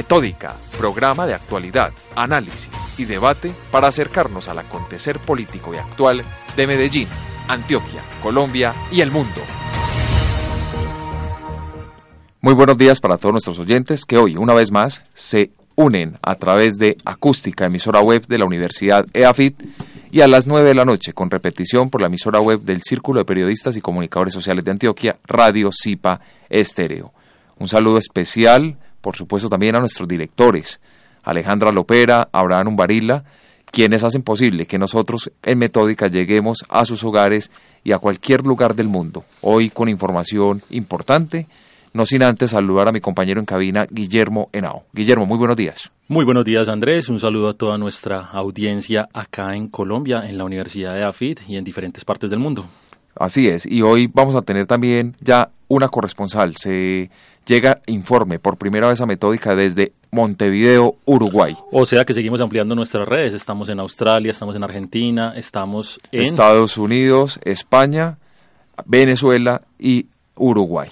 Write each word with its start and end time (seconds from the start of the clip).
Metódica, 0.00 0.56
programa 0.78 1.26
de 1.26 1.34
actualidad, 1.34 1.92
análisis 2.16 2.70
y 2.96 3.04
debate 3.04 3.52
para 3.70 3.88
acercarnos 3.88 4.48
al 4.48 4.58
acontecer 4.58 5.20
político 5.20 5.74
y 5.74 5.76
actual 5.76 6.24
de 6.56 6.66
Medellín, 6.66 7.06
Antioquia, 7.48 8.02
Colombia 8.22 8.74
y 8.90 9.02
el 9.02 9.10
mundo. 9.10 9.42
Muy 12.40 12.54
buenos 12.54 12.78
días 12.78 12.98
para 12.98 13.18
todos 13.18 13.32
nuestros 13.32 13.58
oyentes 13.58 14.06
que 14.06 14.16
hoy, 14.16 14.38
una 14.38 14.54
vez 14.54 14.70
más, 14.70 15.02
se 15.12 15.50
unen 15.74 16.16
a 16.22 16.34
través 16.36 16.78
de 16.78 16.96
Acústica, 17.04 17.66
emisora 17.66 18.00
web 18.00 18.26
de 18.26 18.38
la 18.38 18.46
Universidad 18.46 19.04
EAFIT, 19.12 19.62
y 20.10 20.22
a 20.22 20.28
las 20.28 20.46
9 20.46 20.66
de 20.66 20.74
la 20.74 20.86
noche, 20.86 21.12
con 21.12 21.30
repetición 21.30 21.90
por 21.90 22.00
la 22.00 22.06
emisora 22.06 22.40
web 22.40 22.62
del 22.62 22.80
Círculo 22.80 23.20
de 23.20 23.26
Periodistas 23.26 23.76
y 23.76 23.82
Comunicadores 23.82 24.32
Sociales 24.32 24.64
de 24.64 24.70
Antioquia, 24.70 25.18
Radio 25.26 25.68
Cipa 25.70 26.22
Estéreo. 26.48 27.12
Un 27.58 27.68
saludo 27.68 27.98
especial 27.98 28.78
por 29.00 29.16
supuesto 29.16 29.48
también 29.48 29.76
a 29.76 29.80
nuestros 29.80 30.08
directores, 30.08 30.80
Alejandra 31.22 31.72
Lopera, 31.72 32.28
Abraham 32.32 32.68
Umbarila, 32.68 33.24
quienes 33.70 34.02
hacen 34.04 34.22
posible 34.22 34.66
que 34.66 34.78
nosotros 34.78 35.30
en 35.42 35.58
Metódica 35.58 36.08
lleguemos 36.08 36.64
a 36.68 36.84
sus 36.84 37.04
hogares 37.04 37.50
y 37.84 37.92
a 37.92 37.98
cualquier 37.98 38.44
lugar 38.44 38.74
del 38.74 38.88
mundo. 38.88 39.24
Hoy 39.42 39.70
con 39.70 39.88
información 39.88 40.62
importante, 40.70 41.46
no 41.92 42.06
sin 42.06 42.22
antes 42.22 42.50
saludar 42.50 42.88
a 42.88 42.92
mi 42.92 43.00
compañero 43.00 43.40
en 43.40 43.46
cabina, 43.46 43.86
Guillermo 43.90 44.48
Henao. 44.52 44.84
Guillermo, 44.92 45.26
muy 45.26 45.38
buenos 45.38 45.56
días. 45.56 45.90
Muy 46.08 46.24
buenos 46.24 46.44
días, 46.44 46.68
Andrés. 46.68 47.08
Un 47.08 47.20
saludo 47.20 47.48
a 47.48 47.52
toda 47.52 47.78
nuestra 47.78 48.26
audiencia 48.26 49.08
acá 49.12 49.54
en 49.54 49.68
Colombia, 49.68 50.22
en 50.28 50.38
la 50.38 50.44
Universidad 50.44 50.94
de 50.94 51.04
AFIT 51.04 51.40
y 51.48 51.56
en 51.56 51.64
diferentes 51.64 52.04
partes 52.04 52.30
del 52.30 52.38
mundo. 52.38 52.66
Así 53.16 53.48
es, 53.48 53.66
y 53.66 53.82
hoy 53.82 54.06
vamos 54.12 54.34
a 54.34 54.42
tener 54.42 54.66
también 54.66 55.16
ya 55.20 55.50
una 55.68 55.88
corresponsal. 55.88 56.56
Se 56.56 57.10
llega 57.46 57.80
informe 57.86 58.38
por 58.38 58.56
primera 58.56 58.88
vez 58.88 59.00
a 59.00 59.06
Metódica 59.06 59.54
desde 59.54 59.92
Montevideo, 60.10 60.96
Uruguay. 61.04 61.56
O 61.72 61.86
sea 61.86 62.04
que 62.04 62.14
seguimos 62.14 62.40
ampliando 62.40 62.74
nuestras 62.74 63.06
redes. 63.08 63.34
Estamos 63.34 63.68
en 63.68 63.80
Australia, 63.80 64.30
estamos 64.30 64.56
en 64.56 64.64
Argentina, 64.64 65.32
estamos 65.36 65.98
en 66.12 66.22
Estados 66.22 66.78
Unidos, 66.78 67.38
España, 67.44 68.18
Venezuela 68.86 69.62
y 69.78 70.06
Uruguay. 70.36 70.88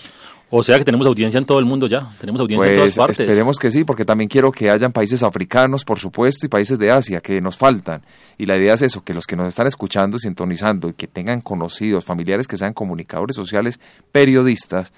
O 0.51 0.63
sea 0.63 0.79
que 0.79 0.85
tenemos 0.85 1.07
audiencia 1.07 1.37
en 1.37 1.45
todo 1.45 1.59
el 1.59 1.67
mundo 1.67 1.87
ya, 1.89 2.09
tenemos 2.19 2.41
audiencia 2.41 2.71
en 2.71 2.77
todas 2.77 2.89
Pues 2.89 2.97
partes. 2.97 3.21
esperemos 3.21 3.59
que 3.59 3.71
sí, 3.71 3.85
porque 3.85 4.07
también 4.07 4.29
quiero 4.29 4.51
que 4.51 4.71
hayan 4.71 4.93
países 4.93 5.23
africanos, 5.23 5.85
por 5.85 5.99
supuesto, 5.99 6.47
y 6.47 6.49
países 6.49 6.79
de 6.79 6.91
Asia 6.91 7.21
que 7.21 7.43
nos 7.43 7.59
faltan. 7.59 8.01
Y 8.39 8.47
la 8.47 8.57
idea 8.57 8.73
es 8.73 8.81
eso, 8.81 9.05
que 9.05 9.13
los 9.13 9.27
que 9.27 9.37
nos 9.37 9.47
están 9.47 9.67
escuchando, 9.67 10.19
sintonizando 10.19 10.89
y 10.89 10.95
que 10.95 11.07
tengan 11.07 11.43
conocidos, 11.43 12.07
familiares 12.07 12.47
que 12.49 12.57
sean 12.57 12.73
comunicadores 12.73 13.37
sociales, 13.37 13.79
periodistas 14.11 14.91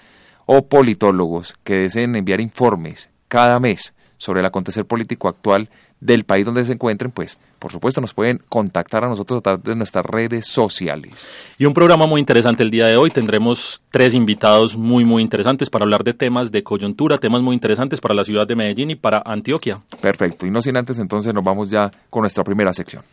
o 0.53 0.63
politólogos 0.63 1.55
que 1.63 1.75
deseen 1.75 2.17
enviar 2.17 2.41
informes 2.41 3.09
cada 3.29 3.61
mes 3.61 3.95
sobre 4.19 4.41
el 4.41 4.47
acontecer 4.47 4.85
político 4.85 5.29
actual 5.29 5.69
del 6.01 6.25
país 6.25 6.45
donde 6.45 6.65
se 6.65 6.73
encuentren, 6.73 7.13
pues 7.13 7.39
por 7.61 7.71
supuesto 7.71 8.01
nos 8.01 8.15
pueden 8.15 8.43
contactar 8.49 9.05
a 9.05 9.09
nosotros 9.09 9.39
a 9.39 9.43
través 9.43 9.63
de 9.63 9.77
nuestras 9.77 10.05
redes 10.05 10.49
sociales. 10.49 11.25
Y 11.57 11.67
un 11.67 11.73
programa 11.73 12.09
muy 12.09 12.19
interesante 12.19 12.65
el 12.65 12.71
día 12.71 12.89
de 12.89 12.97
hoy. 12.97 13.13
Tendremos 13.13 13.81
tres 13.93 14.13
invitados 14.13 14.77
muy, 14.77 15.05
muy 15.05 15.23
interesantes 15.23 15.71
para 15.71 15.85
hablar 15.85 16.03
de 16.03 16.15
temas 16.15 16.51
de 16.51 16.65
coyuntura, 16.65 17.19
temas 17.19 17.43
muy 17.43 17.55
interesantes 17.55 18.01
para 18.01 18.15
la 18.15 18.25
ciudad 18.25 18.49
de 18.49 18.57
Medellín 18.57 18.91
y 18.91 18.97
para 18.97 19.23
Antioquia. 19.25 19.81
Perfecto, 20.01 20.47
y 20.47 20.51
no 20.51 20.61
sin 20.63 20.77
antes 20.77 20.99
entonces 20.99 21.33
nos 21.33 21.45
vamos 21.45 21.71
ya 21.71 21.93
con 22.11 22.23
nuestra 22.23 22.43
primera 22.43 22.73
sección. 22.73 23.05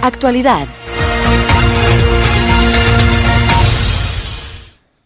Actualidad. 0.00 0.66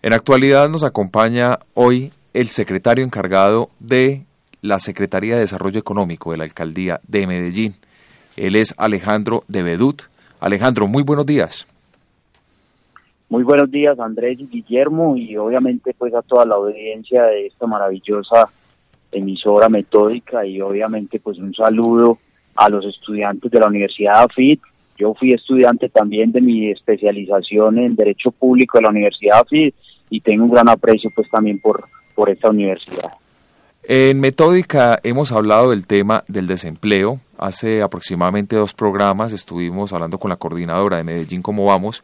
En 0.05 0.13
actualidad 0.13 0.69
nos 0.69 0.85
acompaña 0.85 1.61
hoy 1.73 2.13
el 2.35 2.49
secretario 2.49 3.03
encargado 3.03 3.71
de 3.81 4.25
la 4.61 4.79
Secretaría 4.79 5.37
de 5.37 5.41
Desarrollo 5.41 5.81
Económico 5.81 6.31
de 6.31 6.37
la 6.37 6.45
Alcaldía 6.45 7.01
de 7.09 7.27
Medellín. 7.27 7.73
Él 8.37 8.55
es 8.57 8.75
Alejandro 8.77 9.45
de 9.49 9.63
Bedut. 9.63 10.03
Alejandro, 10.41 10.89
muy 10.89 11.03
buenos 11.05 11.25
días. 11.25 11.67
Muy 13.31 13.45
buenos 13.45 13.71
días 13.71 13.99
Andrés 13.99 14.39
y 14.41 14.47
Guillermo 14.47 15.17
y 15.17 15.39
obviamente 15.39 15.95
pues 15.97 16.13
a 16.13 16.21
toda 16.21 16.45
la 16.45 16.57
audiencia 16.57 17.23
de 17.23 17.47
esta 17.47 17.67
maravillosa 17.67 18.51
emisora 19.11 19.71
metódica 19.71 20.45
y 20.45 20.61
obviamente 20.61 21.19
pues 21.19 21.39
un 21.39 21.55
saludo 21.55 22.19
a 22.57 22.69
los 22.69 22.85
estudiantes 22.85 23.51
de 23.51 23.59
la 23.59 23.69
Universidad 23.69 24.25
AFIT. 24.25 24.61
Yo 24.99 25.15
fui 25.15 25.33
estudiante 25.33 25.89
también 25.89 26.31
de 26.31 26.43
mi 26.43 26.71
especialización 26.71 27.79
en 27.79 27.97
Derecho 27.97 28.33
Público 28.33 28.77
de 28.77 28.83
la 28.83 28.91
Universidad 28.91 29.41
AFIT 29.41 29.75
y 30.11 30.21
tengo 30.21 30.45
un 30.45 30.51
gran 30.51 30.69
aprecio 30.69 31.11
pues 31.15 31.29
también 31.31 31.59
por, 31.59 31.89
por 32.15 32.31
esta 32.31 32.51
universidad. 32.51 33.13
En 33.87 34.19
Metódica 34.19 34.99
hemos 35.03 35.31
hablado 35.31 35.71
del 35.71 35.87
tema 35.87 36.25
del 36.27 36.47
desempleo. 36.47 37.21
Hace 37.37 37.83
aproximadamente 37.83 38.57
dos 38.57 38.73
programas 38.73 39.33
estuvimos 39.33 39.93
hablando 39.93 40.19
con 40.19 40.31
la 40.31 40.37
coordinadora 40.37 40.97
de 40.97 41.05
Medellín 41.05 41.43
Cómo 41.43 41.67
Vamos 41.67 42.03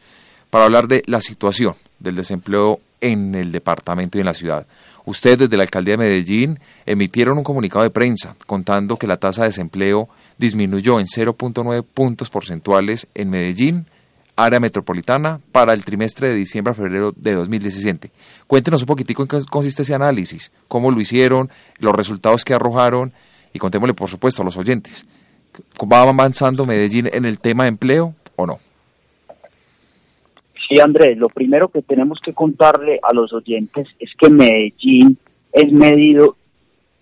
para 0.51 0.65
hablar 0.65 0.87
de 0.87 1.01
la 1.07 1.21
situación 1.21 1.73
del 1.97 2.15
desempleo 2.15 2.79
en 2.99 3.33
el 3.33 3.51
departamento 3.51 4.17
y 4.17 4.21
en 4.21 4.27
la 4.27 4.35
ciudad. 4.35 4.67
Ustedes 5.05 5.39
desde 5.39 5.57
la 5.57 5.63
alcaldía 5.63 5.93
de 5.93 6.03
Medellín 6.05 6.59
emitieron 6.85 7.39
un 7.39 7.43
comunicado 7.43 7.83
de 7.83 7.89
prensa 7.89 8.35
contando 8.45 8.97
que 8.97 9.07
la 9.07 9.17
tasa 9.17 9.41
de 9.41 9.49
desempleo 9.49 10.07
disminuyó 10.37 10.99
en 10.99 11.07
0.9 11.07 11.83
puntos 11.83 12.29
porcentuales 12.29 13.07
en 13.15 13.31
Medellín, 13.31 13.87
área 14.35 14.59
metropolitana, 14.59 15.39
para 15.51 15.73
el 15.73 15.83
trimestre 15.83 16.29
de 16.29 16.35
diciembre 16.35 16.71
a 16.71 16.73
febrero 16.73 17.11
de 17.15 17.33
2017. 17.33 18.11
Cuéntenos 18.47 18.81
un 18.81 18.87
poquitico 18.87 19.23
en 19.23 19.27
qué 19.27 19.37
consiste 19.49 19.83
ese 19.83 19.93
análisis, 19.93 20.51
cómo 20.67 20.91
lo 20.91 20.99
hicieron, 20.99 21.49
los 21.79 21.93
resultados 21.93 22.43
que 22.43 22.53
arrojaron 22.53 23.13
y 23.53 23.59
contémosle, 23.59 23.93
por 23.93 24.09
supuesto, 24.09 24.41
a 24.41 24.45
los 24.45 24.57
oyentes. 24.57 25.05
¿Va 25.91 26.01
avanzando 26.01 26.65
Medellín 26.65 27.09
en 27.11 27.25
el 27.25 27.39
tema 27.39 27.63
de 27.63 27.69
empleo 27.69 28.15
o 28.35 28.47
no? 28.47 28.57
Sí, 30.67 30.79
Andrés, 30.79 31.17
lo 31.17 31.27
primero 31.27 31.67
que 31.67 31.81
tenemos 31.81 32.19
que 32.23 32.33
contarle 32.33 32.99
a 33.03 33.13
los 33.13 33.33
oyentes 33.33 33.87
es 33.99 34.09
que 34.17 34.29
Medellín 34.29 35.17
es 35.51 35.71
medido 35.71 36.37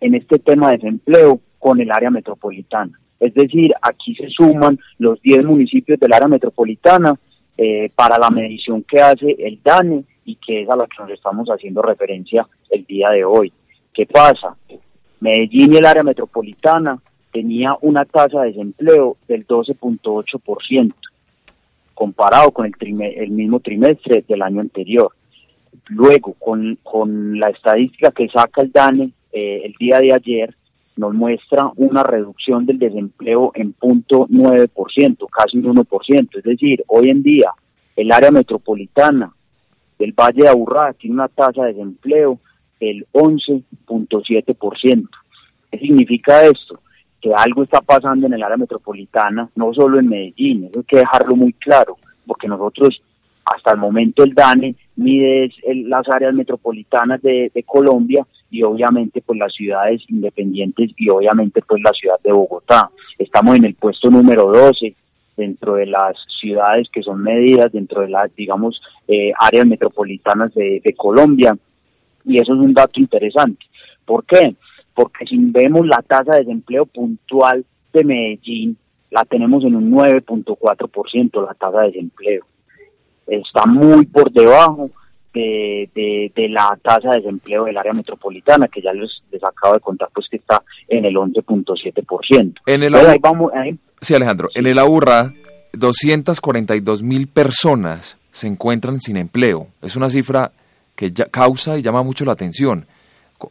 en 0.01 0.15
este 0.15 0.39
tema 0.39 0.67
de 0.67 0.77
desempleo 0.77 1.39
con 1.59 1.79
el 1.79 1.91
área 1.91 2.09
metropolitana. 2.09 2.98
Es 3.19 3.33
decir, 3.33 3.73
aquí 3.81 4.15
se 4.15 4.29
suman 4.29 4.79
los 4.97 5.21
10 5.21 5.43
municipios 5.45 5.99
del 5.99 6.13
área 6.13 6.27
metropolitana 6.27 7.15
eh, 7.57 7.89
para 7.93 8.17
la 8.17 8.29
medición 8.29 8.83
que 8.83 9.01
hace 9.01 9.35
el 9.39 9.59
DANE 9.61 10.03
y 10.25 10.35
que 10.35 10.61
es 10.61 10.69
a 10.69 10.75
la 10.75 10.87
que 10.87 11.01
nos 11.01 11.11
estamos 11.11 11.47
haciendo 11.49 11.81
referencia 11.81 12.47
el 12.69 12.85
día 12.85 13.09
de 13.11 13.25
hoy. 13.25 13.51
¿Qué 13.93 14.05
pasa? 14.05 14.55
Medellín 15.19 15.73
y 15.73 15.77
el 15.77 15.85
área 15.85 16.03
metropolitana 16.03 17.01
tenía 17.31 17.75
una 17.81 18.05
tasa 18.05 18.41
de 18.41 18.47
desempleo 18.47 19.17
del 19.27 19.45
12.8% 19.45 20.93
comparado 21.93 22.51
con 22.51 22.65
el, 22.65 22.73
el 23.01 23.31
mismo 23.31 23.59
trimestre 23.59 24.23
del 24.25 24.41
año 24.41 24.61
anterior. 24.61 25.11
Luego, 25.89 26.33
con, 26.39 26.77
con 26.81 27.37
la 27.37 27.49
estadística 27.49 28.11
que 28.11 28.29
saca 28.29 28.61
el 28.61 28.71
DANE 28.71 29.11
eh, 29.33 29.63
el 29.65 29.73
día 29.73 29.99
de 29.99 30.13
ayer, 30.13 30.55
nos 30.95 31.13
muestra 31.13 31.71
una 31.77 32.03
reducción 32.03 32.65
del 32.65 32.77
desempleo 32.77 33.51
en 33.55 33.73
0.9%, 33.75 35.27
casi 35.31 35.57
un 35.57 35.75
1%. 35.75 36.37
Es 36.37 36.43
decir, 36.43 36.83
hoy 36.87 37.09
en 37.09 37.23
día 37.23 37.51
el 37.95 38.11
área 38.11 38.31
metropolitana 38.31 39.31
del 39.97 40.13
Valle 40.13 40.43
de 40.43 40.49
Aburrá 40.49 40.93
tiene 40.93 41.15
una 41.15 41.27
tasa 41.27 41.63
de 41.63 41.73
desempleo 41.73 42.39
del 42.79 43.05
11.7%. 43.11 45.09
¿Qué 45.71 45.79
significa 45.79 46.43
esto? 46.43 46.81
Que 47.21 47.33
algo 47.33 47.63
está 47.63 47.81
pasando 47.81 48.27
en 48.27 48.33
el 48.33 48.43
área 48.43 48.57
metropolitana, 48.57 49.49
no 49.55 49.73
solo 49.73 49.99
en 49.99 50.07
Medellín, 50.07 50.65
eso 50.65 50.79
hay 50.79 50.85
que 50.85 50.97
dejarlo 50.99 51.35
muy 51.35 51.53
claro, 51.53 51.97
porque 52.25 52.47
nosotros 52.47 53.01
hasta 53.45 53.71
el 53.71 53.77
momento 53.77 54.23
el 54.23 54.33
DANE 54.33 54.75
mide 54.95 55.51
las 55.85 56.07
áreas 56.09 56.33
metropolitanas 56.33 57.21
de 57.21 57.63
Colombia 57.65 58.25
y 58.51 58.63
obviamente 58.63 59.21
pues 59.21 59.39
las 59.39 59.53
ciudades 59.53 60.01
independientes 60.07 60.91
y 60.97 61.09
obviamente 61.09 61.61
pues 61.61 61.81
la 61.83 61.91
ciudad 61.91 62.19
de 62.23 62.31
Bogotá. 62.31 62.89
Estamos 63.17 63.55
en 63.55 63.65
el 63.65 63.75
puesto 63.75 64.09
número 64.09 64.51
12 64.51 64.95
dentro 65.37 65.75
de 65.75 65.85
las 65.85 66.17
ciudades 66.39 66.89
que 66.91 67.01
son 67.01 67.21
medidas, 67.21 67.71
dentro 67.71 68.01
de 68.01 68.09
las, 68.09 68.33
digamos, 68.35 68.81
eh, 69.07 69.31
áreas 69.39 69.65
metropolitanas 69.65 70.53
de, 70.53 70.93
Colombia. 70.97 71.57
Y 72.25 72.37
eso 72.37 72.53
es 72.53 72.59
un 72.59 72.73
dato 72.73 72.99
interesante. 72.99 73.65
¿Por 74.05 74.25
qué? 74.25 74.55
Porque 74.93 75.25
si 75.25 75.37
vemos 75.37 75.87
la 75.87 76.01
tasa 76.05 76.33
de 76.33 76.39
desempleo 76.39 76.85
puntual 76.85 77.65
de 77.93 78.03
Medellín, 78.03 78.77
la 79.11 79.23
tenemos 79.23 79.63
en 79.63 79.75
un 79.75 79.91
9.4% 79.91 81.45
la 81.45 81.53
tasa 81.53 81.81
de 81.81 81.87
desempleo. 81.87 82.45
Está 83.25 83.65
muy 83.65 84.05
por 84.05 84.31
debajo 84.31 84.89
de, 85.93 86.31
de, 86.35 86.49
la 86.49 86.77
tasa 86.81 87.11
de 87.11 87.17
desempleo 87.17 87.65
del 87.65 87.77
área 87.77 87.93
metropolitana, 87.93 88.67
que 88.67 88.81
ya 88.81 88.93
les, 88.93 89.09
les 89.31 89.43
acabo 89.43 89.73
de 89.73 89.79
contar, 89.79 90.09
pues 90.13 90.27
que 90.29 90.37
está 90.37 90.61
en 90.87 91.05
el 91.05 91.15
11.7%. 91.15 92.53
En 92.65 92.83
el 92.83 92.95
ahí 92.95 93.17
vamos, 93.21 93.51
Sí, 94.01 94.15
Alejandro, 94.15 94.49
en 94.53 94.67
el 94.67 94.79
Aburra, 94.79 95.33
242 95.73 97.03
mil 97.03 97.27
personas 97.27 98.17
se 98.31 98.47
encuentran 98.47 98.99
sin 98.99 99.17
empleo. 99.17 99.67
Es 99.81 99.95
una 99.95 100.09
cifra 100.09 100.51
que 100.95 101.11
ya 101.11 101.25
causa 101.25 101.77
y 101.77 101.81
llama 101.81 102.03
mucho 102.03 102.25
la 102.25 102.33
atención 102.33 102.85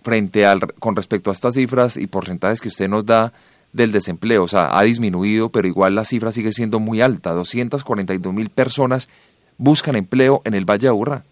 frente 0.02 0.44
al 0.44 0.61
con 0.79 0.96
respecto 0.96 1.31
a 1.31 1.32
estas 1.32 1.55
cifras 1.55 1.96
y 1.96 2.06
porcentajes 2.06 2.61
que 2.61 2.69
usted 2.69 2.88
nos 2.88 3.06
da 3.06 3.32
del 3.73 3.93
desempleo. 3.93 4.43
O 4.43 4.49
sea, 4.49 4.79
ha 4.79 4.82
disminuido, 4.82 5.50
pero 5.50 5.69
igual 5.69 5.94
la 5.94 6.05
cifra 6.05 6.32
sigue 6.32 6.52
siendo 6.52 6.79
muy 6.79 7.00
alta. 7.00 7.32
242 7.32 8.32
mil 8.32 8.50
personas 8.50 9.08
buscan 9.56 9.96
empleo 9.96 10.43
en 10.44 10.55
el 10.55 10.64
Valle 10.64 10.82
de 10.82 10.88
Aburra. 10.88 11.25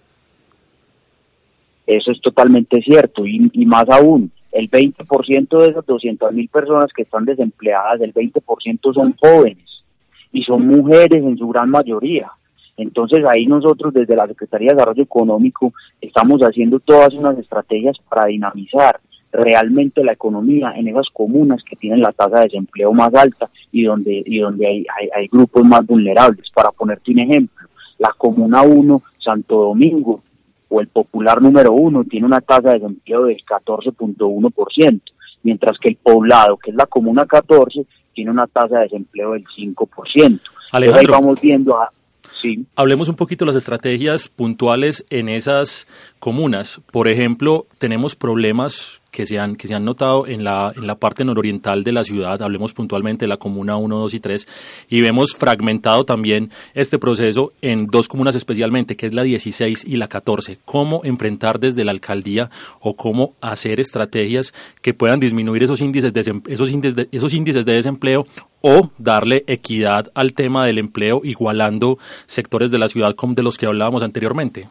Eso 1.87 2.11
es 2.11 2.21
totalmente 2.21 2.83
cierto 2.83 3.27
y, 3.27 3.67
más 3.67 3.89
aún, 3.89 4.33
el 4.53 4.71
20% 4.71 5.61
de 5.61 5.69
esas 5.69 5.87
200 5.87 6.33
mil 6.33 6.49
personas 6.49 6.93
que 6.93 7.03
están 7.03 7.25
desempleadas, 7.25 8.01
el 8.01 8.13
20% 8.13 8.95
son 8.95 9.15
jóvenes 9.21 9.85
y 10.33 10.43
son 10.43 10.67
mujeres 10.67 11.23
en 11.23 11.39
su 11.39 11.49
gran 11.49 11.71
mayoría. 11.71 12.31
Entonces 12.77 13.25
ahí 13.29 13.47
nosotros 13.47 13.95
desde 13.95 14.17
la 14.17 14.27
Secretaría 14.27 14.69
de 14.71 14.75
Desarrollo 14.75 15.03
Económico 15.03 15.73
estamos 16.01 16.41
haciendo 16.41 16.81
todas 16.81 17.15
unas 17.15 17.39
estrategias 17.39 17.97
para 18.09 18.27
dinamizar 18.27 19.01
realmente 19.33 20.03
la 20.03 20.13
economía 20.13 20.73
en 20.77 20.89
esas 20.89 21.09
comunas 21.13 21.63
que 21.63 21.77
tienen 21.77 22.01
la 22.01 22.13
tasa 22.13 22.39
de 22.39 22.45
desempleo 22.45 22.93
más 22.93 23.15
alta 23.15 23.49
y 23.71 23.85
donde, 23.85 24.23
y 24.25 24.39
donde 24.39 24.67
hay, 24.67 24.87
hay, 24.99 25.09
hay 25.15 25.29
grupos 25.29 25.65
más 25.65 25.87
vulnerables. 25.87 26.51
Para 26.55 26.71
ponerte 26.71 27.13
un 27.13 27.21
ejemplo, 27.21 27.69
la 27.99 28.11
Comuna 28.17 28.63
1, 28.63 29.03
Santo 29.19 29.57
Domingo, 29.57 30.23
o 30.69 30.81
el 30.81 30.89
popular 30.89 31.41
número 31.41 31.73
uno 31.73 32.05
tiene 32.05 32.27
una 32.27 32.41
tasa 32.41 32.71
de 32.71 32.81
desempleo 32.81 33.25
del 33.25 33.43
14.1%, 33.45 35.01
mientras 35.43 35.79
que 35.79 35.91
el 35.91 35.97
poblado, 35.97 36.57
que 36.57 36.71
es 36.71 36.77
la 36.77 36.87
comuna 36.87 37.27
14, 37.27 37.87
tiene 38.15 38.31
una 38.31 38.47
tasa 38.47 38.79
de 38.79 38.85
desempleo 38.85 39.33
del 39.33 39.45
5%. 39.45 40.41
Alejandro, 40.73 41.01
ahí 41.01 41.07
vamos 41.07 41.41
viendo 41.41 41.77
a, 41.77 41.91
Sí. 42.41 42.67
Hablemos 42.77 43.09
un 43.09 43.17
poquito 43.17 43.45
de 43.45 43.53
las 43.53 43.57
estrategias 43.57 44.29
puntuales 44.29 45.07
en 45.09 45.31
esas 45.31 45.87
comunas. 46.19 46.83
Por 46.93 47.09
ejemplo, 47.09 47.67
tenemos 47.79 48.15
problemas 48.15 49.01
que 49.17 49.25
se 49.25 49.39
han, 49.39 49.57
que 49.57 49.67
se 49.67 49.75
han 49.75 49.87
notado 49.87 50.27
en 50.27 50.45
la, 50.45 50.75
en 50.77 50.87
la 50.87 50.97
parte 50.97 51.25
nororiental 51.25 51.83
de 51.83 51.91
la 51.91 52.05
ciudad, 52.05 52.43
hablemos 52.43 52.75
puntualmente 52.75 53.25
de 53.25 53.29
la 53.29 53.39
comuna 53.39 53.79
1, 53.79 53.97
2 53.97 54.13
y 54.13 54.21
3, 54.21 54.49
y 54.91 55.01
vemos 55.01 55.35
fragmentado 55.35 56.05
también 56.05 56.51
este 56.75 56.99
proceso 56.99 57.55
en 57.63 57.87
dos 57.87 58.09
comunas 58.09 58.37
especialmente, 58.37 58.95
que 58.95 59.07
es 59.07 59.15
la 59.15 59.23
16 59.23 59.87
y 59.87 59.97
la 59.97 60.09
14. 60.09 60.59
¿Cómo 60.67 61.01
enfrentar 61.03 61.59
desde 61.59 61.83
la 61.83 61.93
alcaldía 61.93 62.51
o 62.79 62.95
cómo 62.95 63.33
hacer 63.41 63.81
estrategias 63.81 64.53
que 64.83 64.93
puedan 64.93 65.19
disminuir 65.19 65.63
esos 65.63 65.81
índices 65.81 66.13
de, 66.13 66.21
esos 66.49 66.71
índices 66.71 66.97
de, 66.97 67.09
esos 67.11 67.33
índices 67.33 67.65
de 67.65 67.73
desempleo 67.73 68.27
o 68.61 68.91
darle 68.99 69.45
equidad 69.47 70.13
al 70.13 70.35
tema 70.35 70.67
del 70.67 70.77
empleo 70.77 71.23
igualando 71.25 71.99
sectores 72.27 72.71
de 72.71 72.77
la 72.77 72.89
ciudad 72.89 73.15
como 73.15 73.33
de 73.33 73.43
los 73.43 73.57
que 73.57 73.65
hablábamos 73.65 74.03
anteriormente? 74.03 74.69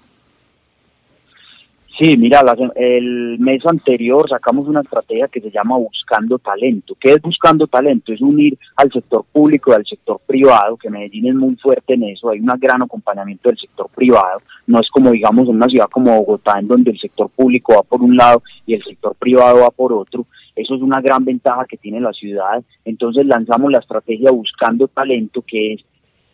Sí, 1.97 2.17
mira, 2.17 2.43
el 2.75 3.39
mes 3.39 3.65
anterior 3.65 4.27
sacamos 4.27 4.67
una 4.67 4.81
estrategia 4.81 5.29
que 5.29 5.39
se 5.39 5.49
llama 5.49 5.77
Buscando 5.77 6.37
Talento. 6.39 6.93
¿Qué 6.99 7.13
es 7.13 7.21
Buscando 7.21 7.67
Talento? 7.67 8.11
Es 8.11 8.19
unir 8.19 8.57
al 8.75 8.91
sector 8.91 9.23
público 9.31 9.71
y 9.71 9.75
al 9.75 9.85
sector 9.85 10.19
privado, 10.27 10.75
que 10.75 10.89
Medellín 10.89 11.27
es 11.27 11.35
muy 11.35 11.55
fuerte 11.55 11.93
en 11.93 12.03
eso, 12.03 12.29
hay 12.29 12.41
un 12.41 12.49
gran 12.59 12.81
acompañamiento 12.81 13.47
del 13.47 13.57
sector 13.57 13.87
privado, 13.95 14.41
no 14.67 14.81
es 14.81 14.89
como 14.89 15.11
digamos 15.11 15.47
una 15.47 15.67
ciudad 15.67 15.85
como 15.89 16.17
Bogotá, 16.17 16.59
en 16.59 16.67
donde 16.67 16.91
el 16.91 16.99
sector 16.99 17.29
público 17.29 17.75
va 17.75 17.83
por 17.83 18.01
un 18.01 18.17
lado 18.17 18.43
y 18.65 18.73
el 18.73 18.83
sector 18.83 19.15
privado 19.15 19.61
va 19.61 19.69
por 19.69 19.93
otro. 19.93 20.25
Eso 20.53 20.75
es 20.75 20.81
una 20.81 20.99
gran 20.99 21.23
ventaja 21.23 21.65
que 21.65 21.77
tiene 21.77 22.01
la 22.01 22.11
ciudad. 22.11 22.61
Entonces 22.83 23.25
lanzamos 23.25 23.71
la 23.71 23.79
estrategia 23.79 24.31
Buscando 24.31 24.89
Talento, 24.89 25.43
que 25.47 25.73
es 25.73 25.81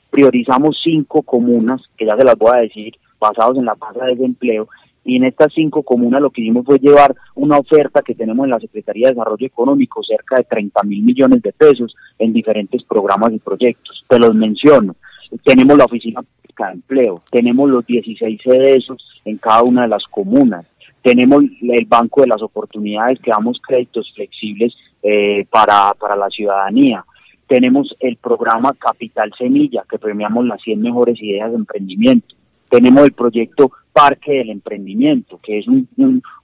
priorizamos 0.10 0.80
cinco 0.84 1.22
comunas, 1.22 1.82
que 1.98 2.06
ya 2.06 2.18
se 2.18 2.24
las 2.24 2.36
voy 2.36 2.52
a 2.54 2.62
decir, 2.62 2.96
basados 3.20 3.58
en 3.58 3.66
la 3.66 3.76
tasa 3.76 4.06
de 4.06 4.16
desempleo, 4.16 4.68
y 5.04 5.16
en 5.16 5.24
estas 5.24 5.52
cinco 5.54 5.84
comunas 5.84 6.22
lo 6.22 6.30
que 6.30 6.42
hicimos 6.42 6.66
fue 6.66 6.78
llevar 6.78 7.16
una 7.36 7.58
oferta 7.58 8.02
que 8.02 8.16
tenemos 8.16 8.46
en 8.46 8.52
la 8.52 8.60
Secretaría 8.60 9.08
de 9.08 9.14
Desarrollo 9.14 9.48
Económico, 9.48 10.04
cerca 10.04 10.38
de 10.38 10.44
30 10.44 10.84
mil 10.84 11.04
millones 11.04 11.42
de 11.42 11.54
pesos 11.54 11.96
en 12.20 12.34
diferentes 12.34 12.84
programas 12.84 13.34
y 13.34 13.40
proyectos. 13.40 14.06
Te 14.08 14.20
los 14.20 14.36
menciono. 14.36 14.96
Tenemos 15.44 15.78
la 15.78 15.86
Oficina 15.86 16.22
de 16.22 16.74
Empleo, 16.74 17.22
tenemos 17.32 17.70
los 17.70 17.86
16 17.86 18.40
CDS 18.44 18.88
en 19.26 19.38
cada 19.38 19.64
una 19.64 19.84
de 19.84 19.88
las 19.88 20.04
comunas, 20.04 20.66
tenemos 21.02 21.44
el 21.62 21.86
Banco 21.86 22.22
de 22.22 22.28
las 22.28 22.42
Oportunidades 22.42 23.20
que 23.20 23.32
damos 23.32 23.60
créditos 23.66 24.12
flexibles 24.14 24.76
eh, 25.02 25.46
para, 25.50 25.94
para 26.00 26.16
la 26.16 26.30
ciudadanía, 26.30 27.04
tenemos 27.48 27.96
el 28.00 28.18
programa 28.18 28.74
Capital 28.74 29.32
Semilla, 29.38 29.84
que 29.90 29.98
premiamos 29.98 30.46
las 30.46 30.62
100 30.62 30.82
mejores 30.82 31.22
ideas 31.22 31.50
de 31.50 31.58
emprendimiento. 31.58 32.36
Tenemos 32.70 33.04
el 33.04 33.12
proyecto 33.12 33.72
Parque 33.94 34.34
del 34.34 34.50
Emprendimiento, 34.50 35.40
que 35.42 35.60
es 35.60 35.68
un, 35.68 35.88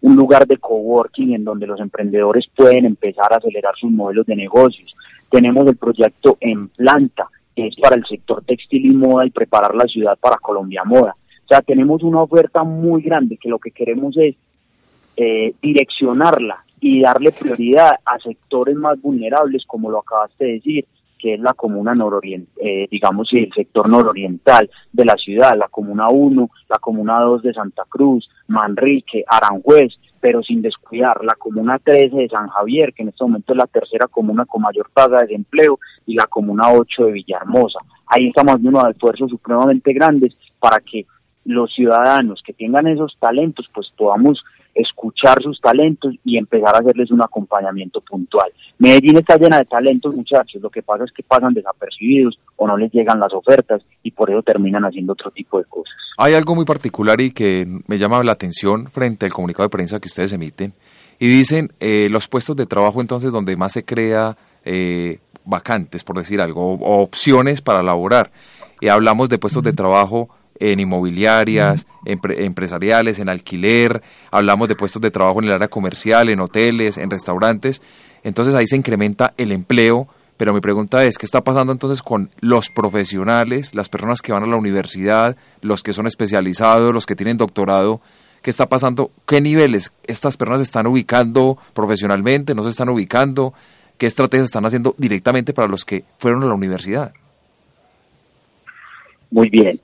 lugar 0.02 0.48
de 0.48 0.58
coworking 0.58 1.34
en 1.34 1.44
donde 1.44 1.68
los 1.68 1.80
emprendedores 1.80 2.46
pueden 2.56 2.86
empezar 2.86 3.32
a 3.32 3.38
acelerar 3.38 3.76
sus 3.80 3.92
modelos 3.92 4.26
de 4.26 4.36
negocios. 4.36 4.96
Tenemos 5.30 5.68
el 5.68 5.78
proyecto 5.78 6.38
En 6.40 6.70
Planta, 6.70 7.28
que 7.56 7.68
es 7.68 7.76
para 7.76 7.96
el 7.96 8.06
sector 8.06 8.44
textil 8.44 8.86
y 8.86 8.94
moda 8.94 9.26
y 9.26 9.32
preparar 9.32 9.76
la 9.76 9.86
ciudad 9.86 10.18
para 10.20 10.38
Colombia 10.38 10.84
Moda. 10.84 11.16
O 11.46 11.48
sea, 11.48 11.62
tenemos 11.62 12.04
una 12.04 12.22
oferta 12.22 12.64
muy 12.64 13.02
grande 13.02 13.38
que 13.38 13.50
lo 13.50 13.60
que 13.60 13.72
queremos 13.72 14.18
es 14.18 14.36
eh, 15.16 15.54
direccionarla 15.62 16.64
y 16.80 17.02
darle 17.02 17.32
prioridad 17.32 17.92
a 18.06 18.20
sectores 18.20 18.76
más 18.76 19.02
vulnerables, 19.02 19.66
como 19.66 19.90
lo 19.90 20.00
acabaste 20.00 20.46
de 20.46 20.54
decir, 20.54 20.86
que 21.18 21.36
es 21.36 21.40
la 21.40 21.54
comuna 21.54 21.94
nororiental, 21.96 22.54
eh, 22.62 22.88
digamos, 22.90 23.30
el 23.34 23.52
sector 23.54 23.90
nororiental 23.90 24.69
de 24.92 25.06
la 25.06 25.16
ciudad, 25.16 25.58
la 25.58 25.68
comuna 25.68 26.10
1, 26.10 26.50
la 26.69 26.80
comuna 26.80 27.19
2 27.22 27.44
de 27.44 27.54
Santa 27.54 27.84
Cruz, 27.90 28.30
Manrique, 28.48 29.24
Aranjuez, 29.28 29.94
pero 30.19 30.42
sin 30.42 30.62
descuidar 30.62 31.24
la 31.24 31.36
comuna 31.36 31.80
13 31.80 32.16
de 32.16 32.30
San 32.30 32.47
Javier, 32.47 32.94
que 32.94 33.04
en 33.04 33.09
este 33.09 33.24
momento 33.24 33.54
es 33.54 33.57
la 33.57 33.68
tercera 33.68 34.07
comuna 34.07 34.45
con 34.45 34.62
mayor 34.62 34.90
tasa 34.94 35.18
de 35.18 35.28
desempleo, 35.28 35.80
y 36.06 36.16
la 36.16 36.28
comuna 36.28 36.71
8 36.71 37.06
de 37.06 37.12
Villahermosa. 37.12 37.80
Ahí 38.07 38.28
estamos 38.28 38.56
haciendo 38.56 38.80
unos 38.80 38.92
esfuerzos 38.92 39.30
supremamente 39.30 39.94
grandes 39.94 40.36
para 40.59 40.80
que 40.80 41.06
los 41.45 41.74
ciudadanos 41.74 42.42
que 42.45 42.54
tengan 42.54 42.88
esos 42.88 43.16
talentos, 43.19 43.69
pues 43.74 43.88
podamos 43.97 44.44
escuchar 44.78 45.42
sus 45.42 45.60
talentos 45.60 46.16
y 46.24 46.38
empezar 46.38 46.76
a 46.76 46.80
hacerles 46.80 47.12
un 47.12 47.22
acompañamiento 47.22 48.02
puntual. 48.02 48.52
Medellín 48.78 49.18
está 49.18 49.38
llena 49.38 49.57
de 49.57 49.66
talentos, 49.66 50.16
muchachos, 50.16 50.62
lo 50.62 50.69
que 50.69 50.84
pasa 50.84 51.04
es 51.04 51.12
que 51.12 51.24
pasan 51.24 51.54
desapercibidos 51.54 52.40
o 52.56 52.68
no 52.68 52.78
les 52.78 52.92
llegan 52.92 53.19
las 53.19 53.34
ofertas 53.34 53.81
y 54.04 54.12
por 54.12 54.30
eso 54.30 54.42
terminan 54.44 54.84
haciendo 54.84 55.14
otro 55.14 55.31
tipo 55.31 55.57
de 55.57 55.66
cosas. 55.66 55.94
Hay 56.18 56.34
algo 56.34 56.56
muy 56.56 56.66
particular 56.66 57.19
y 57.22 57.31
que 57.31 57.66
me 57.88 57.98
llama 57.98 58.24
la 58.24 58.34
atención 58.34 58.90
frente 58.92 59.26
al 59.26 59.34
comunicado 59.34 59.66
de 59.66 59.72
prensa 59.72 60.00
que 60.00 60.07
ustedes 60.07 60.34
emiten 60.34 60.74
y 61.19 61.28
dicen 61.28 61.72
eh, 61.80 62.07
los 62.10 62.28
puestos 62.28 62.56
de 62.56 62.66
trabajo 62.66 63.02
entonces 63.02 63.31
donde 63.31 63.57
más 63.57 63.74
se 63.74 63.84
crea 63.84 64.38
eh, 64.64 65.19
vacantes, 65.46 66.04
por 66.04 66.18
decir 66.18 66.42
algo, 66.42 66.74
o, 66.74 67.02
opciones 67.02 67.62
para 67.62 67.81
laborar. 67.81 68.31
Y 68.80 68.90
hablamos 68.90 69.30
de 69.30 69.40
puestos 69.40 69.64
de 69.64 69.74
trabajo 69.74 70.30
en 70.59 70.80
inmobiliarias, 70.80 71.85
empresariales, 72.06 73.19
en 73.19 73.30
alquiler, 73.30 74.02
hablamos 74.31 74.68
de 74.68 74.76
puestos 74.76 75.02
de 75.02 75.11
trabajo 75.11 75.40
en 75.40 75.45
el 75.45 75.54
área 75.54 75.68
comercial, 75.68 76.30
en 76.30 76.40
hoteles, 76.40 76.97
en 76.97 77.09
restaurantes. 77.09 77.81
Entonces 78.23 78.56
ahí 78.56 78.68
se 78.68 78.76
incrementa 78.76 79.33
el 79.37 79.52
empleo, 79.52 80.07
pero 80.37 80.54
mi 80.54 80.59
pregunta 80.59 81.04
es, 81.04 81.18
¿qué 81.18 81.26
está 81.26 81.44
pasando 81.44 81.71
entonces 81.71 82.02
con 82.02 82.30
los 82.40 82.69
profesionales, 82.69 83.73
las 83.73 83.90
personas 83.90 84.21
que 84.21 84.31
van 84.31 84.44
a 84.44 84.47
la 84.47 84.56
universidad, 84.56 85.35
los 85.61 85.83
que 85.83 85.94
son 85.94 86.07
especializados, 86.07 86.94
los 86.94 87.06
que 87.06 87.16
tienen 87.16 87.37
doctorado? 87.37 88.02
¿Qué 88.42 88.49
está 88.49 88.68
pasando? 88.68 89.11
¿Qué 89.26 89.42
niveles 89.42 89.92
estas 90.06 90.37
personas 90.37 90.61
están 90.61 90.87
ubicando 90.87 91.57
profesionalmente? 91.73 92.54
¿No 92.54 92.64
se 92.64 92.69
están 92.69 92.90
ubicando? 92.90 93.54
¿Qué 93.97 94.06
estrategias 94.06 94.45
están 94.45 94.66
haciendo 94.66 94.94
directamente 94.97 95.54
para 95.54 95.68
los 95.68 95.83
que 95.83 96.04
fueron 96.19 96.44
a 96.44 96.45
la 96.45 96.54
universidad? 96.54 97.14
Muy 99.31 99.49
bien 99.49 99.81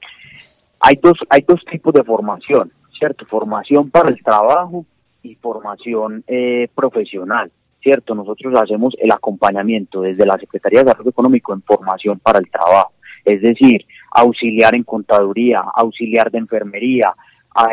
hay 0.85 0.99
dos, 1.01 1.17
hay 1.29 1.45
dos 1.47 1.63
tipos 1.71 1.93
de 1.93 2.03
formación, 2.03 2.69
¿cierto? 2.99 3.25
Formación 3.25 3.89
para 3.89 4.09
el 4.09 4.21
trabajo 4.21 4.85
y 5.21 5.35
formación 5.35 6.25
eh, 6.27 6.67
profesional, 6.75 7.49
¿cierto? 7.81 8.13
Nosotros 8.13 8.53
hacemos 8.61 8.93
el 8.99 9.09
acompañamiento 9.09 10.01
desde 10.01 10.25
la 10.25 10.37
Secretaría 10.37 10.79
de 10.79 10.85
Desarrollo 10.85 11.11
Económico 11.11 11.53
en 11.53 11.61
formación 11.61 12.19
para 12.19 12.39
el 12.39 12.49
trabajo. 12.51 12.91
es 13.23 13.41
decir, 13.41 13.85
auxiliar 14.11 14.75
en 14.75 14.83
contaduría, 14.83 15.59
auxiliar 15.73 16.29
de 16.29 16.39
enfermería, 16.39 17.13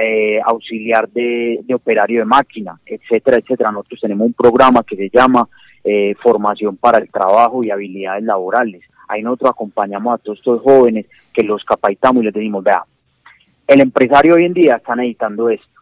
eh, 0.01 0.41
auxiliar 0.45 1.09
de, 1.09 1.65
operario 1.75 2.21
de 2.21 2.27
máquina, 2.27 2.79
etcétera, 2.87 3.39
etcétera. 3.39 3.73
Nosotros 3.73 4.03
tenemos 4.03 4.25
un 4.25 4.35
programa 4.35 4.85
que 4.85 4.95
se 4.95 5.11
llama 5.13 5.49
eh, 5.83 6.15
Formación 6.23 6.77
para 6.77 6.99
el 6.99 7.11
Trabajo 7.11 7.65
y 7.65 7.73
Habilidades 7.73 8.23
Laborales. 8.23 8.83
Ahí 9.09 9.25
nosotros 9.25 9.51
acompañamos 9.51 10.15
a 10.15 10.19
todos 10.19 10.39
estos 10.39 10.61
jóvenes 10.61 11.07
que 11.35 11.43
los 11.43 11.65
capacitamos 11.65 12.23
y 12.23 12.27
les 12.27 12.35
decimos, 12.35 12.63
vea, 12.63 12.85
el 13.71 13.81
empresario 13.81 14.35
hoy 14.35 14.47
en 14.47 14.53
día 14.53 14.77
está 14.77 14.97
necesitando 14.97 15.49
esto, 15.49 15.81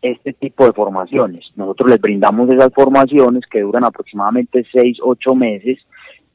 este 0.00 0.34
tipo 0.34 0.66
de 0.66 0.72
formaciones. 0.72 1.40
Nosotros 1.56 1.90
les 1.90 2.00
brindamos 2.00 2.48
esas 2.48 2.72
formaciones 2.72 3.42
que 3.50 3.62
duran 3.62 3.84
aproximadamente 3.84 4.64
seis, 4.72 4.98
ocho 5.02 5.34
meses 5.34 5.80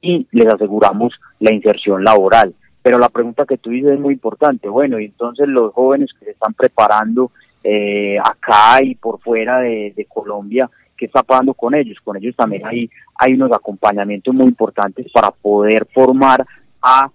y 0.01 0.27
les 0.31 0.47
aseguramos 0.47 1.13
la 1.39 1.53
inserción 1.53 2.03
laboral. 2.03 2.53
Pero 2.81 2.99
la 2.99 3.07
pregunta 3.07 3.45
que 3.45 3.57
tú 3.57 3.69
dices 3.69 3.93
es 3.93 3.99
muy 3.99 4.15
importante. 4.15 4.67
Bueno, 4.67 4.99
y 4.99 5.05
entonces 5.05 5.47
los 5.47 5.71
jóvenes 5.73 6.09
que 6.19 6.25
se 6.25 6.31
están 6.31 6.53
preparando 6.53 7.31
eh, 7.63 8.17
acá 8.19 8.83
y 8.83 8.95
por 8.95 9.21
fuera 9.21 9.59
de, 9.59 10.05
Colombia, 10.09 10.69
¿qué 10.97 11.05
está 11.05 11.23
pasando 11.23 11.53
con 11.53 11.75
ellos? 11.75 11.97
Con 12.03 12.17
ellos 12.17 12.35
también 12.35 12.65
hay, 12.65 12.89
hay 13.15 13.35
unos 13.35 13.53
acompañamientos 13.53 14.35
muy 14.35 14.47
importantes 14.47 15.09
para 15.13 15.31
poder 15.31 15.87
formar 15.93 16.45
a 16.81 17.09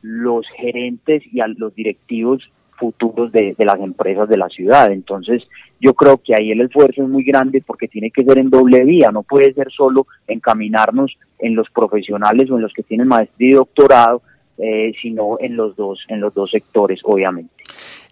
los 0.00 0.46
gerentes 0.56 1.22
y 1.30 1.40
a 1.40 1.48
los 1.48 1.74
directivos 1.74 2.50
futuros 2.76 3.32
de, 3.32 3.54
de, 3.56 3.64
las 3.64 3.80
empresas 3.80 4.28
de 4.28 4.36
la 4.36 4.48
ciudad. 4.48 4.90
Entonces, 4.90 5.42
yo 5.80 5.94
creo 5.94 6.18
que 6.18 6.34
ahí 6.34 6.52
el 6.52 6.60
esfuerzo 6.60 7.02
es 7.02 7.08
muy 7.08 7.24
grande 7.24 7.62
porque 7.66 7.88
tiene 7.88 8.10
que 8.10 8.24
ser 8.24 8.38
en 8.38 8.50
doble 8.50 8.84
vía, 8.84 9.10
no 9.10 9.22
puede 9.22 9.52
ser 9.52 9.70
solo 9.70 10.06
encaminarnos 10.26 11.16
en 11.38 11.54
los 11.54 11.68
profesionales 11.70 12.50
o 12.50 12.56
en 12.56 12.62
los 12.62 12.72
que 12.72 12.82
tienen 12.82 13.08
maestría 13.08 13.50
y 13.50 13.54
doctorado, 13.54 14.22
eh, 14.58 14.92
sino 15.00 15.36
en 15.40 15.56
los 15.56 15.76
dos, 15.76 16.04
en 16.08 16.20
los 16.20 16.32
dos 16.32 16.50
sectores, 16.50 17.00
obviamente. 17.04 17.52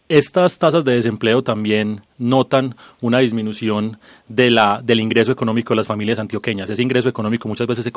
Estas 0.07 0.59
tasas 0.59 0.85
de 0.85 0.97
desempleo 0.97 1.43
también 1.43 2.03
notan 2.19 2.77
una 3.01 3.21
disminución 3.21 3.99
de 4.29 4.51
la, 4.51 4.83
del 4.85 5.01
ingreso 5.01 5.33
económico 5.33 5.73
de 5.73 5.79
las 5.79 5.87
familias 5.87 6.19
antioqueñas. 6.19 6.69
Ese 6.69 6.83
ingreso 6.83 7.09
económico 7.09 7.49
muchas 7.49 7.67
veces 7.67 7.85
se, 7.85 7.93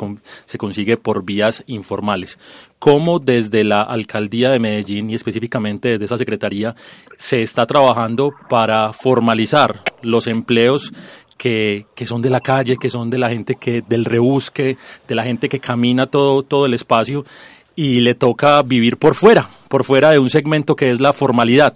se 0.46 0.56
consigue 0.56 0.96
por 0.96 1.22
vías 1.22 1.62
informales. 1.66 2.38
¿Cómo 2.78 3.18
desde 3.18 3.62
la 3.62 3.82
alcaldía 3.82 4.48
de 4.48 4.58
Medellín 4.58 5.10
y 5.10 5.16
específicamente 5.16 5.90
desde 5.90 6.06
esa 6.06 6.16
secretaría 6.16 6.74
se 7.18 7.42
está 7.42 7.66
trabajando 7.66 8.32
para 8.48 8.94
formalizar 8.94 9.82
los 10.00 10.28
empleos 10.28 10.94
que, 11.36 11.84
que, 11.94 12.06
son 12.06 12.22
de 12.22 12.30
la 12.30 12.40
calle, 12.40 12.78
que 12.78 12.88
son 12.88 13.10
de 13.10 13.18
la 13.18 13.28
gente 13.28 13.56
que 13.56 13.82
del 13.86 14.06
rebusque, 14.06 14.78
de 15.06 15.14
la 15.14 15.24
gente 15.24 15.50
que 15.50 15.60
camina 15.60 16.06
todo, 16.06 16.40
todo 16.40 16.64
el 16.64 16.72
espacio 16.72 17.26
y 17.76 18.00
le 18.00 18.14
toca 18.14 18.62
vivir 18.62 18.96
por 18.96 19.14
fuera, 19.14 19.50
por 19.68 19.84
fuera 19.84 20.10
de 20.10 20.18
un 20.18 20.30
segmento 20.30 20.74
que 20.74 20.90
es 20.90 21.00
la 21.00 21.12
formalidad. 21.12 21.74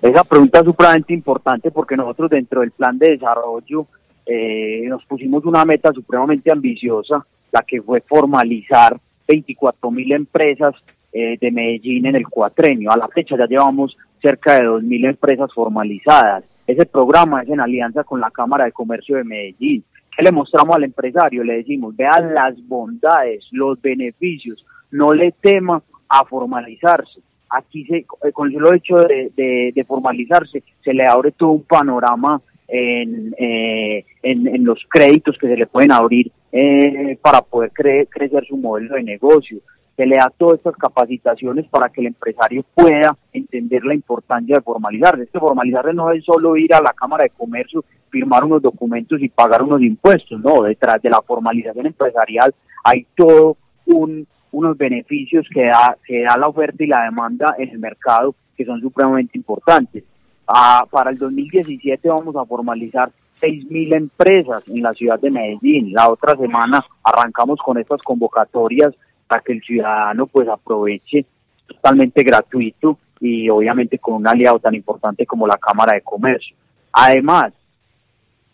Esa 0.00 0.24
pregunta 0.24 0.60
es 0.60 0.64
supremamente 0.64 1.12
importante 1.12 1.70
porque 1.70 1.96
nosotros 1.96 2.30
dentro 2.30 2.60
del 2.60 2.70
plan 2.70 2.98
de 2.98 3.10
desarrollo 3.10 3.86
eh, 4.26 4.84
nos 4.88 5.04
pusimos 5.04 5.44
una 5.44 5.64
meta 5.64 5.92
supremamente 5.92 6.50
ambiciosa, 6.50 7.26
la 7.50 7.62
que 7.62 7.82
fue 7.82 8.00
formalizar 8.00 8.98
24 9.26 9.90
mil 9.90 10.12
empresas 10.12 10.74
eh, 11.12 11.36
de 11.40 11.50
Medellín 11.50 12.06
en 12.06 12.16
el 12.16 12.28
cuatrenio. 12.28 12.90
A 12.92 12.96
la 12.96 13.08
fecha 13.08 13.36
ya 13.36 13.46
llevamos 13.46 13.96
cerca 14.22 14.54
de 14.54 14.64
2 14.64 14.82
mil 14.82 15.04
empresas 15.04 15.52
formalizadas. 15.52 16.44
Ese 16.66 16.86
programa 16.86 17.42
es 17.42 17.48
en 17.48 17.60
alianza 17.60 18.04
con 18.04 18.20
la 18.20 18.30
Cámara 18.30 18.66
de 18.66 18.72
Comercio 18.72 19.16
de 19.16 19.24
Medellín 19.24 19.84
le 20.22 20.32
mostramos 20.32 20.76
al 20.76 20.84
empresario? 20.84 21.44
Le 21.44 21.58
decimos, 21.58 21.96
vean 21.96 22.34
las 22.34 22.54
bondades, 22.66 23.46
los 23.52 23.80
beneficios, 23.80 24.64
no 24.90 25.12
le 25.12 25.32
tema 25.32 25.82
a 26.08 26.24
formalizarse. 26.24 27.20
Aquí, 27.50 27.84
se, 27.86 27.96
eh, 27.96 28.32
con 28.32 28.52
el 28.52 28.74
hecho 28.74 28.96
de, 28.96 29.32
de, 29.74 29.84
formalizarse, 29.84 30.62
se 30.82 30.92
le 30.92 31.06
abre 31.06 31.32
todo 31.32 31.50
un 31.50 31.62
panorama 31.62 32.40
en, 32.66 33.34
eh, 33.38 34.04
en, 34.22 34.64
los 34.64 34.80
créditos 34.88 35.38
que 35.38 35.48
se 35.48 35.56
le 35.56 35.66
pueden 35.66 35.92
abrir 35.92 36.30
eh, 36.52 37.16
para 37.22 37.40
poder 37.40 37.72
crecer 37.72 38.44
su 38.46 38.56
modelo 38.56 38.96
de 38.96 39.02
negocio 39.02 39.60
se 39.98 40.06
le 40.06 40.14
da 40.14 40.32
todas 40.38 40.58
estas 40.58 40.76
capacitaciones 40.76 41.66
para 41.66 41.88
que 41.88 42.00
el 42.00 42.06
empresario 42.06 42.64
pueda 42.72 43.16
entender 43.32 43.84
la 43.84 43.94
importancia 43.94 44.54
de 44.54 44.62
formalizarse. 44.62 45.24
Este 45.24 45.40
formalizarse 45.40 45.92
no 45.92 46.12
es 46.12 46.24
solo 46.24 46.56
ir 46.56 46.72
a 46.72 46.80
la 46.80 46.92
Cámara 46.92 47.24
de 47.24 47.30
Comercio, 47.30 47.84
firmar 48.08 48.44
unos 48.44 48.62
documentos 48.62 49.20
y 49.20 49.28
pagar 49.28 49.60
unos 49.60 49.82
impuestos, 49.82 50.38
no, 50.40 50.62
detrás 50.62 51.02
de 51.02 51.10
la 51.10 51.20
formalización 51.20 51.86
empresarial 51.86 52.54
hay 52.84 53.06
todo 53.16 53.56
un, 53.86 54.24
unos 54.52 54.76
beneficios 54.76 55.46
que 55.52 55.66
da, 55.66 55.96
que 56.06 56.22
da 56.22 56.36
la 56.36 56.48
oferta 56.48 56.82
y 56.82 56.86
la 56.86 57.04
demanda 57.04 57.54
en 57.58 57.70
el 57.70 57.78
mercado 57.78 58.34
que 58.56 58.64
son 58.64 58.80
supremamente 58.80 59.38
importantes. 59.38 60.04
Ah, 60.46 60.84
para 60.90 61.10
el 61.10 61.18
2017 61.18 62.08
vamos 62.08 62.34
a 62.36 62.44
formalizar 62.44 63.10
6.000 63.40 63.94
empresas 63.94 64.68
en 64.68 64.82
la 64.82 64.92
ciudad 64.92 65.20
de 65.20 65.30
Medellín. 65.30 65.92
La 65.92 66.08
otra 66.08 66.36
semana 66.36 66.84
arrancamos 67.04 67.58
con 67.60 67.78
estas 67.78 68.02
convocatorias 68.02 68.94
para 69.26 69.42
que 69.42 69.52
el 69.52 69.62
ciudadano 69.62 70.26
pues 70.26 70.48
aproveche 70.48 71.24
totalmente 71.66 72.22
gratuito 72.22 72.98
y 73.20 73.48
obviamente 73.48 73.98
con 73.98 74.14
un 74.14 74.26
aliado 74.26 74.58
tan 74.58 74.74
importante 74.74 75.26
como 75.26 75.46
la 75.46 75.58
Cámara 75.58 75.94
de 75.94 76.00
Comercio. 76.00 76.56
Además, 76.92 77.52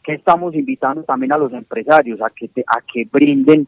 que 0.02 0.14
estamos 0.14 0.54
invitando 0.54 1.02
también 1.02 1.32
a 1.32 1.38
los 1.38 1.52
empresarios 1.52 2.20
a 2.20 2.28
que 2.30 2.50
a 2.66 2.80
que 2.80 3.08
brinden 3.10 3.66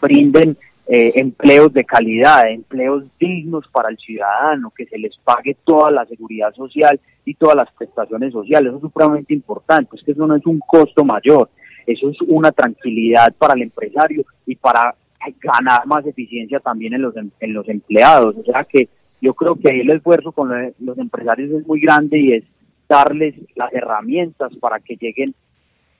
brinden 0.00 0.58
eh, 0.88 1.12
empleos 1.16 1.72
de 1.72 1.84
calidad, 1.84 2.48
empleos 2.48 3.04
dignos 3.18 3.66
para 3.72 3.88
el 3.88 3.98
ciudadano, 3.98 4.72
que 4.76 4.86
se 4.86 4.98
les 4.98 5.16
pague 5.18 5.56
toda 5.64 5.90
la 5.90 6.06
seguridad 6.06 6.54
social 6.54 7.00
y 7.24 7.34
todas 7.34 7.56
las 7.56 7.72
prestaciones 7.72 8.32
sociales. 8.32 8.68
Eso 8.68 8.76
es 8.76 8.82
supremamente 8.82 9.34
importante, 9.34 9.96
es 9.96 10.02
que 10.04 10.12
eso 10.12 10.26
no 10.26 10.36
es 10.36 10.46
un 10.46 10.60
costo 10.60 11.04
mayor, 11.04 11.50
eso 11.86 12.10
es 12.10 12.16
una 12.28 12.52
tranquilidad 12.52 13.34
para 13.36 13.54
el 13.54 13.62
empresario 13.62 14.24
y 14.46 14.54
para 14.54 14.94
ganar 15.40 15.86
más 15.86 16.06
eficiencia 16.06 16.60
también 16.60 16.94
en 16.94 17.02
los, 17.02 17.16
em, 17.16 17.30
en 17.40 17.52
los 17.52 17.68
empleados. 17.68 18.36
O 18.36 18.44
sea 18.44 18.64
que 18.64 18.88
yo 19.20 19.34
creo 19.34 19.56
que 19.56 19.70
ahí 19.72 19.80
el 19.80 19.90
esfuerzo 19.90 20.30
con 20.30 20.50
los 20.78 20.98
empresarios 20.98 21.50
es 21.50 21.66
muy 21.66 21.80
grande 21.80 22.18
y 22.18 22.32
es 22.34 22.44
darles 22.88 23.34
las 23.56 23.72
herramientas 23.72 24.54
para 24.60 24.78
que 24.78 24.96
lleguen 24.96 25.34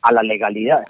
a 0.03 0.13
la 0.13 0.23
legalidad. 0.23 0.85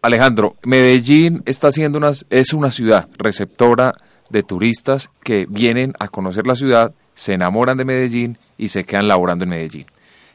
Alejandro, 0.00 0.56
Medellín 0.64 1.42
está 1.46 1.72
siendo 1.72 1.98
una, 1.98 2.12
es 2.30 2.52
una 2.52 2.70
ciudad 2.70 3.08
receptora 3.18 3.94
de 4.30 4.42
turistas 4.42 5.10
que 5.24 5.46
vienen 5.48 5.94
a 5.98 6.08
conocer 6.08 6.46
la 6.46 6.54
ciudad, 6.54 6.92
se 7.14 7.32
enamoran 7.32 7.78
de 7.78 7.84
Medellín 7.84 8.38
y 8.56 8.68
se 8.68 8.84
quedan 8.84 9.08
laborando 9.08 9.44
en 9.44 9.50
Medellín. 9.50 9.86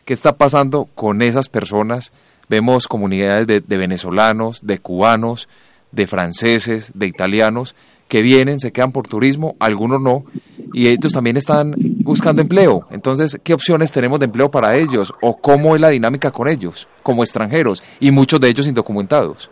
¿Qué 0.04 0.14
está 0.14 0.34
pasando 0.34 0.90
con 0.96 1.22
esas 1.22 1.48
personas? 1.48 2.12
Vemos 2.50 2.88
comunidades 2.88 3.48
de 3.48 3.78
venezolanos, 3.78 4.66
de 4.68 4.80
cubanos, 4.80 5.48
de 5.94 6.08
franceses, 6.08 6.92
de 6.94 7.08
italianos, 7.08 7.76
que 8.08 8.22
vienen, 8.22 8.60
se 8.60 8.72
quedan 8.72 8.92
por 8.92 9.08
turismo, 9.08 9.56
algunos 9.60 10.02
no, 10.02 10.26
y 10.74 10.88
ellos 10.88 11.14
también 11.14 11.38
están 11.38 11.74
buscando 12.04 12.42
empleo. 12.42 12.86
Entonces, 12.92 13.40
¿qué 13.44 13.54
opciones 13.54 13.92
tenemos 13.92 14.20
de 14.20 14.26
empleo 14.26 14.52
para 14.52 14.76
ellos? 14.76 15.14
¿O 15.22 15.38
cómo 15.38 15.76
es 15.76 15.82
la 15.82 15.90
dinámica 15.90 16.32
con 16.32 16.48
ellos, 16.48 16.88
como 17.02 17.24
extranjeros, 17.24 17.84
y 18.00 18.12
muchos 18.12 18.40
de 18.40 18.50
ellos 18.50 18.68
indocumentados? 18.68 19.50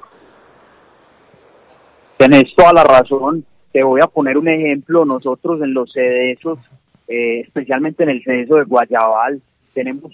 Tienes 2.18 2.44
toda 2.56 2.74
la 2.74 2.84
razón. 2.84 3.46
Te 3.72 3.84
voy 3.84 4.02
a 4.04 4.08
poner 4.08 4.38
un 4.38 4.50
ejemplo. 4.50 5.06
Nosotros 5.06 5.62
en 5.62 5.74
los 5.74 5.92
CDSOs, 5.92 6.60
eh, 7.08 7.40
especialmente 7.40 8.04
en 8.04 8.10
el 8.10 8.24
CDSO 8.24 8.58
de 8.58 8.66
Guayabal, 8.66 9.42
tenemos 9.74 10.14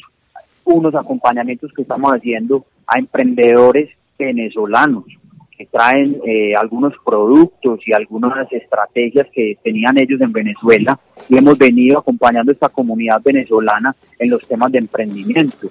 unos 0.64 0.96
acompañamientos 0.96 1.74
que 1.74 1.82
estamos 1.82 2.14
haciendo 2.14 2.66
a 2.86 3.00
emprendedores 3.00 3.90
venezolanos 4.18 5.06
que 5.58 5.66
traen 5.66 6.22
eh, 6.26 6.54
algunos 6.56 6.94
productos 7.04 7.80
y 7.86 7.94
algunas 7.94 8.52
estrategias 8.52 9.28
que 9.34 9.58
tenían 9.64 9.98
ellos 9.98 10.22
en 10.22 10.32
Venezuela 10.32 11.00
y 11.28 11.38
hemos 11.38 11.58
venido 11.58 12.00
acompañando 12.00 12.52
a 12.52 12.54
esta 12.54 12.70
comunidad 12.70 13.22
venezolana 13.24 13.96
en 14.20 14.30
los 14.30 14.48
temas 14.48 14.72
de 14.72 14.80
emprendimiento. 14.80 15.68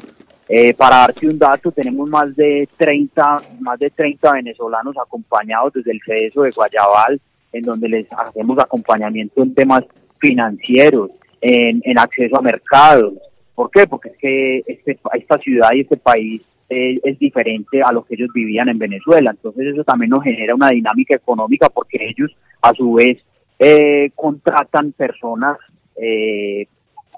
Eh, 0.49 0.75
para 0.75 0.97
darte 0.97 1.27
un 1.27 1.39
dato, 1.39 1.71
tenemos 1.73 2.09
más 2.09 2.35
de 2.37 2.69
30, 2.77 3.43
más 3.61 3.79
de 3.79 3.91
30 3.91 4.33
venezolanos 4.33 4.97
acompañados 4.99 5.73
desde 5.73 5.93
el 5.93 6.01
CESO 6.05 6.43
de 6.43 6.51
Guayabal, 6.51 7.21
en 7.53 7.63
donde 7.63 7.89
les 7.89 8.07
hacemos 8.13 8.59
acompañamiento 8.59 9.43
en 9.43 9.55
temas 9.55 9.85
financieros, 10.19 11.11
en, 11.41 11.81
en 11.85 11.99
acceso 11.99 12.39
a 12.39 12.43
mercados. 12.43 13.15
¿Por 13.55 13.71
qué? 13.71 13.87
Porque 13.87 14.11
es 14.11 14.17
que 14.19 14.59
este, 14.67 14.99
esta 15.15 15.39
ciudad 15.39 15.71
y 15.75 15.81
este 15.81 15.97
país 15.97 16.43
eh, 16.69 16.99
es 17.05 17.19
diferente 17.19 17.81
a 17.83 17.93
lo 17.93 18.05
que 18.05 18.15
ellos 18.15 18.31
vivían 18.35 18.69
en 18.69 18.79
Venezuela. 18.79 19.31
Entonces 19.31 19.67
eso 19.73 19.85
también 19.85 20.11
nos 20.11 20.25
genera 20.25 20.55
una 20.55 20.71
dinámica 20.71 21.17
económica 21.17 21.69
porque 21.69 21.99
ellos 22.01 22.31
a 22.63 22.73
su 22.75 22.95
vez 22.95 23.19
eh, 23.59 24.11
contratan 24.15 24.93
personas 24.93 25.59
eh, 25.97 26.67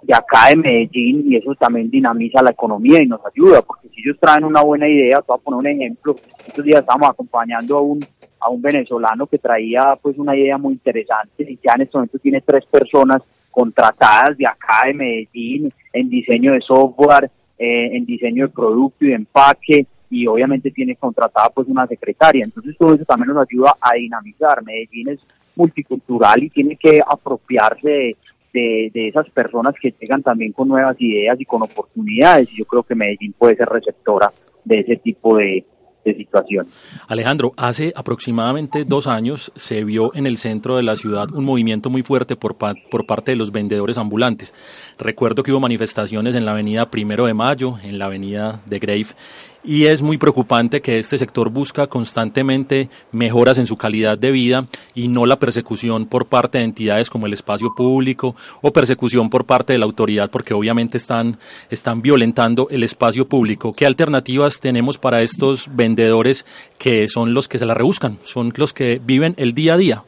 de 0.02 0.14
acá 0.14 0.49
de 0.50 0.57
Medellín 0.57 1.25
y 1.26 1.37
eso 1.37 1.55
también 1.55 1.90
dinamiza 1.90 2.43
la 2.43 2.50
economía 2.50 3.02
y 3.02 3.07
nos 3.07 3.21
ayuda 3.26 3.62
porque 3.62 3.88
si 3.88 4.00
ellos 4.00 4.17
traen 4.21 4.45
una 4.45 4.62
buena 4.62 4.88
idea, 4.88 5.21
te 5.21 5.25
voy 5.26 5.37
a 5.37 5.43
poner 5.43 5.59
un 5.59 5.67
ejemplo, 5.67 6.17
estos 6.47 6.64
días 6.64 6.81
estamos 6.81 7.11
acompañando 7.11 7.78
a 7.78 7.81
un, 7.81 7.99
a 8.38 8.49
un 8.49 8.62
venezolano 8.62 9.26
que 9.26 9.38
traía 9.38 9.99
pues 10.00 10.17
una 10.19 10.37
idea 10.37 10.57
muy 10.59 10.75
interesante 10.75 11.50
y 11.50 11.59
ya 11.64 11.73
en 11.75 11.83
este 11.83 11.97
momento 11.97 12.19
tiene 12.19 12.40
tres 12.43 12.64
personas 12.67 13.23
contratadas 13.50 14.37
de 14.37 14.47
acá 14.47 14.87
de 14.87 14.95
Medellín 14.95 15.73
en 15.93 16.09
diseño 16.09 16.52
de 16.52 16.61
software, 16.61 17.31
eh, 17.58 17.96
en 17.96 18.04
diseño 18.04 18.46
de 18.46 18.52
producto 18.52 19.04
y 19.04 19.08
de 19.08 19.14
empaque 19.14 19.86
y 20.10 20.26
obviamente 20.26 20.70
tiene 20.70 20.96
contratada 20.96 21.50
pues 21.50 21.68
una 21.68 21.86
secretaria. 21.86 22.44
Entonces 22.44 22.76
todo 22.78 22.94
eso 22.94 23.04
también 23.04 23.34
nos 23.34 23.46
ayuda 23.46 23.74
a 23.80 23.94
dinamizar. 23.94 24.62
Medellín 24.62 25.08
es 25.08 25.20
multicultural 25.56 26.42
y 26.42 26.50
tiene 26.50 26.76
que 26.76 27.00
apropiarse 27.06 28.16
de, 28.52 28.90
de, 28.94 29.08
esas 29.08 29.28
personas 29.30 29.74
que 29.80 29.94
llegan 30.00 30.22
también 30.22 30.52
con 30.52 30.68
nuevas 30.68 30.96
ideas 31.00 31.38
y 31.40 31.44
con 31.44 31.62
oportunidades. 31.62 32.48
Y 32.52 32.58
yo 32.58 32.64
creo 32.64 32.82
que 32.82 32.94
Medellín 32.94 33.34
puede 33.36 33.56
ser 33.56 33.68
receptora 33.68 34.32
de 34.64 34.80
ese 34.80 34.96
tipo 34.96 35.36
de, 35.36 35.64
Alejandro, 37.06 37.52
hace 37.56 37.92
aproximadamente 37.94 38.84
dos 38.84 39.06
años 39.06 39.52
se 39.56 39.84
vio 39.84 40.14
en 40.14 40.26
el 40.26 40.36
centro 40.38 40.76
de 40.76 40.82
la 40.82 40.96
ciudad 40.96 41.32
un 41.32 41.44
movimiento 41.44 41.90
muy 41.90 42.02
fuerte 42.02 42.36
por, 42.36 42.56
por 42.56 43.06
parte 43.06 43.32
de 43.32 43.36
los 43.36 43.52
vendedores 43.52 43.98
ambulantes. 43.98 44.54
Recuerdo 44.98 45.42
que 45.42 45.52
hubo 45.52 45.60
manifestaciones 45.60 46.34
en 46.34 46.44
la 46.44 46.52
avenida 46.52 46.90
Primero 46.90 47.26
de 47.26 47.34
Mayo, 47.34 47.78
en 47.82 47.98
la 47.98 48.06
avenida 48.06 48.60
de 48.66 48.78
Grave, 48.78 49.06
y 49.68 49.84
es 49.84 50.00
muy 50.00 50.16
preocupante 50.16 50.80
que 50.80 50.98
este 50.98 51.18
sector 51.18 51.50
busca 51.50 51.88
constantemente 51.88 52.88
mejoras 53.12 53.58
en 53.58 53.66
su 53.66 53.76
calidad 53.76 54.16
de 54.16 54.30
vida 54.30 54.66
y 54.94 55.08
no 55.08 55.26
la 55.26 55.38
persecución 55.38 56.06
por 56.06 56.25
parte 56.25 56.56
de 56.56 56.64
entidades 56.64 57.10
como 57.10 57.26
el 57.26 57.34
espacio 57.34 57.75
público 57.76 58.34
o 58.62 58.72
persecución 58.72 59.28
por 59.28 59.44
parte 59.44 59.75
de 59.75 59.78
la 59.78 59.84
autoridad 59.84 60.30
porque 60.30 60.54
obviamente 60.54 60.96
están, 60.96 61.37
están 61.68 62.00
violentando 62.00 62.68
el 62.70 62.82
espacio 62.82 63.28
público. 63.28 63.75
¿Qué 63.75 63.84
alternativas 63.84 64.58
tenemos 64.58 64.96
para 64.96 65.20
estos 65.20 65.68
vendedores 65.76 66.46
que 66.78 67.06
son 67.06 67.34
los 67.34 67.46
que 67.46 67.58
se 67.58 67.66
la 67.66 67.75
rebuscan, 67.75 68.16
son 68.22 68.54
los 68.56 68.72
que 68.72 68.98
viven 69.04 69.34
el 69.37 69.52
día 69.52 69.75
a 69.75 69.76
día? 69.76 70.02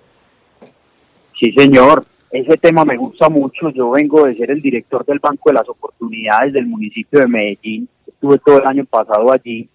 Sí, 1.39 1.53
señor. 1.53 2.07
Ese 2.31 2.57
tema 2.59 2.85
me 2.85 2.97
gusta 2.97 3.29
mucho. 3.29 3.71
Yo 3.71 3.91
vengo 3.91 4.25
de 4.25 4.37
ser 4.37 4.53
el 4.53 4.63
director 4.63 5.05
del 5.05 5.19
Banco 5.19 5.51
de 5.51 5.55
las 5.55 5.69
Oportunidades 5.69 6.53
del 6.53 6.65
municipio 6.65 7.19
de 7.19 7.27
Medellín 7.27 7.89
estuve 8.11 8.39
todo 8.39 8.59
el 8.59 8.67
año 8.67 8.85
pasado 8.85 9.33
allí. 9.33 9.69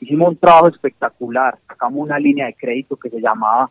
Hicimos 0.00 0.30
un 0.30 0.36
trabajo 0.36 0.68
espectacular, 0.68 1.58
sacamos 1.68 2.00
una 2.00 2.18
línea 2.18 2.46
de 2.46 2.54
crédito 2.54 2.96
que 2.96 3.10
se 3.10 3.20
llamaba 3.20 3.70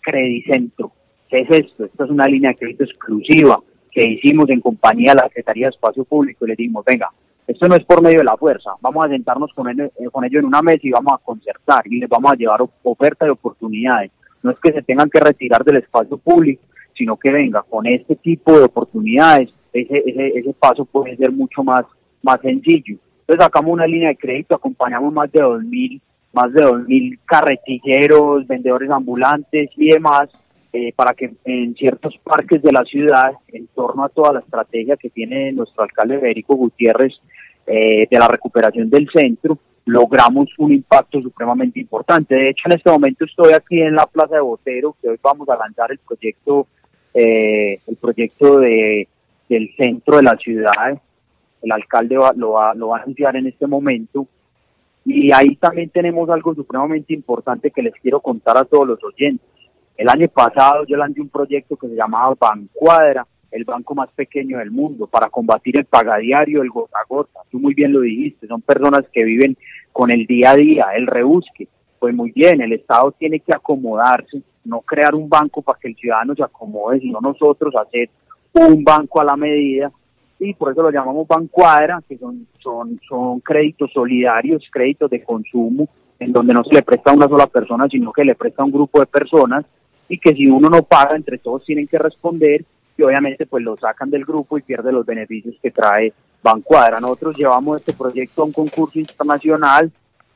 Credicentro. 0.00 0.92
¿Qué 1.28 1.40
es 1.40 1.50
esto? 1.50 1.84
Esta 1.84 2.04
es 2.04 2.10
una 2.10 2.26
línea 2.26 2.50
de 2.50 2.56
crédito 2.56 2.84
exclusiva 2.84 3.60
que 3.90 4.04
hicimos 4.04 4.48
en 4.50 4.60
compañía 4.60 5.12
de 5.12 5.22
la 5.22 5.28
Secretaría 5.28 5.66
de 5.66 5.70
Espacio 5.70 6.04
Público 6.04 6.44
y 6.44 6.48
le 6.48 6.56
dijimos, 6.56 6.84
venga, 6.84 7.08
esto 7.46 7.66
no 7.66 7.76
es 7.76 7.84
por 7.84 8.02
medio 8.02 8.18
de 8.18 8.24
la 8.24 8.36
fuerza, 8.36 8.72
vamos 8.80 9.04
a 9.04 9.08
sentarnos 9.08 9.52
con, 9.54 9.68
él, 9.68 9.80
eh, 9.80 10.10
con 10.10 10.24
ellos 10.24 10.40
en 10.40 10.46
una 10.46 10.62
mesa 10.62 10.80
y 10.82 10.90
vamos 10.90 11.14
a 11.14 11.24
concertar 11.24 11.86
y 11.86 11.98
les 11.98 12.08
vamos 12.08 12.32
a 12.32 12.36
llevar 12.36 12.60
ofertas 12.82 13.26
y 13.26 13.30
oportunidades. 13.30 14.10
No 14.42 14.50
es 14.50 14.58
que 14.60 14.72
se 14.72 14.82
tengan 14.82 15.08
que 15.10 15.20
retirar 15.20 15.64
del 15.64 15.78
espacio 15.78 16.18
público, 16.18 16.62
sino 16.94 17.16
que 17.16 17.30
venga, 17.30 17.64
con 17.68 17.86
este 17.86 18.16
tipo 18.16 18.58
de 18.58 18.64
oportunidades, 18.64 19.50
ese, 19.72 20.02
ese, 20.04 20.38
ese 20.38 20.52
paso 20.54 20.84
puede 20.84 21.16
ser 21.16 21.32
mucho 21.32 21.62
más, 21.62 21.84
más 22.22 22.40
sencillo. 22.40 22.96
Entonces 23.28 23.44
sacamos 23.44 23.74
una 23.74 23.86
línea 23.86 24.08
de 24.08 24.16
crédito, 24.16 24.56
acompañamos 24.56 25.12
más 25.12 25.30
de 25.30 25.40
2.000 25.40 26.00
más 26.32 26.50
de 26.52 26.62
2.000 26.62 27.18
carretilleros, 27.26 28.46
vendedores 28.46 28.90
ambulantes 28.90 29.68
y 29.76 29.90
demás, 29.90 30.30
eh, 30.72 30.92
para 30.96 31.12
que 31.12 31.32
en 31.44 31.74
ciertos 31.74 32.16
parques 32.24 32.62
de 32.62 32.72
la 32.72 32.84
ciudad, 32.84 33.32
en 33.48 33.66
torno 33.68 34.04
a 34.04 34.08
toda 34.08 34.32
la 34.32 34.40
estrategia 34.40 34.96
que 34.96 35.10
tiene 35.10 35.52
nuestro 35.52 35.82
alcalde 35.82 36.18
Federico 36.18 36.54
Gutiérrez 36.54 37.14
eh, 37.66 38.06
de 38.10 38.18
la 38.18 38.28
recuperación 38.28 38.88
del 38.88 39.08
centro, 39.10 39.58
logramos 39.84 40.48
un 40.56 40.72
impacto 40.72 41.20
supremamente 41.20 41.80
importante. 41.80 42.34
De 42.34 42.50
hecho, 42.50 42.62
en 42.64 42.76
este 42.76 42.90
momento 42.90 43.26
estoy 43.26 43.52
aquí 43.52 43.80
en 43.82 43.94
la 43.94 44.06
Plaza 44.06 44.36
de 44.36 44.40
Botero, 44.40 44.96
que 45.02 45.10
hoy 45.10 45.18
vamos 45.22 45.46
a 45.50 45.56
lanzar 45.56 45.92
el 45.92 45.98
proyecto, 45.98 46.66
eh, 47.12 47.78
el 47.86 47.96
proyecto 47.96 48.58
de, 48.58 49.06
del 49.50 49.74
centro 49.76 50.16
de 50.16 50.22
la 50.22 50.36
ciudad, 50.36 50.98
el 51.62 51.72
alcalde 51.72 52.16
lo, 52.36 52.52
va, 52.52 52.74
lo 52.74 52.88
va 52.88 52.98
a 52.98 53.02
anunciar 53.02 53.36
en 53.36 53.46
este 53.46 53.66
momento. 53.66 54.26
Y 55.04 55.32
ahí 55.32 55.56
también 55.56 55.90
tenemos 55.90 56.28
algo 56.28 56.54
supremamente 56.54 57.14
importante 57.14 57.70
que 57.70 57.82
les 57.82 57.94
quiero 57.94 58.20
contar 58.20 58.58
a 58.58 58.64
todos 58.64 58.86
los 58.86 59.02
oyentes. 59.02 59.46
El 59.96 60.08
año 60.08 60.28
pasado 60.28 60.84
yo 60.86 60.96
lancé 60.96 61.20
un 61.20 61.28
proyecto 61.28 61.76
que 61.76 61.88
se 61.88 61.94
llamaba 61.94 62.34
Bancuadra, 62.38 63.26
el 63.50 63.64
banco 63.64 63.94
más 63.94 64.10
pequeño 64.12 64.58
del 64.58 64.70
mundo, 64.70 65.06
para 65.06 65.30
combatir 65.30 65.78
el 65.78 65.86
pagadiario, 65.86 66.62
el 66.62 66.68
gota 66.68 66.98
a 66.98 67.06
gota. 67.08 67.40
Tú 67.50 67.58
muy 67.58 67.74
bien 67.74 67.92
lo 67.92 68.00
dijiste, 68.00 68.46
son 68.46 68.60
personas 68.60 69.08
que 69.12 69.24
viven 69.24 69.56
con 69.92 70.12
el 70.12 70.26
día 70.26 70.50
a 70.50 70.56
día, 70.56 70.86
el 70.94 71.06
rebusque. 71.06 71.66
Pues 71.98 72.14
muy 72.14 72.30
bien, 72.30 72.60
el 72.60 72.72
Estado 72.72 73.10
tiene 73.12 73.40
que 73.40 73.52
acomodarse, 73.52 74.42
no 74.64 74.82
crear 74.82 75.14
un 75.14 75.28
banco 75.28 75.62
para 75.62 75.78
que 75.80 75.88
el 75.88 75.96
ciudadano 75.96 76.34
se 76.34 76.44
acomode, 76.44 77.00
sino 77.00 77.20
nosotros 77.20 77.74
hacer 77.74 78.10
un 78.52 78.84
banco 78.84 79.20
a 79.20 79.24
la 79.24 79.36
medida 79.36 79.90
y 80.38 80.54
por 80.54 80.72
eso 80.72 80.82
lo 80.82 80.90
llamamos 80.90 81.26
Bancuadra, 81.26 82.00
que 82.08 82.16
son, 82.16 82.46
son, 82.60 83.00
son 83.08 83.40
créditos 83.40 83.90
solidarios, 83.92 84.62
créditos 84.70 85.10
de 85.10 85.22
consumo, 85.22 85.88
en 86.18 86.32
donde 86.32 86.54
no 86.54 86.62
se 86.64 86.74
le 86.74 86.82
presta 86.82 87.10
a 87.10 87.14
una 87.14 87.28
sola 87.28 87.46
persona, 87.46 87.86
sino 87.88 88.12
que 88.12 88.24
le 88.24 88.34
presta 88.34 88.62
a 88.62 88.66
un 88.66 88.72
grupo 88.72 89.00
de 89.00 89.06
personas 89.06 89.64
y 90.08 90.18
que 90.18 90.34
si 90.34 90.46
uno 90.46 90.70
no 90.70 90.82
paga, 90.82 91.16
entre 91.16 91.38
todos 91.38 91.64
tienen 91.64 91.86
que 91.86 91.98
responder 91.98 92.64
y 92.96 93.02
obviamente 93.02 93.46
pues 93.46 93.62
lo 93.62 93.76
sacan 93.76 94.10
del 94.10 94.24
grupo 94.24 94.58
y 94.58 94.62
pierde 94.62 94.92
los 94.92 95.06
beneficios 95.06 95.54
que 95.62 95.70
trae 95.70 96.12
Bancuadra. 96.42 97.00
Nosotros 97.00 97.36
llevamos 97.36 97.80
este 97.80 97.92
proyecto 97.92 98.42
a 98.42 98.46
un 98.46 98.52
concurso 98.52 98.98
internacional, 98.98 99.90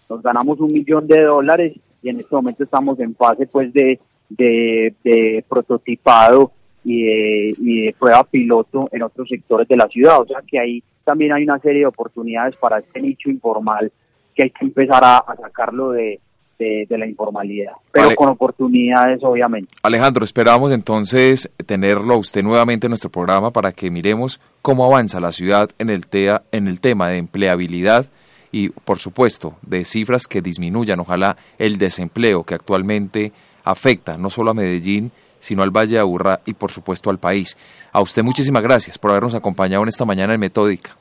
nos 0.09 0.23
ganamos 0.23 0.61
un 0.61 0.73
millón 0.73 1.07
de 1.07 1.23
dólares 1.23 1.75
y 2.03 2.09
en 2.09 2.21
este 2.21 2.35
momento 2.35 2.65
estamos 2.65 2.99
en 3.01 3.15
fase 3.15 3.47
pues 3.47 3.73
de, 3.73 4.01
de, 4.29 4.95
de 5.05 5.45
prototipado 5.49 6.53
y 6.85 7.03
de, 7.05 7.95
prueba 7.99 8.25
piloto 8.25 8.89
en 8.93 9.03
otros 9.03 9.29
sectores 9.29 9.69
de 9.69 9.77
la 9.77 9.87
ciudad. 9.89 10.21
O 10.21 10.27
sea 10.27 10.41
que 10.47 10.59
ahí 10.59 10.83
también 11.05 11.33
hay 11.33 11.45
una 11.45 11.59
serie 11.59 11.81
de 11.81 11.87
oportunidades 11.87 12.57
para 12.57 12.79
este 12.79 13.01
nicho 13.01 13.31
informal 13.31 13.93
que 14.35 14.45
hay 14.45 14.51
que 14.51 14.65
empezar 14.65 15.03
a, 15.05 15.23
sacarlo 15.41 15.91
de, 15.91 16.19
de, 16.59 16.87
la 16.97 17.07
informalidad, 17.07 17.73
pero 17.91 18.15
con 18.15 18.31
oportunidades 18.31 19.21
obviamente. 19.23 19.75
Alejandro, 19.83 20.25
esperamos 20.25 20.73
entonces 20.73 21.51
tenerlo 21.67 22.15
a 22.15 22.19
usted 22.19 22.43
nuevamente 22.43 22.87
en 22.87 22.91
nuestro 22.93 23.11
programa 23.11 23.51
para 23.51 23.73
que 23.73 23.91
miremos 23.91 24.41
cómo 24.63 24.85
avanza 24.85 25.21
la 25.21 25.33
ciudad 25.33 25.71
en 25.79 25.91
el, 25.91 26.07
tea, 26.07 26.43
en 26.53 26.69
el 26.69 26.81
tema 26.81 27.09
de 27.09 27.19
empleabilidad 27.19 28.07
y, 28.53 28.69
por 28.69 28.99
supuesto, 28.99 29.57
de 29.63 29.85
cifras 29.85 30.27
que 30.27 30.43
disminuyan, 30.43 31.01
ojalá, 31.01 31.37
el 31.59 31.79
desempleo 31.79 32.45
que 32.45 32.55
actualmente 32.55 33.33
afecta 33.65 34.19
no 34.19 34.31
solo 34.31 34.51
a 34.51 34.55
Medellín, 34.55 35.11
sino 35.43 35.65
al 35.65 35.71
Valle 35.71 35.97
de 35.97 36.01
Aburrá 36.01 36.41
y 36.47 36.55
por 36.55 36.71
supuesto 36.71 37.11
al 37.11 37.19
país. 37.19 37.57
A 37.93 38.01
usted 38.01 38.23
muchísimas 38.23 38.63
gracias 38.63 38.97
por 38.97 39.11
habernos 39.11 39.35
acompañado 39.35 39.83
en 39.83 39.89
esta 39.89 40.05
mañana 40.05 40.35
en 40.35 40.41
Metódica. 40.41 40.97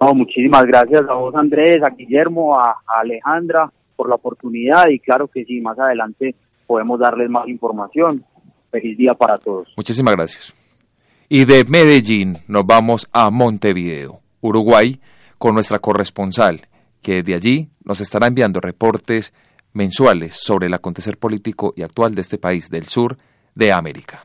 No, 0.00 0.14
muchísimas 0.14 0.62
gracias 0.62 1.02
a 1.08 1.14
vos 1.14 1.34
Andrés, 1.34 1.78
a 1.84 1.90
Guillermo, 1.90 2.56
a, 2.56 2.76
Alejandra 2.86 3.70
por 3.96 4.08
la 4.08 4.14
oportunidad 4.14 4.88
y 4.88 5.00
claro 5.00 5.26
que 5.26 5.44
sí, 5.44 5.60
más 5.60 5.76
adelante 5.80 6.36
podemos 6.64 7.00
darles 7.00 7.28
más 7.28 7.48
información. 7.48 8.24
Feliz 8.70 8.96
día 8.96 9.14
para 9.14 9.36
todos. 9.38 9.66
Muchísimas 9.76 10.14
gracias. 10.14 10.54
Y 11.28 11.44
de 11.44 11.64
Medellín 11.64 12.38
nos 12.46 12.64
vamos 12.64 13.08
a 13.12 13.30
Montevideo, 13.30 14.20
Uruguay, 14.40 15.00
con 15.38 15.54
nuestra 15.54 15.80
corresponsal, 15.80 16.68
que 17.02 17.24
de 17.24 17.34
allí 17.34 17.68
nos 17.84 18.00
estará 18.00 18.28
enviando 18.28 18.60
reportes 18.60 19.32
mensuales 19.72 20.36
sobre 20.36 20.66
el 20.66 20.74
acontecer 20.74 21.18
político 21.18 21.72
y 21.76 21.82
actual 21.82 22.14
de 22.14 22.22
este 22.22 22.38
país 22.38 22.70
del 22.70 22.86
sur 22.86 23.16
de 23.54 23.72
América. 23.72 24.24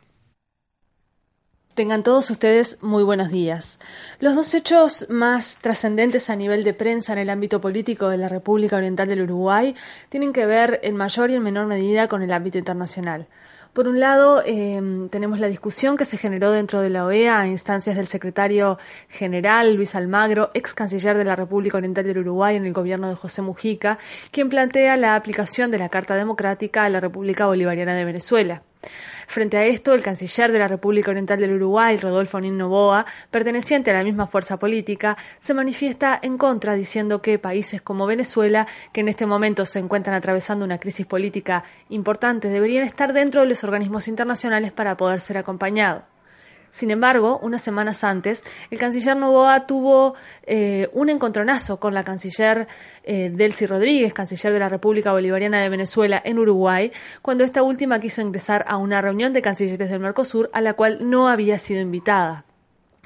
Tengan 1.76 2.04
todos 2.04 2.30
ustedes 2.30 2.78
muy 2.84 3.04
buenos 3.04 3.32
días. 3.32 3.80
Los 4.20 4.36
dos 4.36 4.54
hechos 4.54 5.08
más 5.10 5.58
trascendentes 5.60 6.30
a 6.30 6.36
nivel 6.36 6.64
de 6.64 6.76
prensa 6.76 7.14
en 7.14 7.20
el 7.20 7.32
ámbito 7.32 7.62
político 7.62 8.10
de 8.10 8.20
la 8.20 8.30
República 8.30 8.78
Oriental 8.78 9.08
del 9.08 9.24
Uruguay 9.24 9.76
tienen 10.10 10.34
que 10.34 10.46
ver 10.46 10.80
en 10.84 10.96
mayor 10.96 11.32
y 11.32 11.36
en 11.36 11.42
menor 11.42 11.66
medida 11.66 12.08
con 12.08 12.22
el 12.22 12.32
ámbito 12.32 12.60
internacional. 12.60 13.26
Por 13.74 13.88
un 13.88 14.00
lado, 14.00 14.44
em, 14.46 15.10
tenemos 15.10 15.40
la 15.40 15.48
discusión 15.48 15.98
que 15.98 16.06
se 16.06 16.20
generó 16.20 16.52
dentro 16.52 16.80
de 16.82 16.92
la 16.92 17.06
OEA 17.06 17.40
a 17.40 17.48
instancias 17.48 17.96
del 17.96 18.06
secretario 18.06 18.78
general 19.10 19.74
Luis 19.74 19.96
Almagro, 19.96 20.52
ex 20.54 20.76
canciller 20.76 21.18
de 21.18 21.24
la 21.24 21.36
República 21.36 21.78
Oriental 21.78 22.06
del 22.06 22.20
Uruguay 22.20 22.56
en 22.56 22.66
el 22.66 22.74
gobierno 22.74 23.10
de 23.10 23.16
José 23.16 23.42
Mujica, 23.42 23.98
quien 24.30 24.50
plantea 24.50 24.96
la 24.96 25.16
aplicación 25.16 25.72
de 25.72 25.80
la 25.80 25.90
Carta 25.90 26.16
Democrática 26.16 26.84
a 26.86 26.90
la 26.90 27.00
República 27.00 27.48
Bolivariana 27.48 27.96
de 27.96 28.06
Venezuela. 28.06 28.62
Frente 29.28 29.58
a 29.58 29.66
esto, 29.66 29.94
el 29.94 30.04
canciller 30.04 30.52
de 30.52 30.60
la 30.60 30.68
República 30.68 31.12
Oriental 31.12 31.40
del 31.40 31.54
Uruguay, 31.54 31.98
Rodolfo 31.98 32.40
Nin 32.40 32.58
Novoa, 32.58 33.06
perteneciente 33.32 33.92
a 33.92 33.96
la 33.96 34.04
misma 34.04 34.28
fuerza 34.28 34.58
política, 34.58 35.18
se 35.40 35.54
manifiesta 35.54 36.20
en 36.22 36.38
contra 36.38 36.76
diciendo 36.76 37.22
que 37.22 37.40
países 37.40 37.82
como 37.82 38.06
Venezuela, 38.06 38.68
que 38.92 39.02
en 39.02 39.10
este 39.10 39.26
momento 39.26 39.66
se 39.66 39.80
encuentran 39.80 40.16
atravesando 40.16 40.66
una 40.66 40.78
crisis 40.78 41.06
política 41.06 41.64
importante, 41.90 42.50
deberían 42.50 42.86
estar 42.86 43.14
dentro 43.14 43.42
de 43.42 43.48
los 43.48 43.64
organismos 43.64 44.08
internacionales 44.08 44.72
para 44.72 44.98
poder 44.98 45.22
ser 45.22 45.38
acompañados. 45.38 46.13
Sin 46.74 46.90
embargo, 46.90 47.38
unas 47.44 47.62
semanas 47.62 48.04
antes, 48.04 48.44
el 48.72 48.80
canciller 48.80 49.16
Novoa 49.16 49.68
tuvo 49.68 50.16
eh, 50.42 50.90
un 50.94 51.12
encontronazo 51.12 51.80
con 51.80 51.94
la 51.94 52.04
canciller 52.04 52.68
eh, 53.04 53.30
Delcy 53.32 53.68
Rodríguez, 53.68 54.12
canciller 54.12 54.52
de 54.52 54.58
la 54.58 54.70
República 54.70 55.12
Bolivariana 55.12 55.62
de 55.62 55.70
Venezuela 55.70 56.20
en 56.26 56.40
Uruguay, 56.40 56.92
cuando 57.22 57.44
esta 57.44 57.62
última 57.62 58.00
quiso 58.00 58.24
ingresar 58.24 58.66
a 58.68 58.78
una 58.78 59.04
reunión 59.04 59.34
de 59.34 59.44
cancilleres 59.44 59.88
del 59.88 60.00
Mercosur 60.00 60.50
a 60.52 60.62
la 60.62 60.74
cual 60.74 61.08
no 61.08 61.28
había 61.28 61.60
sido 61.60 61.80
invitada. 61.80 62.44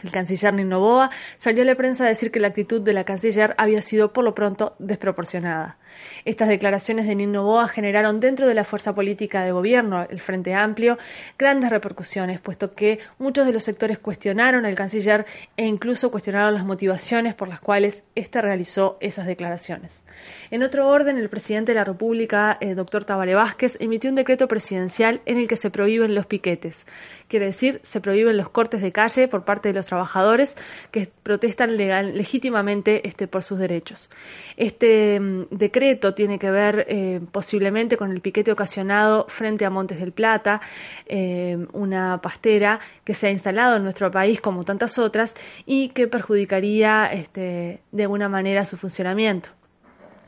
El 0.01 0.12
canciller 0.12 0.53
Nino 0.53 0.80
Boa 0.80 1.10
salió 1.38 1.63
a 1.63 1.65
la 1.65 1.75
prensa 1.75 2.06
a 2.06 2.08
decir 2.08 2.32
que 2.32 2.39
la 2.39 2.47
actitud 2.47 2.80
de 2.80 2.93
la 2.93 3.03
canciller 3.03 3.53
había 3.58 3.82
sido 3.82 4.13
por 4.13 4.23
lo 4.23 4.34
pronto 4.34 4.77
desproporcionada. 4.80 5.77
Estas 6.25 6.49
declaraciones 6.49 7.07
de 7.07 7.15
Nino 7.15 7.43
Boa 7.43 7.67
generaron 7.67 8.19
dentro 8.19 8.47
de 8.47 8.53
la 8.53 8.63
fuerza 8.63 8.93
política 8.93 9.43
de 9.43 9.51
gobierno, 9.51 10.05
el 10.10 10.19
Frente 10.19 10.53
Amplio, 10.53 10.97
grandes 11.38 11.69
repercusiones, 11.69 12.39
puesto 12.39 12.73
que 12.73 12.99
muchos 13.17 13.45
de 13.45 13.53
los 13.53 13.63
sectores 13.63 13.99
cuestionaron 13.99 14.65
al 14.65 14.75
canciller 14.75 15.25
e 15.55 15.65
incluso 15.65 16.12
cuestionaron 16.12 16.53
las 16.53 16.65
motivaciones 16.65 17.33
por 17.33 17.47
las 17.47 17.60
cuales 17.60 18.03
éste 18.15 18.41
realizó 18.41 18.97
esas 18.99 19.25
declaraciones. 19.25 20.03
En 20.51 20.63
otro 20.63 20.88
orden, 20.88 21.17
el 21.17 21.29
presidente 21.29 21.71
de 21.71 21.79
la 21.79 21.83
República, 21.83 22.57
el 22.62 22.69
eh, 22.69 22.75
doctor 22.75 23.05
Tabaré 23.05 23.36
Vázquez, 23.36 23.77
emitió 23.79 24.10
un 24.10 24.15
decreto 24.15 24.47
presidencial 24.47 25.21
en 25.25 25.38
el 25.38 25.47
que 25.47 25.55
se 25.55 25.71
prohíben 25.71 26.15
los 26.15 26.25
piquetes. 26.25 26.86
Quiere 27.27 27.47
decir, 27.47 27.79
se 27.83 28.01
prohíben 28.01 28.38
los 28.38 28.49
cortes 28.49 28.81
de 28.81 28.91
calle 28.91 29.27
por 29.27 29.45
parte 29.45 29.69
de 29.69 29.73
los 29.73 29.86
trabajadores 29.86 30.55
que 30.91 31.10
protestan 31.23 31.77
legal, 31.77 32.17
legítimamente 32.17 33.07
este, 33.07 33.27
por 33.27 33.43
sus 33.43 33.60
derechos. 33.60 34.10
Este 34.55 35.19
mm, 35.19 35.47
decreto 35.51 35.87
tiene 35.95 36.39
que 36.39 36.52
ver 36.52 36.86
eh, 36.89 37.21
posiblemente 37.32 37.97
con 37.97 38.12
el 38.12 38.21
piquete 38.21 38.52
ocasionado 38.52 39.26
frente 39.30 39.65
a 39.65 39.69
Montes 39.69 40.00
del 40.00 40.12
Plata, 40.12 40.62
eh, 41.06 41.58
una 41.73 42.21
pastera 42.21 42.80
que 43.04 43.13
se 43.13 43.28
ha 43.28 43.32
instalado 43.32 43.78
en 43.78 43.84
nuestro 43.84 44.12
país 44.12 44.41
como 44.41 44.63
tantas 44.63 45.00
otras 45.00 45.36
y 45.65 45.89
que 45.89 46.08
perjudicaría 46.08 47.08
este, 47.12 47.82
de 47.91 48.04
alguna 48.04 48.30
manera 48.30 48.65
su 48.65 48.78
funcionamiento. 48.78 49.57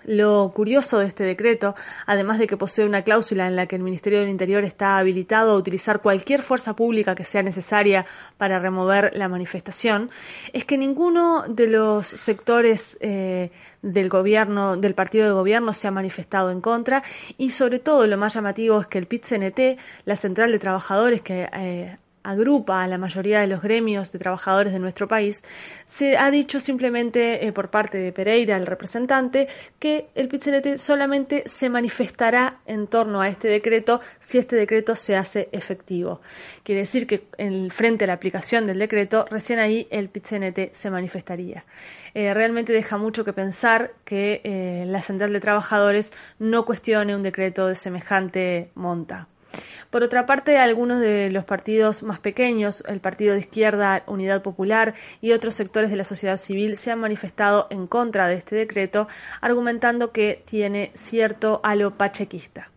Lo 0.10 0.52
curioso 0.56 0.98
de 0.98 1.06
este 1.06 1.24
decreto, 1.24 1.76
además 2.08 2.39
de 2.39 2.48
que 2.48 2.58
posee 2.58 2.84
una 2.84 3.04
cláusula 3.04 3.45
en 3.45 3.56
la 3.56 3.67
que 3.67 3.76
el 3.76 3.84
Ministerio 3.84 4.22
del 4.22 4.30
Interior 4.30 4.63
está 4.63 4.98
habilitado 4.98 5.52
a 5.52 5.56
utilizar 5.56 6.02
cualquier 6.02 6.41
fuerza 6.41 6.76
pública 6.76 7.13
que 7.13 7.26
sea 7.26 7.43
necesaria 7.43 8.08
para 8.36 8.58
remover 8.58 9.12
la 9.13 9.30
manifestación, 9.30 10.10
es 10.52 10.65
que 10.65 10.80
ninguno 10.80 11.43
de 11.48 11.67
los 11.67 12.08
sectores 12.08 12.98
eh, 13.02 13.52
del 13.84 14.10
gobierno, 14.10 14.78
del 14.78 14.95
partido 14.95 15.28
de 15.28 15.34
gobierno, 15.34 15.74
se 15.74 15.88
ha 15.88 15.91
manifestado 15.91 16.50
en 16.50 16.60
contra 16.60 17.04
y 17.38 17.52
sobre 17.52 17.78
todo 17.78 18.08
lo 18.08 18.17
más 18.17 18.34
llamativo 18.34 18.82
es 18.82 18.88
que 18.88 18.98
el 18.98 19.06
PIT-CNT, 19.06 19.78
la 20.06 20.15
central 20.15 20.52
de 20.52 20.58
trabajadores 20.58 21.22
que 21.22 21.48
eh, 21.54 21.98
agrupa 22.23 22.84
a 22.84 22.88
la 22.88 22.97
mayoría 22.97 23.41
de 23.41 23.47
los 23.47 23.62
gremios 23.62 24.12
de 24.12 24.19
trabajadores 24.19 24.73
de 24.73 24.79
nuestro 24.79 25.08
país, 25.08 25.43
se 25.86 26.17
ha 26.17 26.32
dicho 26.32 26.60
simplemente 26.60 27.45
eh, 27.45 27.51
por 27.51 27.69
parte 27.69 27.97
de 27.97 28.12
Pereira, 28.12 28.58
el 28.58 28.65
representante, 28.65 29.47
que 29.79 30.08
el 30.15 30.27
PITCNT 30.27 30.77
solamente 30.77 31.43
se 31.45 31.69
manifestará 31.69 32.60
en 32.65 32.88
torno 32.88 33.21
a 33.21 33.29
este 33.29 33.47
decreto 33.47 34.01
si 34.19 34.38
este 34.38 34.55
decreto 34.55 34.95
se 34.95 35.15
hace 35.15 35.49
efectivo. 35.51 36.21
Quiere 36.63 36.82
decir 36.82 37.08
que 37.08 37.27
en 37.38 37.71
frente 37.71 38.03
a 38.03 38.08
la 38.08 38.13
aplicación 38.13 38.67
del 38.67 38.79
decreto, 38.79 39.25
recién 39.29 39.60
ahí 39.60 39.88
el 39.91 40.10
PITCNT 40.10 40.73
se 40.73 40.89
manifestaría. 40.89 41.65
Eh, 42.13 42.34
realmente 42.34 42.73
deja 42.73 42.97
mucho 42.97 43.23
que 43.23 43.34
pensar 43.34 43.93
que 44.03 44.41
eh, 44.43 44.84
la 44.88 45.01
Central 45.01 45.34
de 45.34 45.39
Trabajadores 45.39 46.12
no 46.39 46.65
cuestione 46.65 47.15
un 47.15 47.23
decreto 47.23 47.67
de 47.67 47.75
semejante 47.75 48.71
monta. 48.75 49.27
Por 49.89 50.04
otra 50.04 50.28
parte, 50.28 50.60
algunos 50.60 50.99
de 50.99 51.32
los 51.32 51.45
partidos 51.45 52.04
más 52.04 52.19
pequeños, 52.19 52.84
el 52.88 52.99
Partido 52.99 53.34
de 53.34 53.39
Izquierda, 53.39 54.04
Unidad 54.06 54.43
Popular 54.43 54.93
y 55.19 55.32
otros 55.32 55.56
sectores 55.56 55.89
de 55.89 55.95
la 55.95 56.04
sociedad 56.04 56.38
civil 56.38 56.78
se 56.78 56.91
han 56.91 56.99
manifestado 56.99 57.65
en 57.71 57.88
contra 57.88 58.28
de 58.28 58.36
este 58.36 58.56
decreto, 58.56 59.08
argumentando 59.41 60.12
que 60.12 60.43
tiene 60.45 60.91
cierto 60.93 61.60
halo 61.63 61.97
pachequista. 61.97 62.69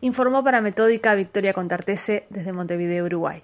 Informó 0.00 0.44
para 0.44 0.60
Metódica 0.60 1.16
Victoria 1.16 1.52
Contartese 1.52 2.26
desde 2.30 2.52
Montevideo, 2.52 3.06
Uruguay. 3.06 3.42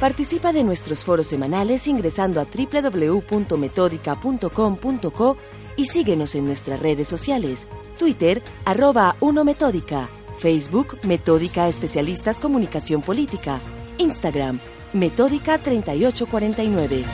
Participa 0.00 0.54
de 0.54 0.64
nuestros 0.64 1.04
foros 1.04 1.26
semanales 1.26 1.86
ingresando 1.86 2.40
a 2.40 2.46
www.metódica.com.co 2.46 5.36
y 5.76 5.84
síguenos 5.84 6.34
en 6.34 6.46
nuestras 6.46 6.80
redes 6.80 7.08
sociales, 7.08 7.66
Twitter, 7.98 8.40
arroba 8.64 9.16
1Metódica 9.20 10.08
Facebook 10.38 10.98
Metódica 11.04 11.68
Especialistas 11.68 12.40
Comunicación 12.40 13.02
Política. 13.02 13.60
Instagram 13.98 14.58
Metódica 14.92 15.58
3849. 15.58 17.04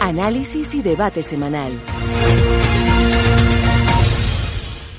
Análisis 0.00 0.74
y 0.74 0.82
debate 0.82 1.22
semanal. 1.22 1.72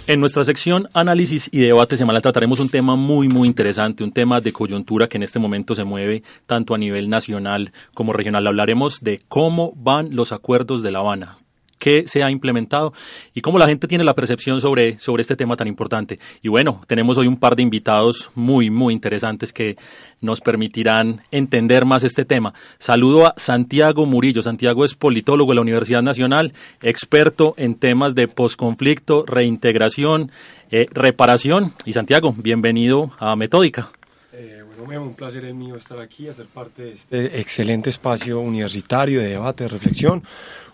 En 0.07 0.21
nuestra 0.21 0.45
sección 0.45 0.87
Análisis 0.93 1.49
y 1.51 1.59
Debate 1.59 1.97
Semanal 1.97 2.21
trataremos 2.21 2.61
un 2.61 2.69
tema 2.69 2.95
muy, 2.95 3.27
muy 3.27 3.45
interesante, 3.45 4.05
un 4.05 4.13
tema 4.13 4.39
de 4.39 4.53
coyuntura 4.53 5.09
que 5.09 5.17
en 5.17 5.23
este 5.23 5.37
momento 5.37 5.75
se 5.75 5.83
mueve 5.83 6.23
tanto 6.45 6.73
a 6.73 6.77
nivel 6.77 7.09
nacional 7.09 7.73
como 7.93 8.13
regional. 8.13 8.47
Hablaremos 8.47 9.01
de 9.01 9.19
cómo 9.27 9.73
van 9.75 10.15
los 10.15 10.31
acuerdos 10.31 10.81
de 10.81 10.91
La 10.91 10.99
Habana, 10.99 11.39
qué 11.77 12.07
se 12.07 12.23
ha 12.23 12.31
implementado 12.31 12.93
y 13.33 13.41
cómo 13.41 13.59
la 13.59 13.67
gente 13.67 13.87
tiene 13.87 14.03
la 14.03 14.15
percepción 14.15 14.61
sobre, 14.61 14.97
sobre 14.97 15.21
este 15.21 15.35
tema 15.35 15.55
tan 15.55 15.67
importante. 15.67 16.19
Y 16.41 16.49
bueno, 16.49 16.81
tenemos 16.87 17.17
hoy 17.17 17.27
un 17.27 17.37
par 17.37 17.55
de 17.55 17.63
invitados 17.63 18.31
muy, 18.35 18.69
muy 18.69 18.93
interesantes 18.93 19.53
que 19.53 19.77
nos 20.21 20.41
permitirán 20.41 21.21
entender 21.31 21.85
más 21.85 22.03
este 22.03 22.25
tema. 22.25 22.53
Saludo 22.79 23.27
a 23.27 23.33
Santiago 23.37 24.05
Murillo. 24.05 24.41
Santiago 24.41 24.85
es 24.85 24.95
politólogo 24.95 25.51
de 25.51 25.55
la 25.55 25.61
Universidad 25.61 26.01
Nacional, 26.01 26.53
experto 26.81 27.53
en 27.57 27.75
temas 27.75 28.15
de 28.15 28.27
posconflicto, 28.27 29.25
reintegración, 29.25 30.31
eh, 30.71 30.85
reparación. 30.91 31.73
Y 31.85 31.93
Santiago, 31.93 32.33
bienvenido 32.37 33.11
a 33.19 33.35
Metódica. 33.35 33.91
Eh, 34.33 34.63
bueno, 34.85 35.03
un 35.03 35.13
placer 35.15 35.43
es 35.45 35.55
mío 35.55 35.75
estar 35.75 35.99
aquí, 35.99 36.27
hacer 36.27 36.45
parte 36.45 36.83
de 36.83 36.91
este 36.93 37.39
excelente 37.39 37.89
espacio 37.89 38.39
universitario 38.39 39.19
de 39.19 39.29
debate, 39.29 39.63
de 39.65 39.69
reflexión 39.69 40.23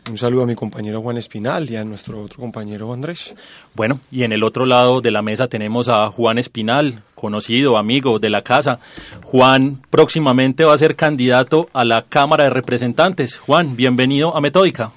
un 0.09 0.17
saludo 0.17 0.43
a 0.43 0.45
mi 0.45 0.55
compañero 0.55 1.01
Juan 1.01 1.17
Espinal 1.17 1.69
y 1.69 1.75
a 1.75 1.83
nuestro 1.83 2.23
otro 2.23 2.39
compañero 2.39 2.93
Andrés. 2.93 3.33
Bueno, 3.73 3.99
y 4.11 4.23
en 4.23 4.31
el 4.33 4.43
otro 4.43 4.65
lado 4.65 5.01
de 5.01 5.11
la 5.11 5.21
mesa 5.21 5.47
tenemos 5.47 5.87
a 5.87 6.09
Juan 6.11 6.37
Espinal, 6.37 7.03
conocido, 7.15 7.77
amigo 7.77 8.19
de 8.19 8.29
la 8.29 8.41
casa. 8.41 8.79
Juan 9.23 9.81
próximamente 9.89 10.65
va 10.65 10.73
a 10.73 10.77
ser 10.77 10.95
candidato 10.95 11.69
a 11.73 11.85
la 11.85 12.03
Cámara 12.03 12.45
de 12.45 12.49
Representantes. 12.49 13.37
Juan, 13.37 13.75
bienvenido 13.75 14.35
a 14.35 14.41
Metódica. 14.41 14.91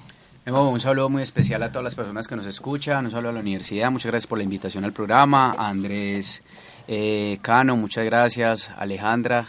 Un 0.46 0.78
saludo 0.78 1.08
muy 1.08 1.22
especial 1.22 1.62
a 1.64 1.70
todas 1.70 1.84
las 1.84 1.94
personas 1.96 2.28
que 2.28 2.36
nos 2.36 2.46
escuchan, 2.46 3.04
un 3.06 3.10
saludo 3.10 3.30
a 3.30 3.32
la 3.32 3.40
universidad, 3.40 3.90
muchas 3.90 4.12
gracias 4.12 4.28
por 4.28 4.38
la 4.38 4.44
invitación 4.44 4.84
al 4.84 4.92
programa, 4.92 5.50
a 5.50 5.68
Andrés 5.68 6.40
eh, 6.86 7.38
Cano, 7.42 7.74
muchas 7.74 8.04
gracias, 8.04 8.70
Alejandra, 8.76 9.48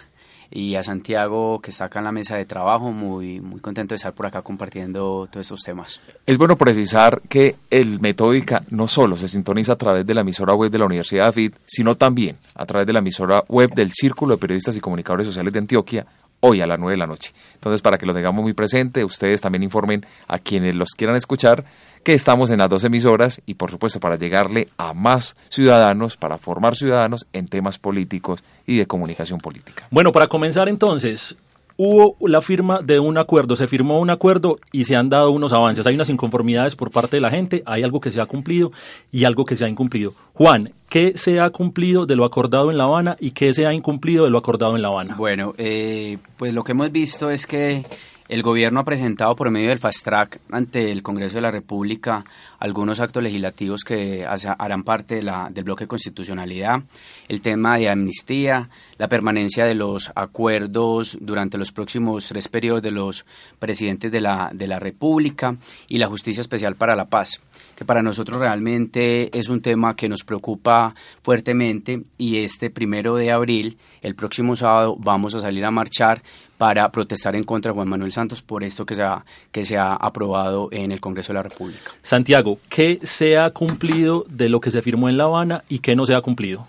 y 0.51 0.75
a 0.75 0.83
Santiago 0.83 1.60
que 1.62 1.71
está 1.71 1.86
acá 1.86 1.99
en 1.99 2.05
la 2.05 2.12
mesa 2.12 2.36
de 2.38 2.45
trabajo, 2.45 2.91
muy, 2.91 3.39
muy 3.39 3.60
contento 3.60 3.93
de 3.93 3.97
estar 3.97 4.13
por 4.13 4.25
acá 4.25 4.41
compartiendo 4.41 5.27
todos 5.31 5.45
estos 5.45 5.62
temas. 5.62 6.01
Es 6.25 6.38
bueno 6.38 6.57
precisar 6.57 7.21
que 7.27 7.55
el 7.69 7.99
Metódica 7.99 8.62
no 8.69 8.88
solo 8.88 9.15
se 9.15 9.27
sintoniza 9.27 9.73
a 9.73 9.77
través 9.77 10.05
de 10.05 10.13
la 10.13 10.21
emisora 10.21 10.53
web 10.55 10.71
de 10.71 10.79
la 10.79 10.86
Universidad 10.86 11.23
de 11.23 11.29
AFID, 11.29 11.53
sino 11.65 11.95
también 11.95 12.38
a 12.55 12.65
través 12.65 12.88
de 12.88 12.93
la 12.93 12.99
emisora 12.99 13.43
web 13.47 13.73
del 13.73 13.91
Círculo 13.91 14.36
de 14.36 14.41
Periodistas 14.41 14.77
y 14.77 14.79
Comunicadores 14.79 15.27
Sociales 15.27 15.53
de 15.53 15.60
Antioquia, 15.60 16.05
hoy 16.39 16.62
a 16.62 16.67
las 16.67 16.79
9 16.79 16.93
de 16.93 16.97
la 16.97 17.07
noche. 17.07 17.33
Entonces, 17.55 17.81
para 17.81 17.97
que 17.97 18.05
lo 18.05 18.13
tengamos 18.13 18.43
muy 18.43 18.53
presente, 18.53 19.03
ustedes 19.03 19.41
también 19.41 19.63
informen 19.63 20.05
a 20.27 20.39
quienes 20.39 20.75
los 20.75 20.89
quieran 20.91 21.15
escuchar 21.15 21.65
que 22.08 22.13
estamos 22.13 22.50
en 22.52 22.60
las 22.60 22.70
dos 22.70 22.86
emisoras 22.86 23.41
y, 23.46 23.56
por 23.56 23.70
supuesto, 23.70 24.00
para 24.00 24.15
llegarle 24.15 24.70
a 24.78 24.93
más 24.93 25.36
ciudadanos, 25.50 26.15
para 26.15 26.38
formar 26.38 26.78
ciudadanos 26.78 27.28
en 27.34 27.48
temas 27.48 27.80
políticos 27.80 28.46
y 28.65 28.78
de 28.78 28.86
comunicación 28.86 29.41
política. 29.41 29.89
Bueno, 29.91 30.13
para 30.13 30.28
comenzar 30.28 30.70
entonces, 30.70 31.36
hubo 31.76 32.15
la 32.26 32.39
firma 32.39 32.80
de 32.82 33.02
un 33.02 33.17
acuerdo, 33.17 33.58
se 33.58 33.67
firmó 33.67 34.00
un 34.00 34.10
acuerdo 34.10 34.56
y 34.72 34.86
se 34.86 34.96
han 34.96 35.10
dado 35.10 35.32
unos 35.32 35.52
avances. 35.52 35.86
Hay 35.86 35.96
unas 35.96 36.10
inconformidades 36.10 36.78
por 36.78 36.91
parte 36.91 37.17
de 37.17 37.22
la 37.22 37.30
gente, 37.30 37.62
hay 37.65 37.84
algo 37.84 38.00
que 38.00 38.10
se 38.10 38.22
ha 38.22 38.26
cumplido 38.26 38.72
y 39.12 39.26
algo 39.26 39.43
que 39.43 39.58
se 39.58 39.65
ha 39.65 39.67
incumplido. 39.67 40.13
Juan, 40.32 40.72
¿qué 40.88 41.12
se 41.17 41.41
ha 41.41 41.50
cumplido 41.50 42.06
de 42.06 42.15
lo 42.15 42.24
acordado 42.24 42.72
en 42.72 42.78
La 42.78 42.86
Habana 42.86 43.17
y 43.20 43.32
qué 43.32 43.54
se 43.54 43.67
ha 43.67 43.74
incumplido 43.74 44.24
de 44.24 44.30
lo 44.30 44.38
acordado 44.38 44.78
en 44.78 44.82
La 44.82 44.88
Habana? 44.88 45.15
Bueno, 45.15 45.56
eh, 45.58 46.20
pues 46.38 46.54
lo 46.54 46.63
que 46.63 46.72
hemos 46.72 46.89
visto 46.89 47.30
es 47.30 47.46
que 47.46 47.84
El 48.30 48.44
gobierno 48.44 48.82
ha 48.82 48.84
presentado 48.84 49.34
por 49.38 49.50
medio 49.52 49.70
del 49.70 49.80
Fast 49.80 50.04
Track 50.04 50.42
ante 50.52 50.92
el 50.92 51.02
Congreso 51.02 51.36
de 51.36 51.42
la 51.42 51.52
República 51.52 52.26
algunos 52.60 53.00
actos 53.00 53.24
legislativos 53.24 53.86
que 53.86 54.26
harán 54.26 54.84
parte 54.84 55.16
del 55.16 55.63
bloque 55.63 55.86
de 55.86 55.88
constitucionalidad, 55.88 56.84
el 57.30 57.42
tema 57.42 57.78
de 57.78 57.88
amnistía, 57.88 58.70
la 58.98 59.08
permanencia 59.08 59.63
de 59.63 59.76
los 59.76 60.12
acuerdos 60.13 61.18
durante 61.22 61.58
los 61.58 61.72
próximos 61.72 62.28
tres 62.28 62.50
periodos 62.50 62.82
de 62.82 62.92
los 62.92 63.26
presidentes 63.60 64.12
de 64.12 64.20
la, 64.20 64.50
de 64.54 64.68
la 64.68 64.80
República 64.80 65.56
y 65.88 65.98
la 65.98 66.08
justicia 66.08 66.42
especial 66.42 66.76
para 66.76 66.98
la 66.98 67.06
paz, 67.06 67.42
que 67.78 67.86
para 67.86 68.02
nosotros 68.02 68.40
realmente 68.40 69.38
es 69.38 69.48
un 69.48 69.62
tema 69.62 69.96
que 69.96 70.10
nos 70.10 70.24
preocupa 70.24 70.94
fuertemente 71.22 72.04
y 72.18 72.40
este 72.40 72.72
primero 72.72 73.16
de 73.16 73.32
abril, 73.32 73.78
el 74.02 74.16
próximo 74.16 74.58
sábado, 74.58 74.98
vamos 75.00 75.34
a 75.34 75.40
salir 75.40 75.63
a 75.63 75.72
marchar 75.72 76.22
para 76.58 76.89
protestar 76.91 77.36
en 77.36 77.43
contra 77.43 77.72
de 77.72 77.76
Juan 77.76 77.88
Manuel 77.88 78.12
Santos 78.12 78.41
por 78.41 78.63
esto 78.63 78.86
que 78.86 78.96
se 78.96 79.04
ha, 79.04 79.24
que 79.52 79.63
se 79.63 79.78
ha 79.78 79.93
aprobado 79.93 80.70
en 80.72 80.91
el 80.91 81.00
Congreso 81.00 81.34
de 81.34 81.38
la 81.38 81.43
República. 81.43 81.91
Santiago, 82.02 82.60
¿qué 82.70 83.00
se 83.04 83.38
ha 83.38 83.50
cumplido 83.52 84.26
de 84.30 84.50
lo 84.50 84.60
que 84.60 84.72
se 84.72 84.82
firmó 84.82 85.10
en 85.10 85.17
La 85.17 85.26
Habana 85.26 85.63
y 85.70 85.80
qué 85.80 85.96
no 85.96 86.06
se 86.06 86.15
ha 86.15 86.22
cumplido? 86.22 86.67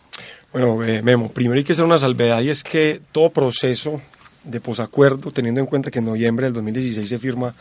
Bueno, 0.53 0.83
eh, 0.85 1.03
Memo, 1.03 1.31
primero 1.31 1.59
hay 1.59 1.65
que 1.65 1.73
hacer 1.73 1.85
una 1.85 1.99
salvedad 1.99 2.41
y 2.43 2.51
es 2.51 2.63
que 2.63 3.01
todo 3.13 3.31
proceso 3.31 4.01
de 4.45 4.61
posacuerdo, 4.61 5.31
teniendo 5.31 5.61
en 5.61 5.67
cuenta 5.67 5.91
que 5.91 5.99
en 5.99 6.07
noviembre 6.07 6.47
del 6.47 6.55
2016 6.55 7.09
se 7.09 7.19
firma 7.19 7.55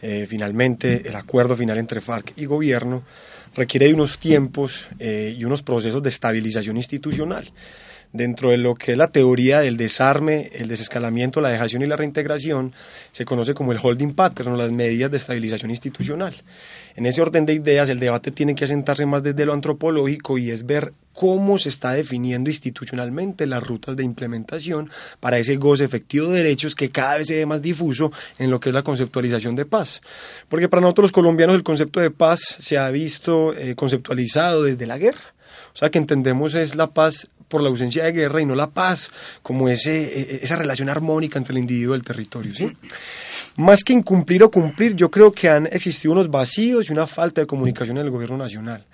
eh, 0.00 0.26
finalmente 0.28 1.06
el 1.06 1.14
acuerdo 1.14 1.54
final 1.54 1.78
entre 1.78 2.00
FARC 2.00 2.32
y 2.36 2.46
gobierno, 2.46 3.02
requiere 3.54 3.86
de 3.86 3.94
unos 3.94 4.18
tiempos 4.18 4.88
eh, 4.98 5.34
y 5.36 5.44
unos 5.44 5.62
procesos 5.62 6.02
de 6.02 6.08
estabilización 6.08 6.76
institucional 6.76 7.50
dentro 8.12 8.50
de 8.50 8.58
lo 8.58 8.74
que 8.74 8.92
es 8.92 8.98
la 8.98 9.08
teoría 9.08 9.60
del 9.60 9.76
desarme, 9.76 10.50
el 10.52 10.68
desescalamiento, 10.68 11.40
la 11.40 11.48
dejación 11.48 11.82
y 11.82 11.86
la 11.86 11.96
reintegración, 11.96 12.72
se 13.10 13.24
conoce 13.24 13.54
como 13.54 13.72
el 13.72 13.78
holding 13.82 14.14
pattern 14.14 14.52
o 14.52 14.56
las 14.56 14.70
medidas 14.70 15.10
de 15.10 15.16
estabilización 15.16 15.70
institucional. 15.70 16.34
En 16.94 17.06
ese 17.06 17.22
orden 17.22 17.46
de 17.46 17.54
ideas, 17.54 17.88
el 17.88 18.00
debate 18.00 18.30
tiene 18.30 18.54
que 18.54 18.64
asentarse 18.64 19.06
más 19.06 19.22
desde 19.22 19.46
lo 19.46 19.52
antropológico 19.52 20.38
y 20.38 20.50
es 20.50 20.66
ver 20.66 20.92
cómo 21.12 21.58
se 21.58 21.68
está 21.68 21.92
definiendo 21.92 22.50
institucionalmente 22.50 23.46
las 23.46 23.62
rutas 23.62 23.96
de 23.96 24.04
implementación 24.04 24.90
para 25.20 25.38
ese 25.38 25.56
goce 25.56 25.84
efectivo 25.84 26.28
de 26.28 26.42
derechos 26.42 26.74
que 26.74 26.90
cada 26.90 27.18
vez 27.18 27.28
se 27.28 27.36
ve 27.36 27.46
más 27.46 27.62
difuso 27.62 28.12
en 28.38 28.50
lo 28.50 28.60
que 28.60 28.70
es 28.70 28.74
la 28.74 28.82
conceptualización 28.82 29.54
de 29.56 29.64
paz. 29.64 30.00
Porque 30.48 30.68
para 30.68 30.82
nosotros 30.82 31.04
los 31.04 31.12
colombianos 31.12 31.56
el 31.56 31.62
concepto 31.62 32.00
de 32.00 32.10
paz 32.10 32.40
se 32.58 32.78
ha 32.78 32.90
visto 32.90 33.54
eh, 33.54 33.74
conceptualizado 33.74 34.64
desde 34.64 34.86
la 34.86 34.98
guerra. 34.98 35.34
O 35.74 35.76
sea, 35.76 35.90
que 35.90 35.98
entendemos 35.98 36.54
es 36.54 36.74
la 36.74 36.88
paz 36.88 37.28
por 37.52 37.62
la 37.62 37.68
ausencia 37.68 38.04
de 38.04 38.12
guerra 38.12 38.40
y 38.40 38.46
no 38.46 38.54
la 38.54 38.70
paz, 38.70 39.10
como 39.42 39.68
ese, 39.68 40.04
e, 40.04 40.20
e, 40.20 40.40
esa 40.42 40.56
relación 40.56 40.88
armónica 40.88 41.38
entre 41.38 41.52
el 41.52 41.58
individuo 41.58 41.94
y 41.94 41.98
el 41.98 42.02
territorio. 42.02 42.54
¿sí? 42.54 42.74
Más 43.56 43.84
que 43.84 43.92
incumplir 43.92 44.42
o 44.42 44.50
cumplir, 44.50 44.96
yo 44.96 45.10
creo 45.10 45.32
que 45.32 45.50
han 45.50 45.66
existido 45.66 46.12
unos 46.12 46.30
vacíos 46.30 46.88
y 46.88 46.92
una 46.94 47.06
falta 47.06 47.42
de 47.42 47.46
comunicación 47.46 47.98
en 47.98 48.06
el 48.06 48.10
gobierno 48.10 48.38
nacional. 48.38 48.86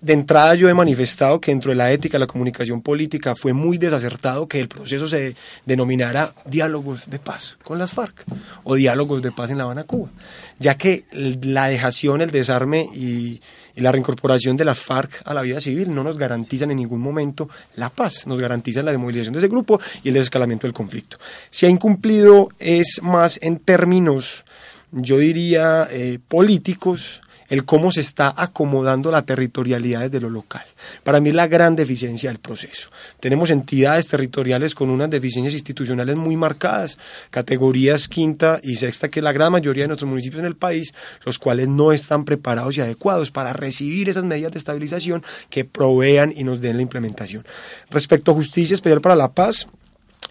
De 0.00 0.14
entrada 0.14 0.56
yo 0.56 0.68
he 0.68 0.74
manifestado 0.74 1.40
que 1.40 1.52
dentro 1.52 1.70
de 1.70 1.76
la 1.76 1.92
ética 1.92 2.18
la 2.18 2.26
comunicación 2.26 2.82
política 2.82 3.36
fue 3.36 3.52
muy 3.52 3.78
desacertado 3.78 4.48
que 4.48 4.58
el 4.58 4.66
proceso 4.66 5.08
se 5.08 5.36
denominara 5.64 6.34
diálogos 6.44 7.08
de 7.08 7.20
paz 7.20 7.56
con 7.62 7.78
las 7.78 7.92
FARC 7.92 8.24
o 8.64 8.74
diálogos 8.74 9.22
de 9.22 9.30
paz 9.30 9.50
en 9.50 9.58
La 9.58 9.64
Habana, 9.64 9.84
Cuba, 9.84 10.10
ya 10.58 10.76
que 10.76 11.04
la 11.12 11.68
dejación, 11.68 12.20
el 12.20 12.32
desarme 12.32 12.88
y 12.92 13.40
la 13.76 13.92
reincorporación 13.92 14.56
de 14.56 14.64
las 14.64 14.78
FARC 14.78 15.22
a 15.24 15.34
la 15.34 15.42
vida 15.42 15.60
civil 15.60 15.94
no 15.94 16.04
nos 16.04 16.18
garantizan 16.18 16.70
en 16.70 16.78
ningún 16.78 17.00
momento 17.00 17.48
la 17.76 17.88
paz, 17.90 18.26
nos 18.26 18.40
garantizan 18.40 18.84
la 18.84 18.92
demovilización 18.92 19.32
de 19.32 19.38
ese 19.38 19.48
grupo 19.48 19.80
y 20.02 20.08
el 20.08 20.14
desescalamiento 20.14 20.66
del 20.66 20.74
conflicto. 20.74 21.18
Se 21.50 21.66
ha 21.66 21.70
incumplido 21.70 22.48
es 22.58 23.00
más 23.02 23.38
en 23.42 23.58
términos, 23.58 24.44
yo 24.90 25.18
diría, 25.18 25.88
eh, 25.90 26.18
políticos, 26.28 27.20
el 27.52 27.66
cómo 27.66 27.92
se 27.92 28.00
está 28.00 28.32
acomodando 28.34 29.10
la 29.10 29.26
territorialidad 29.26 30.00
desde 30.00 30.20
lo 30.20 30.30
local. 30.30 30.64
Para 31.04 31.20
mí 31.20 31.28
es 31.28 31.34
la 31.34 31.48
gran 31.48 31.76
deficiencia 31.76 32.30
del 32.30 32.38
proceso. 32.38 32.88
Tenemos 33.20 33.50
entidades 33.50 34.08
territoriales 34.08 34.74
con 34.74 34.88
unas 34.88 35.10
deficiencias 35.10 35.52
institucionales 35.52 36.16
muy 36.16 36.34
marcadas, 36.34 36.96
categorías 37.30 38.08
quinta 38.08 38.58
y 38.62 38.76
sexta, 38.76 39.10
que 39.10 39.20
es 39.20 39.24
la 39.24 39.32
gran 39.32 39.52
mayoría 39.52 39.84
de 39.84 39.88
nuestros 39.88 40.08
municipios 40.08 40.40
en 40.40 40.46
el 40.46 40.56
país, 40.56 40.94
los 41.26 41.38
cuales 41.38 41.68
no 41.68 41.92
están 41.92 42.24
preparados 42.24 42.78
y 42.78 42.80
adecuados 42.80 43.30
para 43.30 43.52
recibir 43.52 44.08
esas 44.08 44.24
medidas 44.24 44.52
de 44.52 44.58
estabilización 44.58 45.22
que 45.50 45.66
provean 45.66 46.32
y 46.34 46.44
nos 46.44 46.62
den 46.62 46.76
la 46.76 46.82
implementación. 46.82 47.44
Respecto 47.90 48.30
a 48.30 48.34
justicia 48.34 48.72
especial 48.72 49.02
para 49.02 49.14
la 49.14 49.30
paz, 49.32 49.68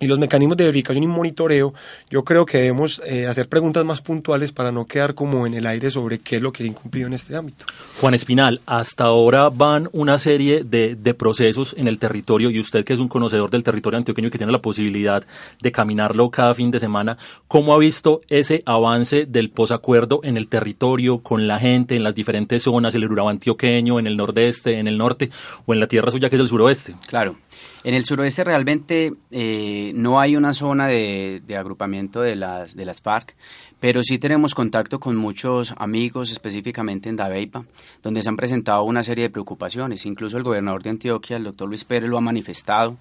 y 0.01 0.07
los 0.07 0.19
mecanismos 0.19 0.57
de 0.57 0.65
verificación 0.65 1.03
y 1.03 1.07
monitoreo, 1.07 1.73
yo 2.09 2.23
creo 2.25 2.45
que 2.45 2.57
debemos 2.57 3.01
eh, 3.05 3.27
hacer 3.27 3.47
preguntas 3.47 3.85
más 3.85 4.01
puntuales 4.01 4.51
para 4.51 4.71
no 4.71 4.85
quedar 4.85 5.13
como 5.13 5.45
en 5.45 5.53
el 5.53 5.67
aire 5.67 5.91
sobre 5.91 6.17
qué 6.17 6.37
es 6.37 6.41
lo 6.41 6.51
que 6.51 6.63
ha 6.63 6.67
incumplido 6.67 7.07
en 7.07 7.13
este 7.13 7.35
ámbito. 7.35 7.65
Juan 8.01 8.15
Espinal, 8.15 8.61
hasta 8.65 9.05
ahora 9.05 9.49
van 9.49 9.89
una 9.93 10.17
serie 10.17 10.63
de, 10.63 10.95
de, 10.95 11.13
procesos 11.13 11.75
en 11.77 11.87
el 11.87 11.99
territorio 11.99 12.49
y 12.49 12.59
usted 12.59 12.83
que 12.83 12.93
es 12.93 12.99
un 12.99 13.07
conocedor 13.07 13.51
del 13.51 13.63
territorio 13.63 13.99
antioqueño 13.99 14.29
y 14.29 14.31
que 14.31 14.39
tiene 14.39 14.51
la 14.51 14.61
posibilidad 14.61 15.23
de 15.61 15.71
caminarlo 15.71 16.31
cada 16.31 16.55
fin 16.55 16.71
de 16.71 16.79
semana, 16.79 17.17
¿cómo 17.47 17.73
ha 17.73 17.77
visto 17.77 18.21
ese 18.27 18.63
avance 18.65 19.27
del 19.27 19.51
posacuerdo 19.51 20.21
en 20.23 20.35
el 20.35 20.47
territorio, 20.47 21.19
con 21.19 21.47
la 21.47 21.59
gente, 21.59 21.95
en 21.95 22.03
las 22.03 22.15
diferentes 22.15 22.63
zonas, 22.63 22.95
el 22.95 23.05
Urabá 23.05 23.29
antioqueño, 23.29 23.99
en 23.99 24.07
el 24.07 24.17
nordeste, 24.17 24.79
en 24.79 24.87
el 24.87 24.97
norte 24.97 25.29
o 25.67 25.73
en 25.73 25.79
la 25.79 25.87
tierra 25.87 26.09
suya 26.09 26.27
que 26.27 26.37
es 26.37 26.41
el 26.41 26.47
suroeste? 26.47 26.95
Claro. 27.07 27.35
En 27.83 27.95
el 27.95 28.05
suroeste 28.05 28.43
realmente 28.43 29.13
eh, 29.31 29.91
no 29.95 30.19
hay 30.19 30.35
una 30.35 30.53
zona 30.53 30.87
de, 30.87 31.41
de, 31.45 31.57
agrupamiento 31.57 32.21
de 32.21 32.35
las, 32.35 32.75
de 32.75 32.85
las 32.85 33.01
FARC, 33.01 33.35
pero 33.79 34.03
sí 34.03 34.19
tenemos 34.19 34.53
contacto 34.53 34.99
con 34.99 35.15
muchos 35.15 35.73
amigos, 35.77 36.31
específicamente 36.31 37.09
en 37.09 37.15
Dabeipa, 37.15 37.65
donde 38.03 38.21
se 38.21 38.29
han 38.29 38.37
presentado 38.37 38.83
una 38.83 39.01
serie 39.01 39.23
de 39.23 39.29
preocupaciones. 39.31 40.05
Incluso 40.05 40.37
el 40.37 40.43
gobernador 40.43 40.83
de 40.83 40.91
Antioquia, 40.91 41.37
el 41.37 41.45
doctor 41.45 41.67
Luis 41.67 41.83
Pérez, 41.83 42.07
lo 42.07 42.19
ha 42.19 42.21
manifestado. 42.21 42.97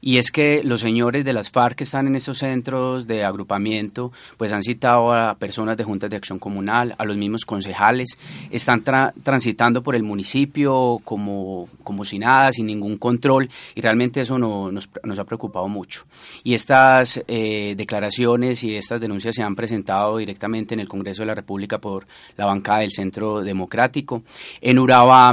Y 0.00 0.18
es 0.18 0.30
que 0.30 0.62
los 0.62 0.80
señores 0.80 1.24
de 1.24 1.32
las 1.32 1.50
FARC 1.50 1.76
que 1.76 1.84
están 1.84 2.06
en 2.06 2.16
esos 2.16 2.38
centros 2.38 3.06
de 3.06 3.24
agrupamiento, 3.24 4.12
pues 4.36 4.52
han 4.52 4.62
citado 4.62 5.12
a 5.12 5.34
personas 5.34 5.76
de 5.76 5.84
juntas 5.84 6.10
de 6.10 6.16
acción 6.16 6.38
comunal, 6.38 6.94
a 6.98 7.04
los 7.04 7.16
mismos 7.16 7.44
concejales, 7.44 8.18
están 8.50 8.82
transitando 9.22 9.82
por 9.82 9.94
el 9.94 10.02
municipio 10.02 11.00
como, 11.04 11.68
como 11.82 12.04
si 12.04 12.18
nada, 12.18 12.52
sin 12.52 12.66
ningún 12.66 12.96
control, 12.96 13.48
y 13.74 13.80
realmente 13.80 14.20
eso 14.20 14.38
no, 14.38 14.70
nos, 14.70 14.88
nos, 15.02 15.18
ha 15.18 15.24
preocupado 15.24 15.68
mucho. 15.68 16.04
Y 16.44 16.54
estas 16.54 17.22
eh, 17.26 17.74
declaraciones 17.76 18.62
y 18.64 18.76
estas 18.76 19.00
denuncias 19.00 19.34
se 19.34 19.42
han 19.42 19.56
presentado 19.56 20.18
directamente 20.18 20.74
en 20.74 20.80
el 20.80 20.88
Congreso 20.88 21.22
de 21.22 21.26
la 21.26 21.34
República 21.34 21.78
por 21.78 22.06
la 22.36 22.46
bancada 22.46 22.80
del 22.80 22.92
Centro 22.92 23.40
Democrático. 23.42 24.22
En 24.60 24.78
Urabá 24.78 25.32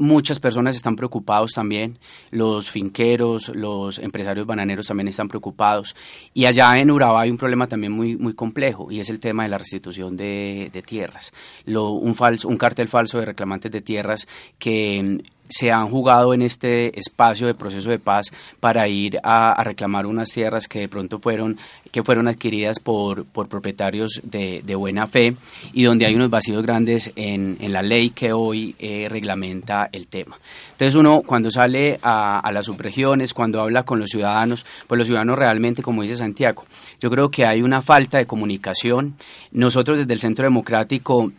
muchas 0.00 0.40
personas 0.40 0.74
están 0.74 0.96
preocupados 0.96 1.52
también, 1.52 1.98
los 2.30 2.70
finqueros, 2.70 3.50
los 3.54 3.98
empresarios 3.98 4.46
bananeros 4.46 4.86
también 4.86 5.08
están 5.08 5.28
preocupados. 5.28 5.94
Y 6.34 6.46
allá 6.46 6.78
en 6.78 6.90
Urabá 6.90 7.20
hay 7.22 7.30
un 7.30 7.36
problema 7.36 7.66
también 7.66 7.92
muy, 7.92 8.16
muy 8.16 8.34
complejo 8.34 8.90
y 8.90 8.98
es 8.98 9.10
el 9.10 9.20
tema 9.20 9.44
de 9.44 9.50
la 9.50 9.58
restitución 9.58 10.16
de, 10.16 10.82
tierras. 10.86 11.32
un, 11.66 12.14
falso, 12.14 12.48
un 12.48 12.56
cartel 12.56 12.88
falso 12.88 13.18
de 13.18 13.26
reclamantes 13.26 13.70
de 13.70 13.80
tierras 13.82 14.26
que 14.58 15.20
se 15.50 15.70
han 15.70 15.88
jugado 15.90 16.32
en 16.32 16.42
este 16.42 16.98
espacio 16.98 17.46
de 17.46 17.54
proceso 17.54 17.90
de 17.90 17.98
paz 17.98 18.26
para 18.60 18.88
ir 18.88 19.18
a, 19.22 19.62
reclamar 19.62 20.06
unas 20.06 20.30
tierras 20.30 20.68
que 20.68 20.80
de 20.80 20.88
pronto 20.88 21.18
fueron 21.18 21.58
que 21.90 22.04
fueron 22.04 22.28
adquiridas 22.28 22.78
por, 22.78 23.24
por 23.24 23.48
propietarios 23.48 24.20
de, 24.22 24.62
buena 24.76 25.08
fe 25.08 25.34
y 25.72 25.82
donde 25.82 26.06
hay 26.06 26.14
unos 26.14 26.30
vacíos 26.30 26.62
grandes 26.62 27.12
en, 27.16 27.56
en 27.60 27.72
la 27.72 27.82
ley 27.82 28.10
que 28.10 28.32
hoy 28.32 28.76
eh, 28.78 29.08
reglamenta 29.10 29.88
el 29.90 30.06
tema. 30.06 30.38
Entonces 30.70 30.94
uno 30.94 31.22
cuando 31.26 31.50
sale 31.50 31.98
a, 32.00 32.38
a 32.38 32.52
las 32.52 32.66
subregiones, 32.66 33.34
cuando 33.34 33.60
habla 33.60 33.82
con 33.82 33.98
los 33.98 34.10
ciudadanos, 34.10 34.64
pues 34.86 34.98
los 34.98 35.08
ciudadanos 35.08 35.36
realmente, 35.36 35.82
como 35.82 36.02
dice 36.02 36.14
Santiago, 36.14 36.64
yo 37.00 37.10
creo 37.10 37.30
que 37.30 37.44
hay 37.44 37.60
una 37.60 37.82
falta 37.82 38.18
de 38.18 38.26
comunicación. 38.26 39.16
Nosotros 39.50 39.98
desde 39.98 40.12
el 40.12 40.20
Centro 40.20 40.44
Democrático 40.44 41.32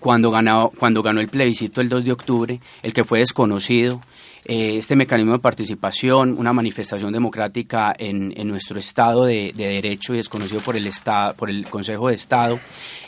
cuando, 0.00 0.30
ganó, 0.30 0.72
cuando 0.78 1.02
ganó 1.02 1.20
el 1.20 1.28
plebiscito 1.28 1.80
el 1.80 1.88
2 1.88 2.04
de 2.04 2.12
octubre, 2.12 2.60
el 2.82 2.92
que 2.92 3.04
fue 3.04 3.20
desconocido, 3.20 4.00
eh, 4.44 4.76
este 4.76 4.96
mecanismo 4.96 5.32
de 5.32 5.38
participación, 5.38 6.36
una 6.36 6.52
manifestación 6.52 7.12
democrática 7.12 7.94
en, 7.96 8.34
en 8.36 8.48
nuestro 8.48 8.78
Estado 8.78 9.24
de, 9.24 9.52
Derecho 9.54 10.14
y 10.14 10.16
desconocido 10.16 10.60
por 10.60 10.76
el, 10.76 10.86
estado, 10.86 11.34
por 11.34 11.48
el 11.48 11.68
Consejo 11.68 12.08
de 12.08 12.14
Estado, 12.14 12.58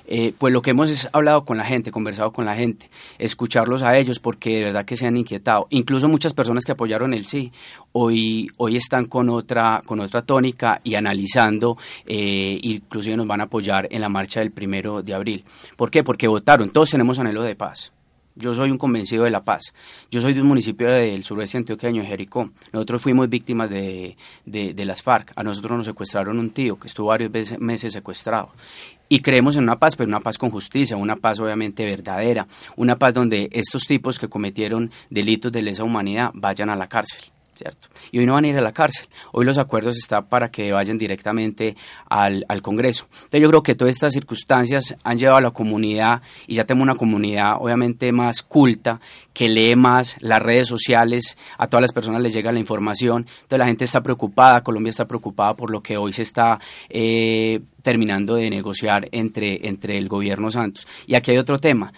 eh, 0.06 0.32
pues 0.38 0.52
lo 0.52 0.62
que 0.62 0.70
hemos 0.70 0.90
es 0.90 1.08
hablado 1.12 1.44
con 1.44 1.56
la 1.56 1.64
gente, 1.64 1.90
conversado 1.90 2.32
con 2.32 2.44
la 2.44 2.54
gente, 2.54 2.88
escucharlos 3.18 3.82
a 3.82 3.96
ellos 3.96 4.20
porque 4.20 4.58
de 4.58 4.64
verdad 4.66 4.84
que 4.84 4.96
se 4.96 5.06
han 5.06 5.16
inquietado. 5.16 5.66
Incluso 5.70 6.08
muchas 6.08 6.34
personas 6.34 6.64
que 6.64 6.72
apoyaron 6.72 7.14
el 7.14 7.24
sí, 7.24 7.50
hoy, 7.92 8.48
hoy 8.58 8.76
están 8.76 9.06
con 9.06 9.28
otra, 9.28 9.82
con 9.84 10.00
otra 10.00 10.22
tónica 10.22 10.80
y 10.84 10.94
analizando, 10.94 11.76
eh, 12.06 12.58
inclusive 12.62 13.16
nos 13.16 13.26
van 13.26 13.40
a 13.40 13.44
apoyar 13.44 13.88
en 13.90 14.00
la 14.00 14.08
marcha 14.08 14.40
del 14.40 14.52
primero 14.52 15.02
de 15.02 15.14
abril. 15.14 15.44
¿Por 15.76 15.90
qué? 15.90 16.04
Porque 16.04 16.28
votaron, 16.28 16.70
todos 16.70 16.90
tenemos 16.90 17.18
anhelo 17.18 17.42
de 17.42 17.56
paz 17.56 17.92
Yo 18.36 18.52
soy 18.52 18.70
un 18.70 18.78
convencido 18.78 19.24
de 19.24 19.30
la 19.30 19.44
paz. 19.44 19.72
Yo 20.10 20.20
soy 20.20 20.34
de 20.34 20.40
un 20.40 20.48
municipio 20.48 20.90
del 20.90 21.22
sureste 21.22 21.58
antioqueño, 21.58 22.02
de 22.02 22.08
Jericó. 22.08 22.50
Nosotros 22.72 23.00
fuimos 23.00 23.28
víctimas 23.28 23.70
de, 23.70 24.16
de, 24.44 24.84
las 24.84 25.02
FARC. 25.02 25.32
A 25.36 25.44
nosotros 25.44 25.76
nos 25.76 25.86
secuestraron 25.86 26.38
un 26.38 26.50
tío 26.50 26.78
que 26.78 26.88
estuvo 26.88 27.08
varios 27.08 27.30
meses 27.60 27.92
secuestrado. 27.92 28.50
Y 29.08 29.20
creemos 29.20 29.56
en 29.56 29.62
una 29.62 29.78
paz, 29.78 29.94
pero 29.94 30.08
una 30.08 30.20
paz 30.20 30.38
con 30.38 30.50
justicia, 30.50 30.96
una 30.96 31.14
paz 31.14 31.38
obviamente 31.38 31.84
verdadera, 31.84 32.48
una 32.76 32.96
paz 32.96 33.14
donde 33.14 33.48
estos 33.52 33.84
tipos 33.84 34.18
que 34.18 34.28
cometieron 34.28 34.90
delitos 35.10 35.52
de 35.52 35.62
lesa 35.62 35.84
humanidad 35.84 36.30
vayan 36.34 36.70
a 36.70 36.76
la 36.76 36.88
cárcel. 36.88 37.33
¿Cierto? 37.54 37.88
Y 38.10 38.18
hoy 38.18 38.26
no 38.26 38.34
van 38.34 38.44
a 38.44 38.48
ir 38.48 38.58
a 38.58 38.62
la 38.62 38.72
cárcel. 38.72 39.06
Hoy 39.32 39.44
los 39.44 39.58
acuerdos 39.58 39.96
están 39.96 40.26
para 40.26 40.50
que 40.50 40.72
vayan 40.72 40.98
directamente 40.98 41.76
al, 42.08 42.44
al, 42.48 42.62
Congreso. 42.62 43.06
Entonces 43.12 43.40
yo 43.42 43.48
creo 43.48 43.62
que 43.62 43.74
todas 43.74 43.94
estas 43.94 44.12
circunstancias 44.12 44.96
han 45.04 45.18
llevado 45.18 45.38
a 45.38 45.42
la 45.42 45.50
comunidad, 45.50 46.22
y 46.46 46.54
ya 46.54 46.64
tenemos 46.64 46.84
una 46.84 46.96
comunidad 46.96 47.56
obviamente 47.60 48.10
más 48.12 48.42
culta, 48.42 49.00
que 49.32 49.48
lee 49.48 49.76
más 49.76 50.16
las 50.20 50.40
redes 50.40 50.68
sociales, 50.68 51.36
a 51.58 51.66
todas 51.66 51.82
las 51.82 51.92
personas 51.92 52.22
les 52.22 52.32
llega 52.32 52.52
la 52.52 52.60
información, 52.60 53.26
entonces 53.26 53.58
la 53.58 53.66
gente 53.66 53.84
está 53.84 54.00
preocupada, 54.00 54.62
Colombia 54.62 54.90
está 54.90 55.06
preocupada 55.06 55.54
por 55.54 55.70
lo 55.70 55.82
que 55.82 55.96
hoy 55.96 56.12
se 56.12 56.22
está 56.22 56.58
eh, 56.88 57.60
terminando 57.82 58.36
de 58.36 58.48
negociar 58.48 59.08
entre, 59.12 59.66
entre 59.68 59.98
el 59.98 60.08
gobierno 60.08 60.50
Santos. 60.50 60.86
Y 61.06 61.14
aquí 61.14 61.32
hay 61.32 61.38
otro 61.38 61.58
tema. 61.58 61.92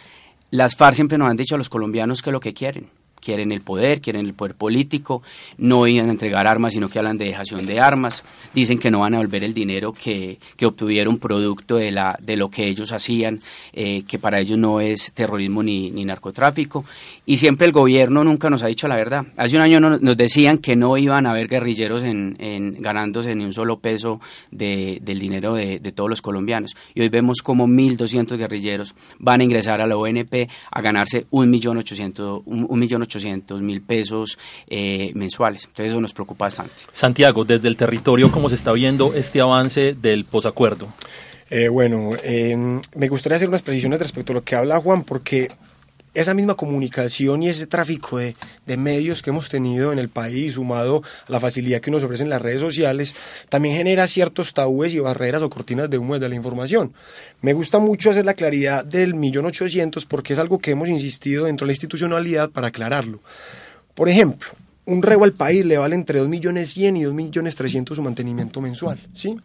Las 0.51 0.75
FARC 0.77 0.95
siempre 0.95 1.19
nos 1.19 1.29
han 1.29 1.37
dicho 1.37 1.55
a 1.55 1.59
los 1.59 1.69
colombianos 1.69 2.23
que 2.23 2.33
lo 2.33 2.41
que 2.41 2.55
quieren 2.55 2.89
quieren 3.27 3.51
el 3.51 3.61
poder, 3.61 4.01
quieren 4.01 4.25
el 4.25 4.35
poder 4.35 4.55
político, 4.55 5.21
no 5.59 5.85
iban 5.89 6.09
a 6.09 6.13
entregar 6.13 6.47
armas, 6.47 6.75
sino 6.75 6.89
que 6.89 7.01
hablan 7.01 7.19
de 7.19 7.25
dejación 7.25 7.67
de 7.67 7.81
armas, 7.81 8.23
dicen 8.55 8.79
que 8.79 8.89
no 8.89 9.01
van 9.01 9.15
a 9.15 9.19
devolver 9.19 9.43
el 9.43 9.53
dinero 9.53 9.93
que, 9.93 10.39
que 10.57 10.65
obtuvieron 10.65 11.19
producto 11.19 11.75
de, 11.75 11.91
la, 11.91 12.17
de 12.23 12.37
lo 12.37 12.49
que 12.49 12.69
ellos 12.69 12.93
hacían, 12.93 13.41
eh, 13.73 14.05
que 14.07 14.21
para 14.21 14.39
ellos 14.39 14.57
no 14.59 14.81
es 14.81 15.11
terrorismo 15.13 15.61
ni, 15.65 15.91
ni, 15.91 16.05
narcotráfico, 16.05 16.85
y 17.27 17.37
siempre 17.37 17.67
el 17.67 17.73
gobierno 17.73 18.25
nunca 18.25 18.49
nos 18.49 18.63
ha 18.63 18.69
dicho 18.69 18.89
la 18.89 18.97
verdad. 18.97 19.27
Hace 19.37 19.57
un 19.57 19.63
año 19.63 19.81
nos 19.81 20.17
decían 20.17 20.59
que 20.59 20.77
no 20.77 20.97
iban 20.97 21.27
a 21.27 21.31
haber 21.31 21.49
guerrilleros 21.49 22.03
en, 22.03 22.37
en 22.39 22.81
ganándose 22.81 23.35
ni 23.35 23.45
un 23.45 23.53
solo 23.53 23.81
peso 23.81 24.21
de, 24.51 24.99
del 25.03 25.19
dinero 25.19 25.55
de, 25.55 25.81
de 25.81 25.93
todos 25.93 26.09
los 26.09 26.23
colombianos, 26.23 26.77
y 26.95 27.03
hoy 27.03 27.09
vemos 27.09 27.39
como 27.43 27.67
1.200 27.67 28.37
guerrilleros 28.37 28.95
van 29.19 29.41
a 29.41 29.45
ingresar 29.45 29.81
a 29.81 29.87
la 29.87 29.97
ONP 29.97 30.49
a 30.71 30.81
ganarse 30.81 31.27
un 31.31 31.51
millón 31.51 31.79
ochocientos, 31.79 32.43
un 32.47 32.79
millón 32.79 33.07
mil 33.61 33.83
pesos 33.83 34.39
eh, 34.69 35.11
mensuales. 35.15 35.65
Entonces 35.65 35.93
eso 35.93 36.01
nos 36.01 36.13
preocupa 36.13 36.47
bastante. 36.47 36.75
Santiago, 36.93 37.45
desde 37.45 37.69
el 37.69 37.77
territorio, 37.77 38.31
¿cómo 38.31 38.49
se 38.49 38.55
está 38.55 38.73
viendo 38.73 39.15
este 39.15 39.41
avance 39.41 39.95
del 39.95 40.25
posacuerdo? 40.25 40.89
Eh, 41.49 41.69
bueno, 41.69 42.11
em, 42.23 42.81
me 42.95 43.09
gustaría 43.09 43.37
hacer 43.37 43.49
unas 43.49 43.63
precisiones 43.63 44.01
respecto 44.01 44.33
a 44.33 44.35
lo 44.35 44.45
que 44.45 44.57
habla 44.57 44.81
Juan, 44.81 45.03
porque 45.03 45.49
esa 46.17 46.35
misma 46.35 46.55
comunicación 46.55 47.43
y 47.43 47.49
ese 47.51 47.67
tráfico 47.67 48.19
de, 48.19 48.35
de, 48.67 48.77
medios 48.77 49.23
que 49.23 49.31
hemos 49.31 49.49
tenido 49.49 49.93
en 49.93 49.99
el 49.99 50.09
país, 50.09 50.55
sumado 50.55 51.03
a 51.29 51.33
la 51.33 51.41
facilidad 51.41 51.81
que 51.81 51.91
nos 51.91 52.03
ofrecen 52.03 52.31
las 52.31 52.41
redes 52.41 52.61
sociales, 52.61 53.15
también 53.49 53.77
genera 53.77 54.09
ciertos 54.09 54.53
tabúes 54.53 54.95
y 54.95 54.99
barreras 54.99 55.43
o 55.43 55.51
cortinas 55.51 55.91
de 55.91 55.99
humo 55.99 56.19
de 56.19 56.29
la 56.29 56.35
información. 56.35 56.95
Me 57.43 57.53
gusta 57.53 57.79
mucho 57.79 58.11
hacer 58.11 58.25
la 58.25 58.35
claridad 58.35 58.85
del 58.85 59.15
millón 59.15 59.47
ochocientos 59.47 60.07
porque 60.07 60.33
es 60.33 60.39
algo 60.39 60.59
que 60.59 60.71
hemos 60.71 60.89
insistido 60.89 61.45
dentro 61.45 61.67
de 61.67 61.69
la 61.69 61.73
institucionalidad 61.73 62.51
para 62.51 62.69
aclararlo. 62.69 63.21
Por 63.95 64.09
ejemplo, 64.09 64.49
un 64.87 65.03
rego 65.03 65.25
al 65.25 65.33
país 65.33 65.67
le 65.67 65.77
vale 65.79 65.95
entre 65.95 66.21
2 66.21 66.29
millones 66.29 66.73
100 66.73 66.97
y 66.97 67.03
2 67.03 67.13
millones 67.13 67.57
300 67.57 67.97
su 67.97 68.03
mantenimiento 68.03 68.61
mensual. 68.61 68.99
¿sí? 69.13 69.37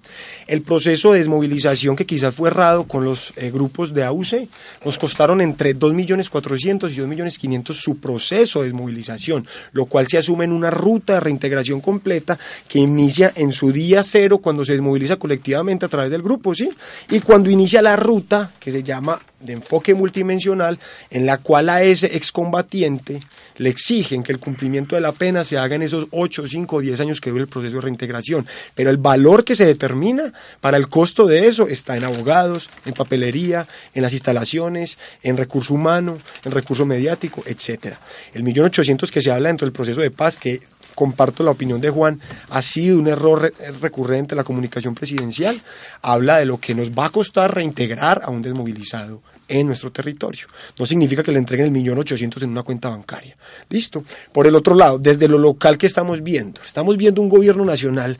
El 0.48 0.62
proceso 0.62 1.12
de 1.12 1.20
desmovilización 1.20 1.96
que 1.96 2.06
quizás 2.06 2.36
fue 2.36 2.50
errado 2.50 2.84
con 2.84 3.04
los 3.04 3.34
eh, 3.36 3.50
grupos 3.52 3.94
de 3.94 4.04
AUCE 4.04 4.48
nos 4.86 4.98
costaron 4.98 5.42
entre 5.42 5.74
2 5.74 5.94
millones 5.94 6.30
400 6.30 6.94
y 6.94 6.98
2 6.98 7.08
millones 7.08 7.38
500 7.40 7.76
su 7.76 7.98
proceso 7.98 8.60
de 8.60 8.66
desmovilización, 8.66 9.48
lo 9.74 9.86
cual 9.86 10.08
se 10.08 10.20
asume 10.20 10.46
en 10.46 10.52
una 10.52 10.70
ruta 10.70 11.16
de 11.16 11.20
reintegración 11.20 11.82
completa 11.82 12.38
que 12.68 12.80
inicia 12.80 13.34
en 13.36 13.52
su 13.52 13.72
día 13.72 14.04
cero 14.04 14.38
cuando 14.38 14.64
se 14.64 14.74
desmoviliza 14.74 15.18
colectivamente 15.18 15.86
a 15.86 15.90
través 15.90 16.12
del 16.12 16.22
grupo, 16.22 16.54
¿sí? 16.54 16.70
Y 17.10 17.20
cuando 17.20 17.50
inicia 17.50 17.82
la 17.82 17.96
ruta 17.96 18.52
que 18.60 18.72
se 18.72 18.84
llama 18.84 19.20
de 19.42 19.54
enfoque 19.54 19.94
multidimensional 19.94 20.80
en 21.10 21.26
la 21.26 21.38
cual 21.38 21.70
a 21.70 21.84
ese 21.84 22.16
excombatiente 22.16 23.20
le 23.58 23.70
exigen 23.70 24.24
que 24.24 24.32
el 24.32 24.40
cumplimiento 24.40 24.96
de 24.96 25.02
la 25.02 25.12
pena 25.12 25.44
se 25.44 25.58
haga 25.58 25.76
en 25.76 25.82
esos 25.84 26.08
8, 26.12 26.48
5 26.48 26.76
o 26.76 26.82
10 26.82 27.00
años 27.00 27.22
que 27.22 27.30
dure 27.30 27.44
el 27.44 27.48
proceso 27.48 27.76
de 27.78 27.82
reintegración. 27.82 28.46
Pero 28.76 28.90
el 28.90 28.98
valor 28.98 29.44
que 29.44 29.56
se 29.56 29.66
determina 29.66 30.34
para 30.60 30.78
el 30.78 30.90
costo 30.90 31.26
de 31.28 31.48
eso 31.48 31.68
está 31.68 31.96
en 31.98 32.04
abogados, 32.04 32.70
en 32.86 32.94
papelería, 32.94 33.68
en 33.94 34.02
las 34.02 34.14
instalaciones, 34.14 34.98
en 35.24 35.38
recurso 35.38 35.74
humano, 35.74 36.20
en 36.44 36.52
recurso 36.52 36.86
mediático, 36.86 37.44
etcétera. 37.46 38.00
El 38.34 38.44
millón 38.44 38.66
ochocientos 38.66 39.12
que 39.12 39.22
se 39.22 39.32
habla 39.32 39.50
dentro 39.50 39.66
del 39.66 39.74
proceso 39.74 40.02
de 40.02 40.12
paz, 40.12 40.38
que 40.38 40.62
comparto 41.02 41.44
la 41.44 41.50
opinión 41.50 41.82
de 41.82 41.90
Juan, 41.90 42.22
ha 42.52 42.62
sido 42.62 43.00
un 43.00 43.08
error 43.08 43.52
recurrente 43.82 44.36
en 44.36 44.38
la 44.38 44.44
comunicación 44.44 44.94
presidencial. 44.94 45.60
Habla 46.04 46.38
de 46.38 46.46
lo 46.46 46.60
que 46.60 46.76
nos 46.76 46.92
va 46.92 47.08
a 47.08 47.10
costar 47.10 47.56
reintegrar 47.56 48.22
a 48.24 48.30
un 48.30 48.44
desmovilizado 48.44 49.24
en 49.48 49.66
nuestro 49.66 49.92
territorio. 49.92 50.46
No 50.78 50.86
significa 50.86 51.24
que 51.24 51.32
le 51.32 51.40
entreguen 51.40 51.66
el 51.66 51.72
millón 51.72 51.98
ochocientos 51.98 52.44
en 52.44 52.52
una 52.52 52.62
cuenta 52.62 52.90
bancaria. 52.90 53.36
Listo. 53.68 54.04
Por 54.32 54.46
el 54.46 54.54
otro 54.54 54.76
lado, 54.76 55.00
desde 55.00 55.28
lo 55.28 55.40
local 55.40 55.80
que 55.80 55.88
estamos 55.88 56.22
viendo, 56.22 56.62
estamos 56.64 56.96
viendo 56.98 57.20
un 57.20 57.30
gobierno 57.30 57.66
nacional 57.66 58.20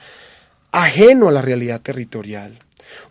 ajeno 0.72 1.28
a 1.28 1.32
la 1.32 1.44
realidad 1.44 1.82
territorial. 1.82 2.58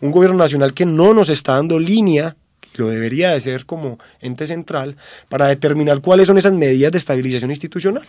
Un 0.01 0.11
gobierno 0.11 0.35
nacional 0.35 0.73
que 0.73 0.85
no 0.85 1.13
nos 1.13 1.29
está 1.29 1.53
dando 1.53 1.79
línea 1.79 2.35
lo 2.75 2.89
debería 2.89 3.31
de 3.31 3.41
ser 3.41 3.65
como 3.65 3.99
ente 4.19 4.47
central, 4.47 4.95
para 5.29 5.47
determinar 5.47 6.01
cuáles 6.01 6.27
son 6.27 6.37
esas 6.37 6.53
medidas 6.53 6.91
de 6.91 6.97
estabilización 6.97 7.51
institucional. 7.51 8.05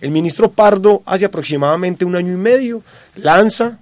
El 0.00 0.10
ministro 0.10 0.50
Pardo 0.50 1.02
hace 1.06 1.24
aproximadamente 1.24 2.04
un 2.04 2.16
año 2.16 2.32
y 2.32 2.36
medio 2.36 2.82
lanza 3.16 3.78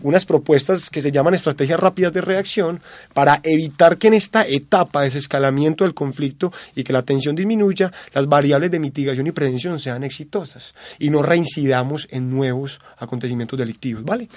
unas 0.00 0.26
propuestas 0.26 0.90
que 0.90 1.00
se 1.00 1.10
llaman 1.10 1.34
estrategias 1.34 1.80
rápidas 1.80 2.12
de 2.12 2.20
reacción 2.20 2.80
para 3.14 3.40
evitar 3.42 3.96
que 3.96 4.08
en 4.08 4.14
esta 4.14 4.46
etapa 4.46 5.00
de 5.00 5.06
desescalamiento 5.06 5.84
del 5.84 5.94
conflicto 5.94 6.52
y 6.74 6.84
que 6.84 6.92
la 6.92 7.02
tensión 7.02 7.34
disminuya, 7.34 7.92
las 8.12 8.26
variables 8.26 8.70
de 8.70 8.78
mitigación 8.78 9.26
y 9.26 9.32
prevención 9.32 9.78
sean 9.78 10.04
exitosas 10.04 10.74
y 10.98 11.10
no 11.10 11.22
reincidamos 11.22 12.08
en 12.10 12.30
nuevos 12.30 12.80
acontecimientos 12.98 13.58
delictivos, 13.58 14.04
¿vale? 14.04 14.28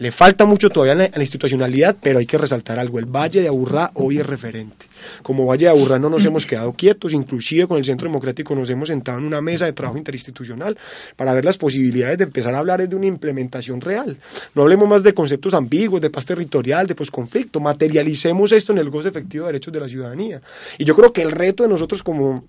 Le 0.00 0.10
falta 0.12 0.46
mucho 0.46 0.70
todavía 0.70 0.94
a 0.94 1.18
la, 1.18 1.22
institucionalidad, 1.22 1.94
pero 2.00 2.20
hay 2.20 2.24
que 2.24 2.38
resaltar 2.38 2.78
algo. 2.78 2.98
El 2.98 3.04
Valle 3.04 3.42
de 3.42 3.48
Aburrá 3.48 3.90
hoy 3.92 4.18
es 4.18 4.26
referente. 4.26 4.86
Como 5.22 5.44
Valle 5.44 5.66
de 5.66 5.72
Aburrá 5.72 5.98
no 5.98 6.08
nos 6.08 6.24
hemos 6.24 6.46
quedado 6.46 6.72
quietos, 6.72 7.12
inclusive 7.12 7.66
con 7.66 7.76
el 7.76 7.84
Centro 7.84 8.08
Democrático 8.08 8.54
nos 8.54 8.70
hemos 8.70 8.88
sentado 8.88 9.18
en 9.18 9.26
una 9.26 9.42
mesa 9.42 9.66
de 9.66 9.74
trabajo 9.74 9.98
interinstitucional 9.98 10.78
para 11.16 11.34
ver 11.34 11.44
las 11.44 11.58
posibilidades 11.58 12.16
de 12.16 12.24
empezar 12.24 12.54
a 12.54 12.60
hablar 12.60 12.88
de 12.88 12.96
una 12.96 13.04
implementación 13.04 13.82
real. 13.82 14.16
No 14.54 14.62
hablemos 14.62 14.88
más 14.88 15.02
de 15.02 15.12
conceptos 15.12 15.52
ambiguos, 15.52 16.00
de 16.00 16.08
paz 16.08 16.24
territorial, 16.24 16.86
de 16.86 16.94
posconflicto. 16.94 17.60
Materialicemos 17.60 18.52
esto 18.52 18.72
en 18.72 18.78
el 18.78 18.88
goce 18.88 19.10
efectivo 19.10 19.44
de 19.44 19.52
derechos 19.52 19.74
de 19.74 19.80
la 19.80 19.88
ciudadanía. 19.90 20.40
Y 20.78 20.86
yo 20.86 20.96
creo 20.96 21.12
que 21.12 21.20
el 21.20 21.30
reto 21.30 21.64
de 21.64 21.68
nosotros 21.68 22.02
como 22.02 22.46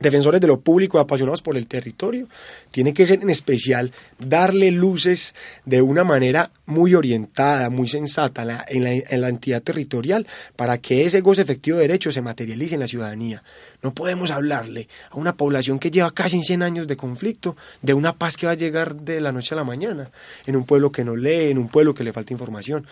defensores 0.00 0.40
de 0.40 0.46
lo 0.46 0.60
público, 0.60 0.98
apasionados 0.98 1.42
por 1.42 1.56
el 1.56 1.66
territorio, 1.66 2.26
tiene 2.70 2.92
que 2.92 3.06
ser 3.06 3.22
en 3.22 3.30
especial 3.30 3.92
darle 4.18 4.70
luces 4.70 5.34
de 5.66 5.82
una 5.82 6.04
manera 6.04 6.50
muy 6.66 6.94
orientada, 6.94 7.70
muy 7.70 7.88
sensata 7.88 8.64
en 8.68 8.84
la, 9.20 9.28
entidad 9.28 9.62
territorial 9.62 10.26
para 10.56 10.78
que 10.78 11.04
ese 11.04 11.20
goce 11.20 11.42
efectivo 11.42 11.78
de 11.78 11.86
derechos 11.86 12.14
se 12.14 12.22
materialice 12.22 12.74
en 12.74 12.80
la 12.80 12.88
ciudadanía. 12.88 13.42
No 13.82 13.94
podemos 13.94 14.30
hablarle 14.30 14.88
a 15.10 15.16
una 15.16 15.36
población 15.36 15.78
que 15.78 15.90
lleva 15.90 16.10
casi 16.12 16.42
100 16.42 16.62
años 16.62 16.86
de 16.86 16.96
conflicto 16.96 17.56
de 17.82 17.94
una 17.94 18.16
paz 18.16 18.36
que 18.36 18.46
va 18.46 18.52
a 18.52 18.56
llegar 18.56 18.96
de 18.96 19.20
la 19.20 19.32
noche 19.32 19.54
a 19.54 19.56
la 19.56 19.64
mañana, 19.64 20.10
en 20.46 20.56
un 20.56 20.64
pueblo 20.64 20.90
que 20.90 21.04
no 21.04 21.14
lee, 21.14 21.50
en 21.50 21.58
un 21.58 21.68
pueblo 21.68 21.94
que 21.94 22.04
le 22.04 22.12
falta 22.12 22.32
información. 22.32 22.86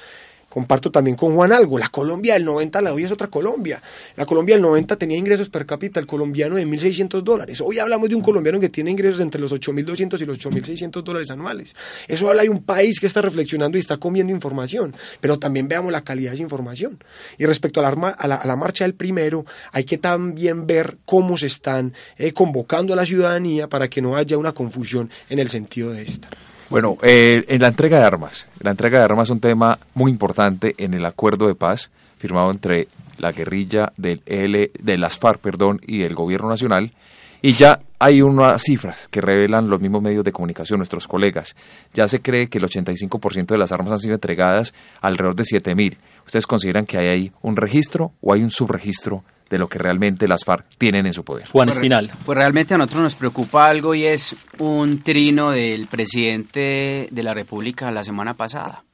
Comparto 0.48 0.90
también 0.90 1.14
con 1.14 1.34
Juan 1.34 1.52
algo, 1.52 1.78
la 1.78 1.90
Colombia 1.90 2.32
del 2.34 2.44
90 2.44 2.80
la 2.80 2.94
hoy 2.94 3.04
es 3.04 3.12
otra 3.12 3.28
Colombia. 3.28 3.82
La 4.16 4.24
Colombia 4.24 4.54
del 4.54 4.62
90 4.62 4.96
tenía 4.96 5.18
ingresos 5.18 5.50
per 5.50 5.66
cápita 5.66 6.00
el 6.00 6.06
colombiano 6.06 6.56
de 6.56 6.66
1.600 6.66 7.22
dólares. 7.22 7.61
Hoy 7.61 7.78
hablamos 7.78 8.08
de 8.08 8.14
un 8.14 8.22
colombiano 8.22 8.58
que 8.58 8.70
tiene 8.70 8.90
ingresos 8.90 9.20
entre 9.20 9.40
los 9.40 9.52
8.200 9.52 10.20
y 10.20 10.24
los 10.24 10.38
8.600 10.38 11.02
dólares 11.02 11.30
anuales. 11.30 11.76
Eso 12.06 12.30
habla 12.30 12.44
de 12.44 12.48
un 12.48 12.62
país 12.62 12.98
que 12.98 13.06
está 13.06 13.20
reflexionando 13.20 13.76
y 13.76 13.80
está 13.80 13.98
comiendo 13.98 14.32
información, 14.32 14.94
pero 15.20 15.38
también 15.38 15.68
veamos 15.68 15.92
la 15.92 16.02
calidad 16.02 16.30
de 16.30 16.37
esa 16.37 16.42
información. 16.44 17.02
Y 17.37 17.44
respecto 17.44 17.80
a 17.80 17.82
la, 17.82 18.08
a 18.08 18.46
la, 18.46 18.56
marcha 18.56 18.84
del 18.84 18.94
primero, 18.94 19.44
hay 19.72 19.84
que 19.84 19.98
también 19.98 20.66
ver 20.66 20.96
cómo 21.04 21.37
se 21.37 21.46
están 21.46 21.92
eh, 22.16 22.32
convocando 22.32 22.94
a 22.94 22.96
la 22.96 23.04
ciudadanía 23.04 23.68
para 23.68 23.88
que 23.88 24.00
no 24.00 24.16
haya 24.16 24.38
una 24.38 24.52
confusión 24.52 25.11
en 25.28 25.40
el 25.40 25.50
sentido 25.50 25.92
de 25.92 26.02
esta. 26.02 26.28
Bueno, 26.70 26.98
eh, 27.02 27.44
en 27.48 27.62
la 27.62 27.68
entrega 27.68 27.98
de 27.98 28.04
armas. 28.04 28.46
La 28.61 28.72
entrega 28.72 28.98
de 28.98 29.04
armas 29.04 29.28
es 29.28 29.31
un 29.31 29.40
tema 29.40 29.78
muy 29.94 30.11
importante 30.11 30.74
en 30.76 30.92
el 30.92 31.07
acuerdo 31.07 31.46
de 31.46 31.54
paz 31.54 31.90
firmado 32.18 32.50
entre 32.50 32.88
la 33.16 33.33
guerrilla 33.33 33.92
del 33.96 34.22
L, 34.26 34.70
de 34.78 34.98
las 34.98 35.16
FARC 35.18 35.40
perdón, 35.40 35.81
y 35.87 36.02
el 36.02 36.14
gobierno 36.14 36.50
nacional. 36.50 36.92
Y 37.40 37.52
ya 37.52 37.81
hay 37.98 38.20
unas 38.20 38.62
cifras 38.62 39.09
que 39.09 39.22
revelan 39.22 39.70
los 39.70 39.81
mismos 39.81 40.02
medios 40.02 40.24
de 40.24 40.33
comunicación, 40.33 40.78
nuestros 40.78 41.09
colegas. 41.09 41.57
Ya 41.94 42.07
se 42.07 42.20
cree 42.20 42.48
que 42.48 42.59
el 42.59 42.64
85% 42.64 43.46
de 43.46 43.59
las 43.59 43.72
armas 43.72 43.92
han 43.92 44.00
sido 44.00 44.14
entregadas 44.14 44.74
alrededor 45.00 45.37
de 45.37 45.44
7.000. 45.44 45.96
¿Ustedes 46.26 46.46
consideran 46.46 46.85
que 46.85 46.98
hay 46.98 47.07
ahí 47.07 47.33
un 47.40 47.57
registro 47.57 48.12
o 48.20 48.35
hay 48.35 48.42
un 48.42 48.50
subregistro 48.50 49.24
de 49.50 49.58
lo 49.58 49.68
que 49.68 49.78
realmente 49.78 50.28
las 50.28 50.44
FARC 50.44 50.66
tienen 50.76 51.06
en 51.06 51.12
su 51.12 51.24
poder. 51.24 51.48
Juan 51.48 51.70
Espinal. 51.70 52.11
Pues 52.24 52.37
realmente 52.37 52.74
a 52.74 52.78
nosotros 52.78 53.02
nos 53.02 53.14
preocupa 53.14 53.68
algo 53.68 53.94
y 53.94 54.04
es 54.04 54.37
un 54.58 55.02
trino 55.02 55.50
del 55.50 55.87
presidente 55.87 57.08
de 57.10 57.23
la 57.23 57.35
República 57.35 57.90
la 57.90 58.02
semana 58.02 58.35
pasada 58.35 58.85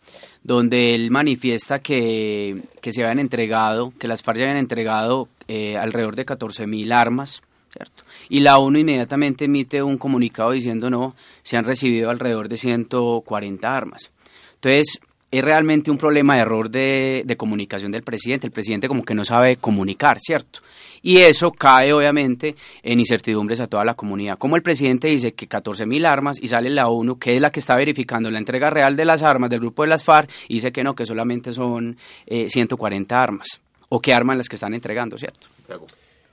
donde 0.45 0.95
él 0.95 1.11
manifiesta 1.11 1.79
que, 1.81 2.63
se 2.83 3.03
habían 3.03 3.19
entregado, 3.19 3.93
que 3.99 4.07
las 4.07 4.23
FARC 4.23 4.39
ya 4.39 4.45
habían 4.45 4.59
entregado 4.59 5.27
eh, 5.49 5.77
alrededor 5.79 6.17
de 6.17 6.27
14.000 6.27 6.95
armas, 6.95 7.43
¿cierto? 7.73 8.05
Y 8.29 8.41
la 8.41 8.59
ONU 8.59 8.79
inmediatamente 8.79 9.47
emite 9.47 9.83
un 9.83 9.97
comunicado 9.97 10.51
diciendo 10.51 10.91
no, 10.91 11.17
se 11.43 11.57
han 11.57 11.65
recibido 11.65 12.11
alrededor 12.11 12.51
de 12.51 12.59
140 12.59 13.75
armas. 13.75 14.13
Entonces, 14.57 15.01
es 15.39 15.45
realmente 15.45 15.91
un 15.91 15.99
problema 15.99 16.35
de 16.35 16.41
error 16.41 16.71
de, 16.71 17.35
comunicación 17.37 17.91
del 17.91 18.03
presidente. 18.03 18.47
El 18.47 18.53
presidente 18.53 18.89
como 18.89 19.05
que 19.05 19.15
no 19.15 19.25
sabe 19.25 19.57
comunicar, 19.57 20.19
¿cierto? 20.21 20.61
Y 21.03 21.19
eso 21.19 21.51
cae 21.51 21.93
obviamente 21.93 22.55
en 22.83 22.99
incertidumbres 22.99 23.61
a 23.61 23.67
toda 23.67 23.85
la 23.85 23.95
comunidad. 23.95 24.39
Como 24.39 24.57
el 24.57 24.63
presidente 24.63 25.09
dice 25.09 25.35
que 25.35 25.49
14.000 25.49 26.07
armas 26.07 26.39
y 26.41 26.49
sale 26.49 26.71
la 26.71 26.89
ONU, 26.89 27.19
que 27.19 27.35
es 27.35 27.41
la 27.41 27.51
que 27.51 27.61
está 27.61 27.77
verificando 27.77 28.31
la 28.31 28.39
entrega 28.39 28.71
real 28.71 28.97
de 28.97 29.05
las 29.05 29.23
armas 29.23 29.51
del 29.51 29.61
grupo 29.61 29.83
de 29.83 29.89
las 29.89 30.05
FARC, 30.05 30.31
y 30.49 30.55
dice 30.55 30.73
que 30.73 30.85
no, 30.85 30.95
que 30.95 31.05
solamente 31.05 31.53
son 31.53 31.97
140 32.27 33.15
eh, 33.15 33.19
armas. 33.19 33.61
¿O 33.89 34.01
qué 34.01 34.15
armas 34.15 34.37
las 34.37 34.49
que 34.49 34.57
están 34.57 34.73
entregando, 34.73 35.19
cierto? 35.19 35.47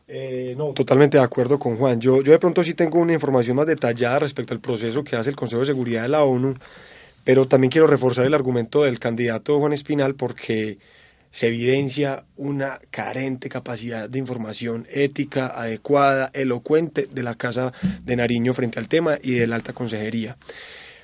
Eh, 0.08 0.54
no, 0.58 0.74
totalmente 0.74 1.18
de 1.18 1.24
acuerdo 1.24 1.58
con 1.58 1.76
Juan. 1.78 2.00
Yo, 2.00 2.22
yo 2.22 2.32
de 2.32 2.40
pronto 2.40 2.64
sí 2.64 2.74
tengo 2.74 3.00
una 3.00 3.14
información 3.14 3.58
más 3.58 3.66
detallada 3.66 4.20
respecto 4.20 4.54
al 4.54 4.60
proceso 4.60 5.04
que 5.04 5.16
hace 5.16 5.32
el 5.32 5.36
Consejo 5.36 5.62
de 5.62 5.68
Seguridad 5.68 6.04
de 6.04 6.10
la 6.10 6.24
ONU 6.24 6.56
pero 7.24 7.46
también 7.46 7.72
quiero 7.72 7.88
reforzar 7.88 8.26
el 8.26 8.34
argumento 8.34 8.84
del 8.84 9.00
candidato 9.00 9.60
Juan 9.60 9.74
Espinal 9.74 10.16
porque 10.16 10.78
se 11.32 11.48
evidencia 11.48 12.26
una 12.36 12.80
carente 12.92 13.48
capacidad 13.48 14.10
de 14.10 14.20
información 14.20 14.86
ética, 14.92 15.48
adecuada, 15.48 16.30
elocuente 16.34 17.08
de 17.10 17.24
la 17.24 17.36
Casa 17.36 17.72
de 18.04 18.16
Nariño 18.18 18.54
frente 18.54 18.80
al 18.80 18.90
tema 18.90 19.18
y 19.24 19.32
de 19.32 19.48
la 19.48 19.56
alta 19.56 19.72
consejería. 19.72 20.36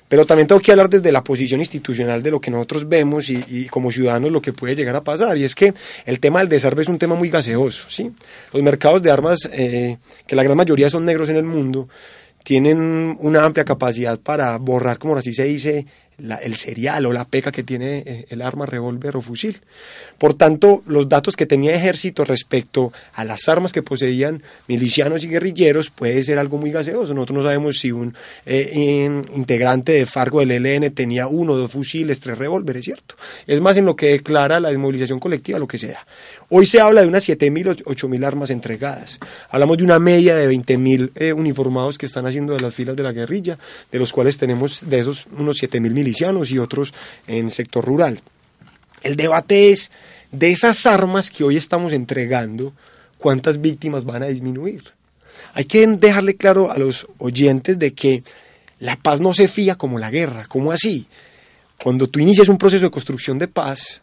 Pero 0.06 0.24
también 0.24 0.46
tengo 0.46 0.60
que 0.60 0.70
hablar 0.70 0.88
desde 0.88 1.12
la 1.12 1.22
posición 1.22 1.60
institucional 1.60 2.22
de 2.22 2.30
lo 2.30 2.40
que 2.40 2.50
nosotros 2.50 2.88
vemos 2.88 3.28
y, 3.28 3.66
como 3.66 3.90
ciudadanos 3.90 4.32
lo 4.32 4.40
que 4.40 4.54
puede 4.54 4.74
llegar 4.74 4.96
a 4.96 5.04
pasar. 5.04 5.36
Y 5.36 5.44
es 5.44 5.54
que 5.54 5.74
el 6.06 6.18
tema 6.18 6.38
del 6.38 6.48
desarme 6.48 6.82
es 6.82 6.88
un 6.88 6.98
tema 6.98 7.14
muy 7.14 7.28
gaseoso. 7.28 7.90
¿sí? 7.90 8.10
Los 8.52 8.62
mercados 8.62 9.02
de 9.02 9.10
armas, 9.10 9.48
eh, 9.52 9.98
que 10.26 10.34
la 10.34 10.42
gran 10.42 10.56
mayoría 10.56 10.88
son 10.88 11.04
negros 11.04 11.28
en 11.28 11.36
el 11.36 11.44
mundo, 11.44 11.88
tienen 12.42 13.18
una 13.20 13.44
amplia 13.44 13.66
capacidad 13.66 14.18
para 14.18 14.56
borrar, 14.56 14.98
como 14.98 15.16
así 15.16 15.34
se 15.34 15.44
dice, 15.44 15.84
el 16.18 16.56
serial 16.56 17.06
o 17.06 17.12
la 17.12 17.24
peca 17.24 17.52
que 17.52 17.62
tiene 17.62 18.02
eh, 18.04 18.26
el 18.30 18.42
arma, 18.42 18.66
revólver 18.66 19.16
o 19.16 19.20
fusil. 19.20 19.60
Por 20.18 20.34
tanto, 20.34 20.82
los 20.86 21.08
datos 21.08 21.36
que 21.36 21.46
tenía 21.46 21.74
ejército 21.74 22.24
respecto 22.24 22.92
a 23.14 23.24
las 23.24 23.48
armas 23.48 23.72
que 23.72 23.82
poseían 23.82 24.42
milicianos 24.66 25.22
y 25.24 25.28
guerrilleros 25.28 25.90
puede 25.90 26.24
ser 26.24 26.38
algo 26.38 26.58
muy 26.58 26.72
gaseoso. 26.72 27.14
Nosotros 27.14 27.38
no 27.38 27.44
sabemos 27.44 27.78
si 27.78 27.92
un 27.92 28.14
eh, 28.46 29.22
integrante 29.34 29.92
de 29.92 30.06
Fargo 30.06 30.40
del 30.40 30.66
ELN 30.66 30.92
tenía 30.92 31.28
uno, 31.28 31.54
dos 31.54 31.70
fusiles, 31.70 32.20
tres 32.20 32.36
revólveres, 32.36 32.84
¿cierto? 32.84 33.14
Es 33.46 33.60
más 33.60 33.76
en 33.76 33.84
lo 33.84 33.94
que 33.94 34.08
declara 34.08 34.60
la 34.60 34.70
desmovilización 34.70 35.18
colectiva, 35.18 35.58
lo 35.58 35.68
que 35.68 35.78
sea. 35.78 36.04
Hoy 36.50 36.64
se 36.64 36.80
habla 36.80 37.02
de 37.02 37.08
unas 37.08 37.28
7.000, 37.28 37.84
8.000 37.84 38.24
armas 38.24 38.48
entregadas. 38.48 39.18
Hablamos 39.50 39.76
de 39.76 39.84
una 39.84 39.98
media 39.98 40.34
de 40.34 40.50
20.000 40.50 41.10
eh, 41.14 41.32
uniformados 41.34 41.98
que 41.98 42.06
están 42.06 42.26
haciendo 42.26 42.54
de 42.54 42.60
las 42.60 42.74
filas 42.74 42.96
de 42.96 43.02
la 43.02 43.12
guerrilla, 43.12 43.58
de 43.92 43.98
los 43.98 44.14
cuales 44.14 44.38
tenemos 44.38 44.88
de 44.88 45.00
esos 45.00 45.26
unos 45.38 45.62
7.000 45.62 45.90
milicianos 45.90 46.50
y 46.50 46.58
otros 46.58 46.94
en 47.26 47.50
sector 47.50 47.84
rural. 47.84 48.22
El 49.02 49.16
debate 49.16 49.70
es 49.70 49.90
de 50.32 50.50
esas 50.50 50.86
armas 50.86 51.30
que 51.30 51.44
hoy 51.44 51.58
estamos 51.58 51.92
entregando, 51.92 52.72
¿cuántas 53.18 53.60
víctimas 53.60 54.06
van 54.06 54.22
a 54.22 54.28
disminuir? 54.28 54.84
Hay 55.52 55.66
que 55.66 55.86
dejarle 55.86 56.36
claro 56.36 56.70
a 56.70 56.78
los 56.78 57.08
oyentes 57.18 57.78
de 57.78 57.92
que 57.92 58.22
la 58.80 58.96
paz 58.96 59.20
no 59.20 59.34
se 59.34 59.48
fía 59.48 59.74
como 59.74 59.98
la 59.98 60.10
guerra. 60.10 60.46
¿Cómo 60.48 60.72
así? 60.72 61.06
Cuando 61.82 62.08
tú 62.08 62.20
inicias 62.20 62.48
un 62.48 62.56
proceso 62.56 62.86
de 62.86 62.90
construcción 62.90 63.38
de 63.38 63.48
paz, 63.48 64.00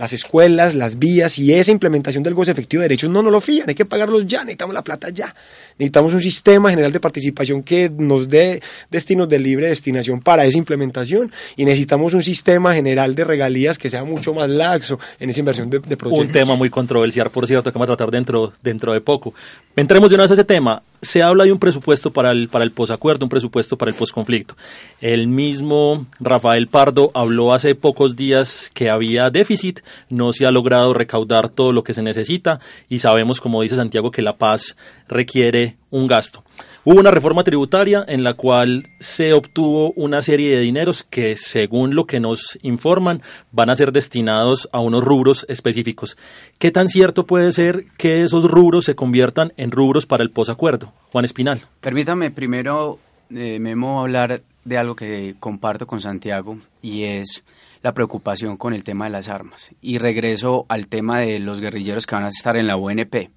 las 0.00 0.14
escuelas, 0.14 0.74
las 0.74 0.98
vías 0.98 1.38
y 1.38 1.52
esa 1.52 1.70
implementación 1.70 2.22
del 2.22 2.32
goce 2.32 2.52
efectivo 2.52 2.80
de 2.80 2.88
derechos 2.88 3.10
no 3.10 3.22
nos 3.22 3.30
lo 3.30 3.38
fían, 3.42 3.68
hay 3.68 3.74
que 3.74 3.84
pagarlos 3.84 4.26
ya, 4.26 4.38
necesitamos 4.38 4.74
la 4.74 4.82
plata 4.82 5.10
ya. 5.10 5.34
Necesitamos 5.78 6.14
un 6.14 6.22
sistema 6.22 6.70
general 6.70 6.90
de 6.90 7.00
participación 7.00 7.62
que 7.62 7.90
nos 7.94 8.26
dé 8.26 8.62
destinos 8.90 9.28
de 9.28 9.38
libre 9.38 9.68
destinación 9.68 10.22
para 10.22 10.46
esa 10.46 10.56
implementación 10.56 11.30
y 11.54 11.66
necesitamos 11.66 12.14
un 12.14 12.22
sistema 12.22 12.72
general 12.72 13.14
de 13.14 13.24
regalías 13.24 13.76
que 13.76 13.90
sea 13.90 14.02
mucho 14.02 14.32
más 14.32 14.48
laxo 14.48 14.98
en 15.18 15.28
esa 15.28 15.40
inversión 15.40 15.68
de, 15.68 15.80
de 15.80 15.96
proyectos. 15.98 16.28
Un 16.28 16.32
tema 16.32 16.54
muy 16.54 16.70
controversial, 16.70 17.28
por 17.28 17.46
cierto, 17.46 17.70
que 17.70 17.78
vamos 17.78 17.92
a 17.92 17.96
tratar 17.96 18.10
dentro, 18.10 18.54
dentro 18.62 18.94
de 18.94 19.02
poco. 19.02 19.34
Entremos 19.76 20.08
de 20.08 20.14
una 20.14 20.24
vez 20.24 20.30
a 20.30 20.34
ese 20.34 20.44
tema 20.44 20.82
se 21.02 21.22
habla 21.22 21.44
de 21.44 21.52
un 21.52 21.58
presupuesto 21.58 22.10
para 22.10 22.30
el, 22.30 22.48
para 22.48 22.64
el 22.64 22.72
posacuerdo, 22.72 23.24
un 23.24 23.30
presupuesto 23.30 23.76
para 23.76 23.90
el 23.90 23.96
posconflicto. 23.96 24.54
El 25.00 25.28
mismo 25.28 26.06
Rafael 26.18 26.68
Pardo 26.68 27.10
habló 27.14 27.52
hace 27.54 27.74
pocos 27.74 28.16
días 28.16 28.70
que 28.74 28.90
había 28.90 29.30
déficit, 29.30 29.80
no 30.08 30.32
se 30.32 30.46
ha 30.46 30.50
logrado 30.50 30.94
recaudar 30.94 31.48
todo 31.48 31.72
lo 31.72 31.84
que 31.84 31.94
se 31.94 32.02
necesita 32.02 32.60
y 32.88 32.98
sabemos, 32.98 33.40
como 33.40 33.62
dice 33.62 33.76
Santiago, 33.76 34.10
que 34.10 34.22
la 34.22 34.36
paz 34.36 34.76
requiere 35.08 35.76
un 35.90 36.06
gasto. 36.06 36.44
Hubo 36.82 36.98
una 36.98 37.10
reforma 37.10 37.44
tributaria 37.44 38.02
en 38.08 38.24
la 38.24 38.34
cual 38.34 38.84
se 39.00 39.34
obtuvo 39.34 39.92
una 39.96 40.22
serie 40.22 40.56
de 40.56 40.62
dineros 40.62 41.02
que, 41.02 41.36
según 41.36 41.94
lo 41.94 42.06
que 42.06 42.20
nos 42.20 42.58
informan, 42.62 43.22
van 43.52 43.68
a 43.68 43.76
ser 43.76 43.92
destinados 43.92 44.68
a 44.72 44.80
unos 44.80 45.04
rubros 45.04 45.44
específicos. 45.48 46.16
¿Qué 46.58 46.70
tan 46.70 46.88
cierto 46.88 47.26
puede 47.26 47.52
ser 47.52 47.84
que 47.98 48.22
esos 48.22 48.50
rubros 48.50 48.86
se 48.86 48.94
conviertan 48.94 49.52
en 49.58 49.70
rubros 49.70 50.06
para 50.06 50.22
el 50.22 50.30
posacuerdo? 50.30 50.92
Juan 51.12 51.26
Espinal. 51.26 51.60
Permítame 51.80 52.30
primero, 52.30 52.98
eh, 53.30 53.58
Memo, 53.58 54.00
hablar 54.00 54.40
de 54.64 54.78
algo 54.78 54.94
que 54.94 55.34
comparto 55.38 55.86
con 55.86 56.00
Santiago 56.00 56.56
y 56.80 57.04
es 57.04 57.44
la 57.82 57.94
preocupación 57.94 58.56
con 58.56 58.74
el 58.74 58.84
tema 58.84 59.06
de 59.06 59.10
las 59.10 59.28
armas. 59.28 59.70
Y 59.80 59.98
regreso 59.98 60.66
al 60.68 60.88
tema 60.88 61.20
de 61.20 61.38
los 61.38 61.60
guerrilleros 61.60 62.06
que 62.06 62.14
van 62.14 62.24
a 62.24 62.28
estar 62.28 62.56
en 62.56 62.66
la 62.66 62.76
UNP 62.76 63.30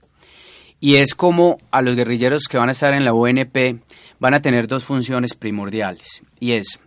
y 0.83 0.97
es 0.97 1.15
como 1.15 1.59
a 1.71 1.81
los 1.81 1.95
guerrilleros 1.95 2.49
que 2.49 2.57
van 2.57 2.67
a 2.67 2.73
estar 2.73 2.93
en 2.93 3.05
la 3.05 3.13
UNP 3.13 3.79
van 4.19 4.33
a 4.33 4.41
tener 4.41 4.67
dos 4.67 4.83
funciones 4.83 5.33
primordiales 5.33 6.23
y 6.41 6.51
es 6.51 6.81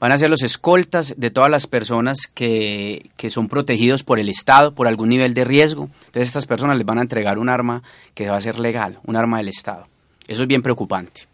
van 0.00 0.10
a 0.10 0.16
ser 0.16 0.30
los 0.30 0.42
escoltas 0.42 1.12
de 1.18 1.30
todas 1.30 1.50
las 1.50 1.66
personas 1.66 2.28
que, 2.32 3.10
que, 3.18 3.28
son 3.28 3.48
protegidos 3.48 4.04
por 4.04 4.18
el 4.18 4.30
Estado, 4.30 4.74
por 4.74 4.88
algún 4.88 5.10
nivel 5.10 5.34
de 5.34 5.44
riesgo. 5.44 5.90
Entonces 6.06 6.28
estas 6.28 6.46
personas 6.46 6.78
les 6.78 6.86
van 6.86 6.98
a 6.98 7.02
entregar 7.02 7.38
un 7.38 7.50
arma 7.50 7.82
que 8.14 8.28
va 8.28 8.38
a 8.38 8.40
ser 8.40 8.58
legal, 8.58 8.98
un 9.04 9.16
arma 9.16 9.36
del 9.36 9.48
Estado. 9.48 9.86
Eso 10.26 10.42
es 10.42 10.48
bien 10.48 10.62
preocupante. 10.62 11.28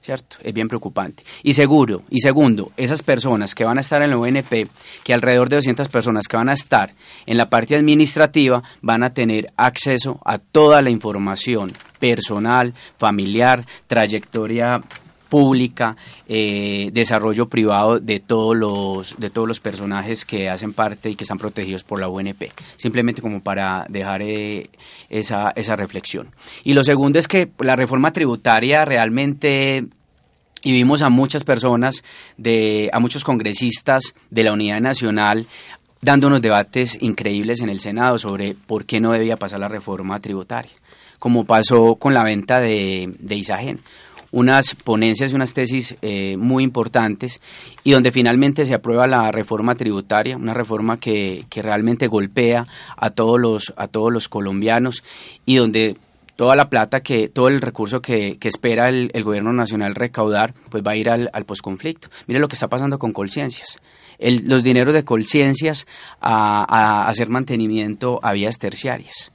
¿Cierto? 0.00 0.36
Es 0.42 0.52
bien 0.52 0.68
preocupante. 0.68 1.24
Y 1.42 1.54
seguro, 1.54 2.02
y 2.10 2.20
segundo, 2.20 2.72
esas 2.76 3.02
personas 3.02 3.54
que 3.54 3.64
van 3.64 3.78
a 3.78 3.82
estar 3.82 4.02
en 4.02 4.10
la 4.10 4.16
UNP, 4.16 4.68
que 5.04 5.14
alrededor 5.14 5.48
de 5.48 5.56
200 5.56 5.88
personas 5.88 6.26
que 6.28 6.36
van 6.36 6.48
a 6.48 6.54
estar 6.54 6.94
en 7.26 7.36
la 7.36 7.50
parte 7.50 7.76
administrativa, 7.76 8.62
van 8.80 9.02
a 9.02 9.12
tener 9.12 9.52
acceso 9.56 10.20
a 10.24 10.38
toda 10.38 10.82
la 10.82 10.90
información 10.90 11.72
personal, 11.98 12.74
familiar, 12.96 13.64
trayectoria 13.86 14.80
pública, 15.30 15.96
eh, 16.28 16.90
desarrollo 16.92 17.48
privado 17.48 17.98
de 17.98 18.20
todos 18.20 18.54
los 18.54 19.14
de 19.18 19.30
todos 19.30 19.48
los 19.48 19.60
personajes 19.60 20.26
que 20.26 20.50
hacen 20.50 20.74
parte 20.74 21.08
y 21.08 21.14
que 21.14 21.24
están 21.24 21.38
protegidos 21.38 21.84
por 21.84 22.00
la 22.00 22.08
UNP. 22.08 22.52
Simplemente 22.76 23.22
como 23.22 23.40
para 23.40 23.86
dejar 23.88 24.20
eh, 24.20 24.68
esa, 25.08 25.52
esa 25.56 25.76
reflexión. 25.76 26.28
Y 26.64 26.74
lo 26.74 26.84
segundo 26.84 27.18
es 27.18 27.28
que 27.28 27.50
la 27.60 27.76
reforma 27.76 28.12
tributaria 28.12 28.84
realmente 28.84 29.86
y 30.62 30.72
vimos 30.72 31.00
a 31.00 31.08
muchas 31.08 31.42
personas, 31.44 32.04
de, 32.36 32.90
a 32.92 33.00
muchos 33.00 33.24
congresistas 33.24 34.14
de 34.28 34.44
la 34.44 34.52
Unidad 34.52 34.80
Nacional 34.80 35.46
dando 36.02 36.28
unos 36.28 36.42
debates 36.42 36.98
increíbles 37.00 37.60
en 37.60 37.68
el 37.68 37.80
Senado 37.80 38.18
sobre 38.18 38.54
por 38.54 38.84
qué 38.84 39.00
no 39.00 39.12
debía 39.12 39.36
pasar 39.36 39.60
la 39.60 39.68
reforma 39.68 40.18
tributaria, 40.18 40.72
como 41.18 41.44
pasó 41.44 41.96
con 41.96 42.14
la 42.14 42.24
venta 42.24 42.60
de, 42.60 43.14
de 43.18 43.34
Isagen 43.34 43.80
unas 44.32 44.74
ponencias 44.74 45.32
y 45.32 45.34
unas 45.34 45.54
tesis 45.54 45.96
eh, 46.02 46.36
muy 46.36 46.64
importantes 46.64 47.40
y 47.84 47.92
donde 47.92 48.12
finalmente 48.12 48.64
se 48.64 48.74
aprueba 48.74 49.06
la 49.06 49.30
reforma 49.30 49.74
tributaria, 49.74 50.36
una 50.36 50.54
reforma 50.54 50.98
que, 50.98 51.46
que 51.50 51.62
realmente 51.62 52.06
golpea 52.06 52.66
a 52.96 53.10
todos 53.10 53.40
los, 53.40 53.72
a 53.76 53.88
todos 53.88 54.12
los 54.12 54.28
colombianos 54.28 55.02
y 55.46 55.56
donde 55.56 55.96
toda 56.36 56.56
la 56.56 56.70
plata 56.70 57.00
que, 57.00 57.28
todo 57.28 57.48
el 57.48 57.60
recurso 57.60 58.00
que, 58.00 58.38
que 58.38 58.48
espera 58.48 58.88
el, 58.88 59.10
el, 59.12 59.24
gobierno 59.24 59.52
nacional 59.52 59.94
recaudar, 59.94 60.54
pues 60.70 60.82
va 60.82 60.92
a 60.92 60.96
ir 60.96 61.10
al, 61.10 61.28
al 61.34 61.44
posconflicto. 61.44 62.08
Mire 62.26 62.40
lo 62.40 62.48
que 62.48 62.54
está 62.54 62.68
pasando 62.68 62.98
con 62.98 63.12
Colciencias. 63.12 63.78
El, 64.18 64.48
los 64.48 64.62
dineros 64.62 64.94
de 64.94 65.04
Colciencias 65.04 65.86
a, 66.20 66.64
a 66.64 67.08
hacer 67.08 67.28
mantenimiento 67.28 68.20
a 68.22 68.32
vías 68.32 68.58
terciarias 68.58 69.32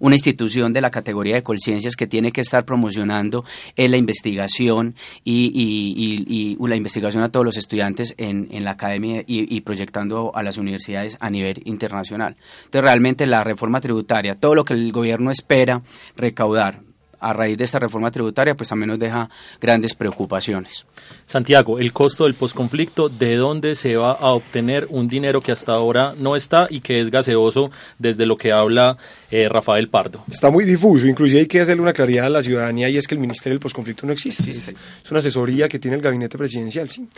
una 0.00 0.14
institución 0.14 0.72
de 0.72 0.80
la 0.80 0.90
categoría 0.90 1.34
de 1.34 1.42
conciencias 1.42 1.96
que 1.96 2.06
tiene 2.06 2.32
que 2.32 2.40
estar 2.40 2.64
promocionando 2.64 3.44
en 3.76 3.90
la 3.90 3.96
investigación 3.96 4.94
y, 5.24 6.56
la 6.68 6.76
investigación 6.76 7.22
a 7.22 7.30
todos 7.30 7.46
los 7.46 7.56
estudiantes 7.56 8.14
en, 8.18 8.48
la 8.64 8.72
academia 8.72 9.22
y, 9.26 9.60
proyectando 9.62 10.32
a 10.34 10.42
las 10.42 10.58
universidades 10.58 11.16
a 11.20 11.30
nivel 11.30 11.62
internacional. 11.64 12.36
Entonces, 12.64 12.82
realmente 12.82 13.26
la 13.26 13.42
reforma 13.42 13.80
tributaria, 13.80 14.34
todo 14.34 14.54
lo 14.54 14.64
que 14.64 14.74
el 14.74 14.92
gobierno 14.92 15.30
espera 15.30 15.82
recaudar 16.16 16.87
a 17.20 17.32
raíz 17.32 17.58
de 17.58 17.64
esta 17.64 17.78
reforma 17.78 18.10
tributaria, 18.10 18.54
pues 18.54 18.68
también 18.68 18.90
nos 18.90 18.98
deja 18.98 19.28
grandes 19.60 19.94
preocupaciones. 19.94 20.86
Santiago, 21.26 21.78
el 21.78 21.92
costo 21.92 22.24
del 22.24 22.34
posconflicto, 22.34 23.08
¿de 23.08 23.36
dónde 23.36 23.74
se 23.74 23.96
va 23.96 24.12
a 24.12 24.32
obtener 24.32 24.86
un 24.90 25.08
dinero 25.08 25.40
que 25.40 25.52
hasta 25.52 25.72
ahora 25.72 26.14
no 26.18 26.36
está 26.36 26.66
y 26.70 26.80
que 26.80 27.00
es 27.00 27.10
gaseoso 27.10 27.70
desde 27.98 28.26
lo 28.26 28.36
que 28.36 28.52
habla 28.52 28.96
eh, 29.30 29.48
Rafael 29.48 29.88
Pardo? 29.88 30.24
Está 30.30 30.50
muy 30.50 30.64
difuso, 30.64 31.06
inclusive 31.06 31.40
hay 31.40 31.46
que 31.46 31.60
hacerle 31.60 31.82
una 31.82 31.92
claridad 31.92 32.26
a 32.26 32.30
la 32.30 32.42
ciudadanía 32.42 32.88
y 32.88 32.96
es 32.96 33.06
que 33.06 33.14
el 33.14 33.20
Ministerio 33.20 33.54
del 33.54 33.60
Posconflicto 33.60 34.06
no 34.06 34.12
existe. 34.12 34.50
Es, 34.50 34.68
es 34.68 35.10
una 35.10 35.20
asesoría 35.20 35.68
que 35.68 35.78
tiene 35.78 35.96
el 35.96 36.02
gabinete 36.02 36.38
presidencial, 36.38 36.88
sí 36.88 37.08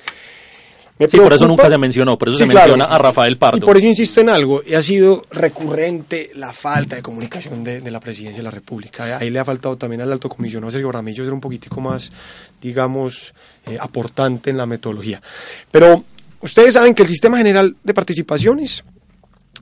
sí, 1.08 1.16
por 1.18 1.32
eso 1.32 1.46
nunca 1.46 1.68
se 1.68 1.78
mencionó, 1.78 2.18
por 2.18 2.28
eso 2.28 2.38
se 2.38 2.46
menciona 2.46 2.84
a 2.84 2.98
Rafael 2.98 3.36
Pardo. 3.38 3.58
Y 3.58 3.60
por 3.60 3.76
eso 3.76 3.86
insisto 3.86 4.20
en 4.20 4.28
algo, 4.28 4.62
ha 4.76 4.82
sido 4.82 5.22
recurrente 5.30 6.30
la 6.34 6.52
falta 6.52 6.96
de 6.96 7.02
comunicación 7.02 7.64
de, 7.64 7.90
la 7.90 8.00
presidencia 8.00 8.38
de 8.38 8.42
la 8.44 8.50
República. 8.50 9.18
Ahí 9.18 9.30
le 9.30 9.38
ha 9.38 9.44
faltado 9.44 9.76
también 9.76 10.02
al 10.02 10.12
alto 10.12 10.28
comisionado 10.28 10.70
Sergio 10.70 10.92
Ramillo 10.92 11.24
ser 11.24 11.32
un 11.32 11.40
poquitico 11.40 11.80
más, 11.80 12.12
digamos, 12.60 13.34
eh, 13.66 13.78
aportante 13.80 14.50
en 14.50 14.56
la 14.56 14.66
metodología. 14.66 15.22
Pero 15.70 16.04
ustedes 16.40 16.74
saben 16.74 16.94
que 16.94 17.02
el 17.02 17.08
Sistema 17.08 17.38
General 17.38 17.76
de 17.82 17.94
Participaciones 17.94 18.84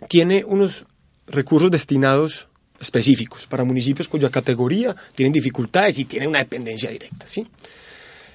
tiene 0.09 0.45
unos 0.45 0.85
recursos 1.27 1.71
destinados 1.71 2.49
específicos 2.81 3.47
para 3.47 3.65
municipios 3.65 4.09
cuya 4.09 4.31
categoría 4.31 4.95
tienen 5.15 5.33
dificultades 5.33 5.99
y 5.99 6.05
tienen 6.05 6.29
una 6.29 6.39
dependencia 6.39 6.91
directa, 6.91 7.27
¿sí? 7.27 7.47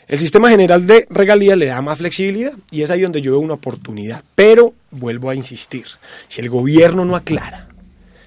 El 0.08 0.20
sistema 0.20 0.50
general 0.50 0.86
de 0.86 1.08
regalías 1.10 1.58
le 1.58 1.68
da 1.68 1.82
más 1.82 1.98
flexibilidad 1.98 2.54
y 2.72 2.82
es 2.82 2.92
ahí 2.92 3.02
donde 3.02 3.22
yo 3.22 3.32
veo 3.32 3.40
una 3.40 3.54
oportunidad. 3.56 4.24
Pero 4.36 4.74
vuelvo 4.92 5.30
a 5.30 5.36
insistir, 5.36 5.86
si 6.28 6.42
el 6.42 6.50
gobierno 6.50 7.06
no 7.06 7.16
aclara 7.16 7.70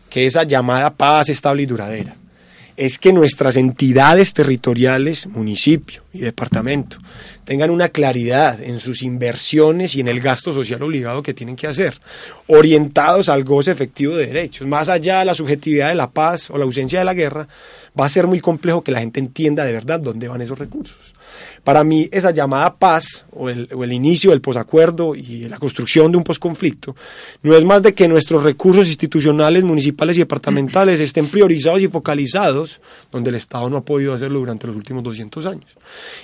que 0.09 0.27
esa 0.27 0.45
llamada 0.45 0.95
paz 0.95 1.29
estable 1.29 1.63
y 1.63 1.67
duradera 1.67 2.17
es 2.77 2.99
que 2.99 3.13
nuestras 3.13 3.57
entidades 3.57 4.35
territoriales, 4.35 5.27
municipio 5.27 6.03
y 6.13 6.19
departamento, 6.19 6.99
tengan 7.45 7.71
una 7.71 7.89
claridad 7.89 8.63
en 8.63 8.81
sus 8.81 9.03
inversiones 9.03 9.97
y 9.97 10.01
en 10.01 10.09
el 10.09 10.21
gasto 10.21 10.53
social 10.53 10.83
obligado 10.83 11.23
que 11.23 11.33
tienen 11.33 11.57
que 11.57 11.67
hacer, 11.67 11.99
orientados 12.49 13.29
al 13.29 13.45
goce 13.45 13.71
efectivo 13.71 14.15
de 14.17 14.27
derechos, 14.27 14.67
más 14.67 14.89
allá 14.89 15.21
de 15.21 15.25
la 15.25 15.35
subjetividad 15.35 15.89
de 15.89 15.95
la 15.95 16.11
paz 16.11 16.51
o 16.51 16.59
la 16.59 16.65
ausencia 16.65 16.99
de 16.99 17.05
la 17.07 17.15
guerra, 17.15 17.49
va 17.99 18.07
a 18.07 18.09
ser 18.09 18.27
muy 18.27 18.41
complejo 18.41 18.83
que 18.83 18.93
la 18.93 19.01
gente 19.01 19.21
entienda 19.21 19.65
de 19.65 19.73
verdad 19.73 20.01
dónde 20.01 20.29
van 20.29 20.43
esos 20.43 20.59
recursos. 20.59 21.15
Para 21.65 21.83
mí, 21.83 22.09
esa 22.13 22.31
llamada 22.31 22.77
paz 22.77 23.27
o 23.33 23.51
el, 23.51 23.93
inicio 23.93 24.31
del 24.31 24.41
posacuerdo 24.41 25.15
y 25.15 25.49
la 25.49 25.59
construcción 25.59 26.13
de 26.13 26.19
un 26.19 26.25
posconflicto 26.25 26.95
no 27.43 27.57
es 27.57 27.65
más 27.65 27.83
de 27.83 27.95
que 27.95 28.09
nuestros 28.09 28.43
recursos 28.43 28.87
institucionales, 28.87 29.65
municipales 29.65 30.17
y 30.17 30.21
departamentales 30.21 31.01
estén 31.01 31.29
priorizados 31.29 31.83
y 31.83 31.89
focalizados 31.89 32.81
donde 33.11 33.31
el 33.31 33.37
Estado 33.37 33.69
no 33.69 33.79
ha 33.79 33.85
podido 33.85 34.15
hacerlo 34.15 34.39
durante 34.39 34.67
los 34.67 34.77
últimos 34.77 35.03
200 35.03 35.47
años. 35.47 35.77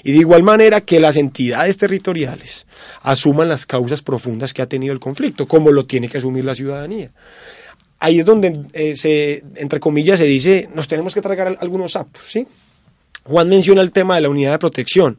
Y 0.04 0.12
de 0.12 0.18
igual 0.18 0.42
manera 0.42 0.80
que 0.82 1.00
las 1.00 1.16
entidades 1.16 1.76
territoriales 1.76 2.66
asuman 3.02 3.48
las 3.48 3.66
causas 3.66 4.02
profundas 4.02 4.54
que 4.54 4.62
ha 4.62 4.66
tenido 4.66 4.92
el 4.92 5.00
conflicto, 5.00 5.46
como 5.46 5.72
lo 5.72 5.86
tiene 5.86 6.08
que 6.08 6.18
asumir 6.18 6.44
la 6.44 6.54
ciudadanía 6.54 7.10
ahí 8.02 8.18
es 8.18 8.24
donde 8.24 8.60
eh, 8.72 8.94
se, 8.94 9.44
entre 9.54 9.78
comillas, 9.78 10.18
se 10.18 10.24
dice, 10.26 10.68
nos 10.74 10.88
tenemos 10.88 11.14
que 11.14 11.22
tragar 11.22 11.56
algunos 11.60 11.92
sapos, 11.92 12.22
¿sí? 12.26 12.46
Juan 13.22 13.48
menciona 13.48 13.80
el 13.80 13.92
tema 13.92 14.16
de 14.16 14.22
la 14.22 14.28
unidad 14.28 14.50
de 14.50 14.58
protección. 14.58 15.18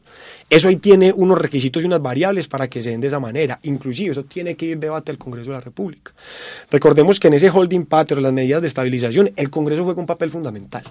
Eso 0.54 0.68
ahí 0.68 0.76
tiene 0.76 1.12
unos 1.12 1.40
requisitos 1.40 1.82
y 1.82 1.88
unas 1.88 2.00
variables 2.00 2.48
para 2.48 2.68
que 2.68 2.80
se 2.80 2.92
den 2.92 3.02
de 3.02 3.08
esa 3.08 3.20
manera. 3.20 3.58
Inclusive 3.64 4.12
eso 4.12 4.24
tiene 4.26 4.54
que 4.54 4.68
ir 4.68 4.78
debate 4.78 5.10
al 5.12 5.18
Congreso 5.18 5.50
de 5.50 5.58
la 5.58 5.62
República. 5.62 6.12
Recordemos 6.70 7.20
que 7.20 7.30
en 7.30 7.34
ese 7.34 7.50
holding 7.50 7.86
pattern, 7.86 8.22
las 8.22 8.34
medidas 8.34 8.62
de 8.62 8.68
estabilización, 8.68 9.32
el 9.36 9.50
Congreso 9.50 9.84
juega 9.84 10.00
un 10.00 10.06
papel 10.06 10.30
fundamental. 10.30 10.84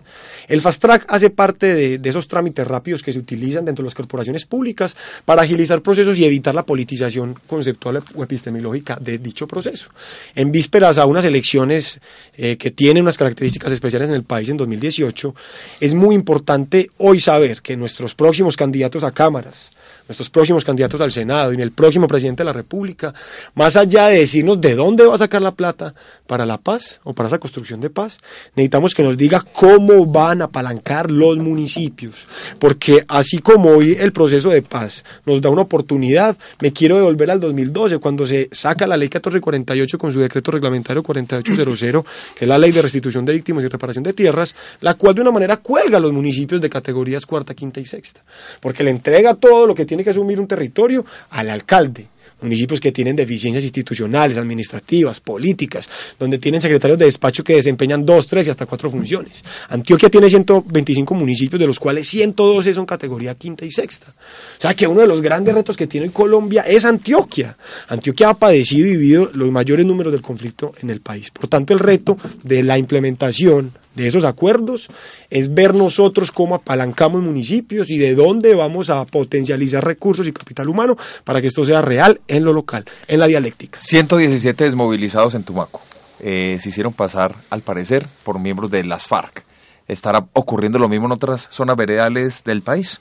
El 0.48 0.60
fast 0.62 0.82
track 0.82 1.04
hace 1.06 1.30
parte 1.30 1.96
de, 1.96 2.08
esos 2.08 2.26
trámites 2.26 2.66
rápidos 2.66 3.04
que 3.04 3.12
se 3.12 3.20
utilizan 3.20 3.64
dentro 3.64 3.84
de 3.84 3.86
las 3.86 3.94
corporaciones 3.94 4.46
públicas 4.46 4.96
para 5.24 5.42
agilizar 5.42 5.80
procesos 5.80 6.18
y 6.18 6.24
evitar 6.24 6.56
la 6.56 6.66
politización 6.66 7.38
conceptual 7.46 8.02
o 8.16 8.24
epistemológica 8.24 8.98
de 9.00 9.18
dicho 9.18 9.46
proceso. 9.46 9.90
En 10.34 10.50
vísperas 10.50 10.98
a 10.98 11.06
unas 11.06 11.24
elecciones 11.24 12.00
eh, 12.36 12.56
que 12.56 12.72
tienen 12.72 13.04
unas 13.04 13.16
características 13.16 13.70
especiales 13.70 14.08
en 14.08 14.16
el 14.16 14.24
país 14.24 14.48
en 14.48 14.56
2018, 14.56 15.36
es 15.78 15.94
muy 15.94 16.16
importante 16.16 16.90
hoy 16.98 17.20
saber 17.20 17.62
que 17.62 17.76
nuestros 17.76 18.16
próximos 18.16 18.56
candidatos 18.56 19.04
a 19.04 19.12
Cámara 19.12 19.51
Jesus 19.52 19.70
nuestros 20.12 20.30
próximos 20.30 20.64
candidatos 20.64 21.00
al 21.00 21.10
Senado 21.10 21.52
y 21.52 21.54
en 21.54 21.60
el 21.60 21.72
próximo 21.72 22.06
presidente 22.06 22.42
de 22.42 22.44
la 22.44 22.52
República, 22.52 23.14
más 23.54 23.76
allá 23.76 24.08
de 24.08 24.18
decirnos 24.18 24.60
de 24.60 24.74
dónde 24.74 25.06
va 25.06 25.14
a 25.14 25.18
sacar 25.18 25.40
la 25.40 25.52
plata 25.54 25.94
para 26.26 26.44
la 26.44 26.58
paz 26.58 27.00
o 27.04 27.14
para 27.14 27.28
esa 27.28 27.38
construcción 27.38 27.80
de 27.80 27.88
paz, 27.88 28.18
necesitamos 28.54 28.94
que 28.94 29.02
nos 29.02 29.16
diga 29.16 29.40
cómo 29.40 30.04
van 30.04 30.42
a 30.42 30.44
apalancar 30.44 31.10
los 31.10 31.38
municipios, 31.38 32.26
porque 32.58 33.04
así 33.08 33.38
como 33.38 33.70
hoy 33.70 33.96
el 33.98 34.12
proceso 34.12 34.50
de 34.50 34.60
paz 34.60 35.02
nos 35.24 35.40
da 35.40 35.48
una 35.48 35.62
oportunidad, 35.62 36.36
me 36.60 36.72
quiero 36.72 36.96
devolver 36.96 37.30
al 37.30 37.40
2012, 37.40 37.98
cuando 37.98 38.26
se 38.26 38.48
saca 38.52 38.86
la 38.86 38.96
ley 38.96 39.06
1448 39.06 39.98
con 39.98 40.12
su 40.12 40.20
decreto 40.20 40.50
reglamentario 40.50 41.02
4800, 41.02 42.04
que 42.36 42.44
es 42.44 42.48
la 42.48 42.58
ley 42.58 42.72
de 42.72 42.82
restitución 42.82 43.24
de 43.24 43.32
víctimas 43.32 43.64
y 43.64 43.68
reparación 43.68 44.02
de 44.04 44.12
tierras, 44.12 44.54
la 44.80 44.94
cual 44.94 45.14
de 45.14 45.22
una 45.22 45.30
manera 45.30 45.56
cuelga 45.56 45.96
a 45.96 46.00
los 46.00 46.12
municipios 46.12 46.60
de 46.60 46.68
categorías 46.68 47.24
cuarta, 47.24 47.54
quinta 47.54 47.80
y 47.80 47.86
sexta, 47.86 48.22
porque 48.60 48.82
le 48.82 48.90
entrega 48.90 49.34
todo 49.34 49.66
lo 49.66 49.74
que 49.74 49.86
tiene 49.86 50.01
que 50.04 50.10
asumir 50.10 50.40
un 50.40 50.46
territorio 50.46 51.04
al 51.30 51.50
alcalde 51.50 52.08
municipios 52.42 52.80
que 52.80 52.92
tienen 52.92 53.16
deficiencias 53.16 53.64
institucionales, 53.64 54.36
administrativas, 54.36 55.20
políticas, 55.20 55.88
donde 56.18 56.38
tienen 56.38 56.60
secretarios 56.60 56.98
de 56.98 57.06
despacho 57.06 57.44
que 57.44 57.54
desempeñan 57.54 58.04
dos, 58.04 58.26
tres 58.26 58.46
y 58.46 58.50
hasta 58.50 58.66
cuatro 58.66 58.90
funciones. 58.90 59.44
Antioquia 59.68 60.10
tiene 60.10 60.28
125 60.28 61.14
municipios, 61.14 61.60
de 61.60 61.66
los 61.66 61.78
cuales 61.78 62.08
112 62.08 62.74
son 62.74 62.86
categoría 62.86 63.34
quinta 63.34 63.64
y 63.64 63.70
sexta. 63.70 64.08
O 64.08 64.60
sea 64.60 64.74
que 64.74 64.86
uno 64.86 65.00
de 65.00 65.06
los 65.06 65.20
grandes 65.20 65.54
retos 65.54 65.76
que 65.76 65.86
tiene 65.86 66.10
Colombia 66.10 66.62
es 66.62 66.84
Antioquia. 66.84 67.56
Antioquia 67.88 68.30
ha 68.30 68.34
padecido 68.34 68.86
y 68.86 68.96
vivido 68.96 69.30
los 69.34 69.50
mayores 69.50 69.86
números 69.86 70.12
del 70.12 70.22
conflicto 70.22 70.72
en 70.80 70.90
el 70.90 71.00
país. 71.00 71.30
Por 71.30 71.48
tanto, 71.48 71.72
el 71.72 71.78
reto 71.78 72.16
de 72.42 72.62
la 72.62 72.78
implementación 72.78 73.72
de 73.94 74.06
esos 74.06 74.24
acuerdos 74.24 74.88
es 75.30 75.52
ver 75.52 75.74
nosotros 75.74 76.32
cómo 76.32 76.54
apalancamos 76.54 77.22
municipios 77.22 77.90
y 77.90 77.98
de 77.98 78.14
dónde 78.14 78.54
vamos 78.54 78.90
a 78.90 79.04
potencializar 79.04 79.84
recursos 79.84 80.26
y 80.26 80.32
capital 80.32 80.68
humano 80.68 80.96
para 81.24 81.40
que 81.40 81.46
esto 81.46 81.64
sea 81.64 81.82
real 81.82 82.20
en 82.28 82.44
lo 82.44 82.52
local, 82.52 82.84
en 83.06 83.20
la 83.20 83.26
dialéctica. 83.26 83.80
117 83.80 84.64
desmovilizados 84.64 85.34
en 85.34 85.44
Tumaco. 85.44 85.80
Eh, 86.20 86.58
se 86.60 86.68
hicieron 86.68 86.92
pasar, 86.92 87.34
al 87.50 87.62
parecer, 87.62 88.06
por 88.22 88.38
miembros 88.38 88.70
de 88.70 88.84
las 88.84 89.06
FARC. 89.06 89.44
¿Estará 89.88 90.24
ocurriendo 90.32 90.78
lo 90.78 90.88
mismo 90.88 91.06
en 91.06 91.12
otras 91.12 91.48
zonas 91.50 91.76
veredales 91.76 92.44
del 92.44 92.62
país? 92.62 93.00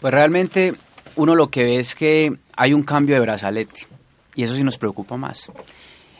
Pues 0.00 0.14
realmente 0.14 0.74
uno 1.16 1.34
lo 1.34 1.48
que 1.48 1.64
ve 1.64 1.78
es 1.78 1.94
que 1.94 2.32
hay 2.56 2.72
un 2.72 2.82
cambio 2.82 3.16
de 3.16 3.20
brazalete 3.20 3.86
y 4.34 4.42
eso 4.44 4.54
sí 4.54 4.62
nos 4.62 4.78
preocupa 4.78 5.16
más. 5.16 5.50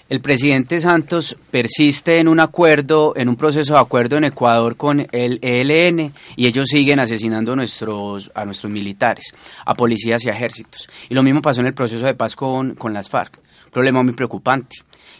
El 0.08 0.22
presidente 0.22 0.80
Santos 0.80 1.36
persiste 1.50 2.18
en 2.18 2.28
un 2.28 2.40
acuerdo, 2.40 3.12
en 3.14 3.28
un 3.28 3.36
proceso 3.36 3.74
de 3.74 3.80
acuerdo 3.80 4.16
en 4.16 4.24
Ecuador 4.24 4.74
con 4.74 5.06
el 5.12 5.38
ELN 5.42 6.14
y 6.34 6.46
ellos 6.46 6.68
siguen 6.68 6.98
asesinando 6.98 7.52
a 7.52 7.56
nuestros, 7.56 8.30
a 8.34 8.46
nuestros 8.46 8.72
militares, 8.72 9.34
a 9.66 9.74
policías 9.74 10.24
y 10.24 10.30
a 10.30 10.32
ejércitos. 10.32 10.88
Y 11.10 11.14
lo 11.14 11.22
mismo 11.22 11.42
pasó 11.42 11.60
en 11.60 11.66
el 11.66 11.74
proceso 11.74 12.06
de 12.06 12.14
paz 12.14 12.34
con, 12.34 12.74
las 12.90 13.10
FARC. 13.10 13.38
Problema 13.70 14.02
muy 14.02 14.14
preocupante, 14.14 14.76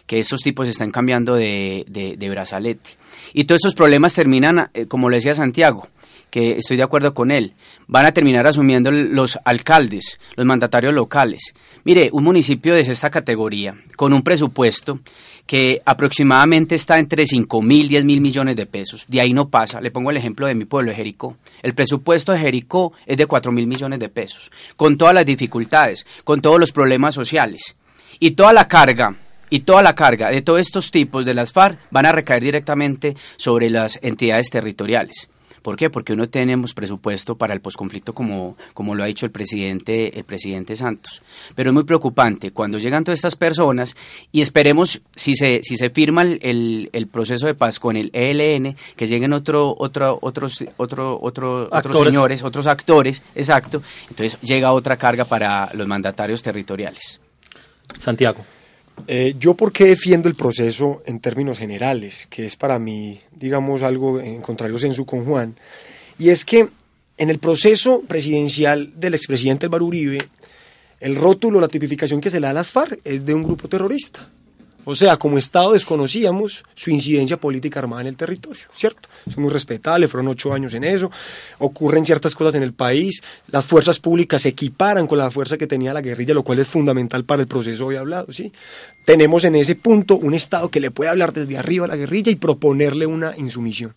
que 0.07 0.20
estos 0.20 0.41
tipos 0.41 0.66
están 0.66 0.91
cambiando 0.91 1.34
de, 1.34 2.16
brazalete. 2.30 2.97
Y 3.34 3.45
todos 3.45 3.59
estos 3.59 3.74
problemas 3.74 4.14
terminan, 4.14 4.70
eh, 4.72 4.86
como 4.86 5.11
le 5.11 5.18
decía 5.18 5.34
Santiago, 5.34 5.86
que 6.30 6.56
estoy 6.56 6.76
de 6.76 6.82
acuerdo 6.82 7.14
con 7.14 7.30
él, 7.30 7.54
van 7.86 8.06
a 8.06 8.12
terminar 8.12 8.46
asumiendo 8.46 8.90
los 8.90 9.38
alcaldes, 9.44 10.18
los 10.36 10.46
mandatarios 10.46 10.94
locales. 10.94 11.54
Mire, 11.84 12.10
un 12.12 12.24
municipio 12.24 12.74
de 12.74 12.80
esta 12.80 13.10
categoría, 13.10 13.74
con 13.96 14.12
un 14.12 14.22
presupuesto 14.22 15.00
que 15.46 15.80
aproximadamente 15.84 16.74
está 16.74 16.98
entre 16.98 17.24
5 17.24 17.62
mil, 17.62 17.88
10 17.88 18.04
mil 18.04 18.20
millones 18.20 18.56
de 18.56 18.66
pesos, 18.66 19.06
de 19.08 19.20
ahí 19.20 19.32
no 19.32 19.48
pasa. 19.48 19.80
Le 19.80 19.90
pongo 19.90 20.10
el 20.10 20.18
ejemplo 20.18 20.46
de 20.46 20.54
mi 20.54 20.66
pueblo, 20.66 20.92
Jericó. 20.94 21.36
El 21.62 21.74
presupuesto 21.74 22.32
de 22.32 22.38
Jericó 22.38 22.92
es 23.06 23.16
de 23.16 23.26
4 23.26 23.50
mil 23.50 23.66
millones 23.66 23.98
de 23.98 24.10
pesos, 24.10 24.50
con 24.76 24.96
todas 24.96 25.14
las 25.14 25.24
dificultades, 25.24 26.06
con 26.24 26.42
todos 26.42 26.60
los 26.60 26.72
problemas 26.72 27.14
sociales. 27.14 27.76
Y 28.20 28.32
toda 28.32 28.52
la 28.52 28.68
carga 28.68 29.14
y 29.48 29.60
toda 29.60 29.82
la 29.82 29.94
carga 29.94 30.28
de 30.28 30.42
todos 30.42 30.60
estos 30.60 30.90
tipos 30.90 31.24
de 31.24 31.32
las 31.32 31.52
FARC 31.52 31.78
van 31.90 32.04
a 32.04 32.12
recaer 32.12 32.42
directamente 32.42 33.16
sobre 33.36 33.70
las 33.70 33.98
entidades 34.02 34.50
territoriales 34.50 35.30
¿Por 35.68 35.76
qué? 35.76 35.90
Porque 35.90 36.16
no 36.16 36.30
tenemos 36.30 36.72
presupuesto 36.72 37.36
para 37.36 37.52
el 37.52 37.60
posconflicto 37.60 38.14
como, 38.14 38.56
como 38.72 38.94
lo 38.94 39.02
ha 39.02 39.06
dicho 39.06 39.26
el 39.26 39.32
presidente, 39.32 40.18
el 40.18 40.24
presidente 40.24 40.74
Santos. 40.74 41.20
Pero 41.54 41.68
es 41.68 41.74
muy 41.74 41.84
preocupante 41.84 42.52
cuando 42.52 42.78
llegan 42.78 43.04
todas 43.04 43.18
estas 43.18 43.36
personas 43.36 43.94
y 44.32 44.40
esperemos 44.40 45.02
si 45.14 45.34
se, 45.34 45.60
si 45.62 45.76
se 45.76 45.90
firma 45.90 46.22
el, 46.22 46.88
el, 46.90 47.06
proceso 47.08 47.46
de 47.46 47.54
paz 47.54 47.78
con 47.78 47.98
el 47.98 48.08
ELN, 48.14 48.76
que 48.96 49.06
lleguen 49.06 49.34
otro, 49.34 49.76
otro, 49.78 50.18
otros, 50.22 50.64
otro, 50.78 51.18
otro, 51.20 51.68
otros 51.70 51.98
señores, 51.98 52.42
otros 52.42 52.66
actores, 52.66 53.22
exacto. 53.34 53.82
Entonces 54.08 54.40
llega 54.40 54.72
otra 54.72 54.96
carga 54.96 55.26
para 55.26 55.70
los 55.74 55.86
mandatarios 55.86 56.40
territoriales. 56.40 57.20
Santiago. 57.98 58.42
Eh, 59.07 59.34
yo 59.38 59.55
por 59.55 59.72
qué 59.72 59.84
defiendo 59.84 60.28
el 60.28 60.34
proceso 60.34 61.03
en 61.07 61.20
términos 61.20 61.59
generales, 61.59 62.26
que 62.28 62.44
es 62.44 62.57
para 62.57 62.78
mí, 62.78 63.20
digamos, 63.34 63.82
algo 63.82 64.20
en 64.20 64.40
contrario 64.42 64.78
sensu 64.78 65.05
con 65.07 65.24
Juan, 65.24 65.57
y 66.18 66.30
es 66.30 66.44
que 66.44 66.68
en 67.16 67.30
el 67.30 67.38
proceso 67.38 68.03
presidencial 68.07 68.99
del 68.99 69.14
expresidente 69.14 69.66
Álvaro 69.66 69.86
Uribe, 69.86 70.18
el 71.01 71.16
rótulo, 71.16 71.61
la 71.61 71.68
tipificación 71.68 72.20
que 72.20 72.30
se 72.30 72.40
le 72.40 72.46
da 72.46 72.51
a 72.51 72.55
las 72.55 72.70
FARC 72.70 73.01
es 73.05 73.24
de 73.24 73.34
un 73.34 73.42
grupo 73.42 73.68
terrorista. 73.68 74.30
O 74.91 74.95
sea, 74.95 75.18
como 75.18 75.36
Estado 75.36 75.74
desconocíamos 75.74 76.64
su 76.74 76.89
incidencia 76.89 77.36
política 77.36 77.78
armada 77.78 78.01
en 78.01 78.07
el 78.07 78.16
territorio, 78.16 78.62
¿cierto? 78.74 79.11
Es 79.26 79.36
muy 79.36 79.51
respetable, 79.51 80.09
fueron 80.09 80.28
ocho 80.28 80.55
años 80.55 80.72
en 80.72 80.82
eso, 80.82 81.11
ocurren 81.59 82.07
ciertas 82.07 82.34
cosas 82.34 82.55
en 82.55 82.62
el 82.62 82.72
país, 82.72 83.22
las 83.49 83.66
fuerzas 83.66 83.99
públicas 83.99 84.41
se 84.41 84.49
equiparan 84.49 85.07
con 85.07 85.18
la 85.18 85.30
fuerza 85.30 85.59
que 85.59 85.66
tenía 85.66 85.93
la 85.93 86.01
guerrilla, 86.01 86.32
lo 86.32 86.43
cual 86.43 86.61
es 86.61 86.68
fundamental 86.68 87.24
para 87.24 87.43
el 87.43 87.49
proceso 87.49 87.84
hoy 87.84 87.97
hablado, 87.97 88.32
¿sí? 88.32 88.51
Tenemos 89.05 89.45
en 89.45 89.57
ese 89.57 89.74
punto 89.74 90.16
un 90.16 90.32
Estado 90.32 90.70
que 90.70 90.80
le 90.80 90.91
puede 90.91 91.11
hablar 91.11 91.34
desde 91.34 91.59
arriba 91.59 91.84
a 91.84 91.89
la 91.89 91.97
guerrilla 91.97 92.32
y 92.32 92.36
proponerle 92.36 93.05
una 93.05 93.34
insumisión. 93.36 93.95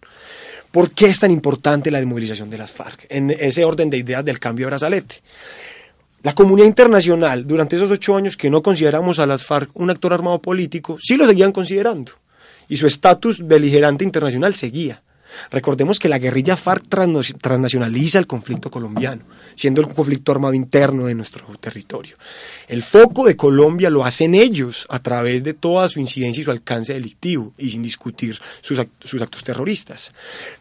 ¿Por 0.72 0.92
qué 0.92 1.06
es 1.06 1.20
tan 1.20 1.32
importante 1.32 1.90
la 1.90 2.00
desmovilización 2.00 2.50
de 2.50 2.58
las 2.58 2.72
FARC? 2.72 3.06
En 3.08 3.32
ese 3.32 3.64
orden 3.64 3.90
de 3.90 3.98
ideas 3.98 4.26
del 4.26 4.40
cambio 4.40 4.66
de 4.66 4.72
brazalete. 4.72 5.22
La 6.24 6.36
comunidad 6.36 6.68
internacional, 6.68 7.48
durante 7.48 7.76
esos 7.78 7.90
ocho 7.90 8.16
años 8.16 8.38
que 8.38 8.52
no 8.52 8.62
consideramos 8.62 9.18
a 9.18 9.26
las 9.26 9.44
FARC 9.44 9.72
un 9.74 9.90
actor 9.90 10.14
armado 10.14 10.40
político, 10.40 10.98
sí 11.00 11.18
lo 11.18 11.26
seguían 11.26 11.52
considerando. 11.52 12.12
Y 12.68 12.78
su 12.78 12.86
estatus 12.86 13.46
beligerante 13.46 14.04
internacional 14.04 14.54
seguía. 14.54 15.02
Recordemos 15.50 16.00
que 16.00 16.10
la 16.10 16.20
guerrilla 16.20 16.58
FARC 16.58 16.88
transnacionaliza 16.88 18.20
el 18.20 18.28
conflicto 18.28 18.70
colombiano, 18.72 19.24
siendo 19.56 19.82
el 19.82 19.88
conflicto 19.88 20.32
armado 20.32 20.54
interno 20.54 21.06
de 21.06 21.16
nuestro 21.16 21.46
territorio. 21.60 22.16
El 22.68 22.84
foco 22.84 23.26
de 23.26 23.36
Colombia 23.36 23.90
lo 23.90 24.06
hacen 24.06 24.34
ellos 24.34 24.86
a 24.90 25.00
través 25.00 25.44
de 25.44 25.54
toda 25.54 25.90
su 25.90 26.00
incidencia 26.00 26.42
y 26.42 26.44
su 26.44 26.52
alcance 26.52 26.94
delictivo 26.94 27.54
y 27.58 27.70
sin 27.70 27.84
discutir 27.84 28.40
sus, 28.62 28.80
actos 28.80 29.44
terroristas. 29.44 30.14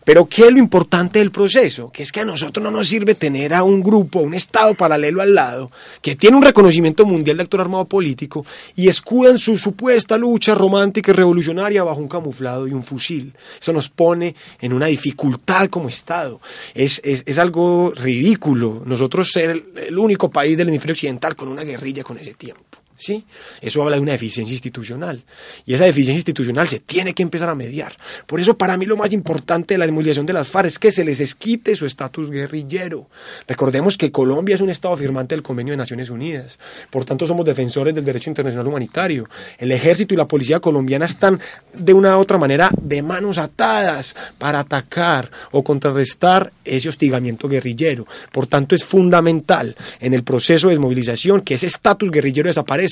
Pero 0.05 0.27
¿qué 0.27 0.47
es 0.47 0.53
lo 0.53 0.59
importante 0.59 1.19
del 1.19 1.31
proceso? 1.31 1.91
Que 1.91 2.03
es 2.03 2.13
que 2.13 2.21
a 2.21 2.25
nosotros 2.25 2.63
no 2.63 2.71
nos 2.71 2.89
sirve 2.89 3.15
tener 3.15 3.55
a 3.55 3.63
un 3.63 3.83
grupo, 3.83 4.21
un 4.21 4.35
Estado 4.35 4.75
paralelo 4.75 5.23
al 5.23 5.35
lado, 5.35 5.71
que 6.03 6.17
tiene 6.17 6.37
un 6.37 6.43
reconocimiento 6.43 7.07
mundial 7.07 7.37
de 7.37 7.43
actor 7.45 7.61
armado 7.61 7.85
político 7.85 8.45
y 8.75 8.89
escudan 8.89 9.39
su 9.39 9.57
supuesta 9.59 10.17
lucha 10.19 10.55
romántica 10.55 11.11
y 11.11 11.15
revolucionaria 11.15 11.85
bajo 11.85 12.01
un 12.01 12.09
camuflado 12.09 12.67
y 12.67 12.73
un 12.73 12.83
fusil. 12.83 13.35
Eso 13.61 13.73
nos 13.73 13.89
pone 13.89 14.35
en 14.61 14.73
una 14.73 14.87
dificultad 14.87 15.69
como 15.69 15.89
Estado. 15.89 16.41
Es, 16.75 17.01
es 17.05 17.39
algo 17.39 17.93
ridículo 17.95 18.83
nosotros 18.85 19.31
ser 19.31 19.65
el 19.77 19.99
único 19.99 20.31
país 20.31 20.57
del 20.57 20.69
hemisferio 20.69 20.95
occidental 20.95 21.37
con 21.37 21.49
una 21.49 21.63
guerrilla 21.63 22.03
con 22.03 22.19
ese 22.19 22.35
tiempo. 22.35 22.80
¿Sí? 23.01 23.25
Eso 23.61 23.83
habla 23.83 23.97
de 23.97 24.03
una 24.03 24.13
deficiencia 24.13 24.53
institucional. 24.53 25.25
Y 25.65 25.75
esa 25.75 25.85
deficiencia 25.85 26.19
institucional 26.19 26.69
se 26.69 26.81
tiene 26.81 27.15
que 27.15 27.23
empezar 27.23 27.49
a 27.49 27.55
mediar. 27.55 27.97
Por 28.27 28.41
eso, 28.41 28.57
para 28.57 28.77
mí, 28.77 28.85
lo 28.85 28.97
más 28.97 29.13
importante 29.13 29.75
de 29.75 29.79
la 29.79 29.87
desmovilización 29.87 30.27
de 30.27 30.33
las 30.35 30.49
FARC 30.49 30.67
es 30.67 30.79
que 30.79 30.93
se 30.93 31.05
les 31.05 31.21
esquite 31.21 31.75
su 31.75 31.87
estatus 31.87 32.31
guerrillero. 32.31 33.09
Recordemos 33.49 33.97
que 33.97 34.13
Colombia 34.13 34.55
es 34.55 34.61
un 34.61 34.71
Estado 34.71 34.97
firmante 34.97 35.35
del 35.35 35.43
Convenio 35.43 35.73
de 35.73 35.79
Naciones 35.79 36.11
Unidas. 36.11 36.59
Por 36.91 37.05
tanto, 37.05 37.27
somos 37.27 37.47
defensores 37.47 37.95
del 37.95 38.05
derecho 38.05 38.31
internacional 38.31 38.67
humanitario. 38.67 39.29
El 39.59 39.73
ejército 39.73 40.15
y 40.15 40.17
la 40.17 40.29
policía 40.29 40.61
colombiana 40.61 41.07
están, 41.07 41.41
de 41.73 41.93
una 41.93 42.17
u 42.17 42.21
otra 42.21 42.39
manera, 42.39 42.71
de 42.81 43.03
manos 43.03 43.39
atadas 43.39 44.15
para 44.39 44.61
atacar 44.61 45.31
o 45.53 45.65
contrarrestar 45.65 46.53
ese 46.65 46.89
hostigamiento 46.89 47.49
guerrillero. 47.49 48.07
Por 48.33 48.47
tanto, 48.47 48.75
es 48.75 48.85
fundamental 48.85 49.77
en 50.01 50.15
el 50.15 50.23
proceso 50.23 50.69
de 50.69 50.75
desmovilización 50.75 51.41
que 51.41 51.55
ese 51.55 51.67
estatus 51.67 52.11
guerrillero 52.11 52.49
desaparezca 52.49 52.90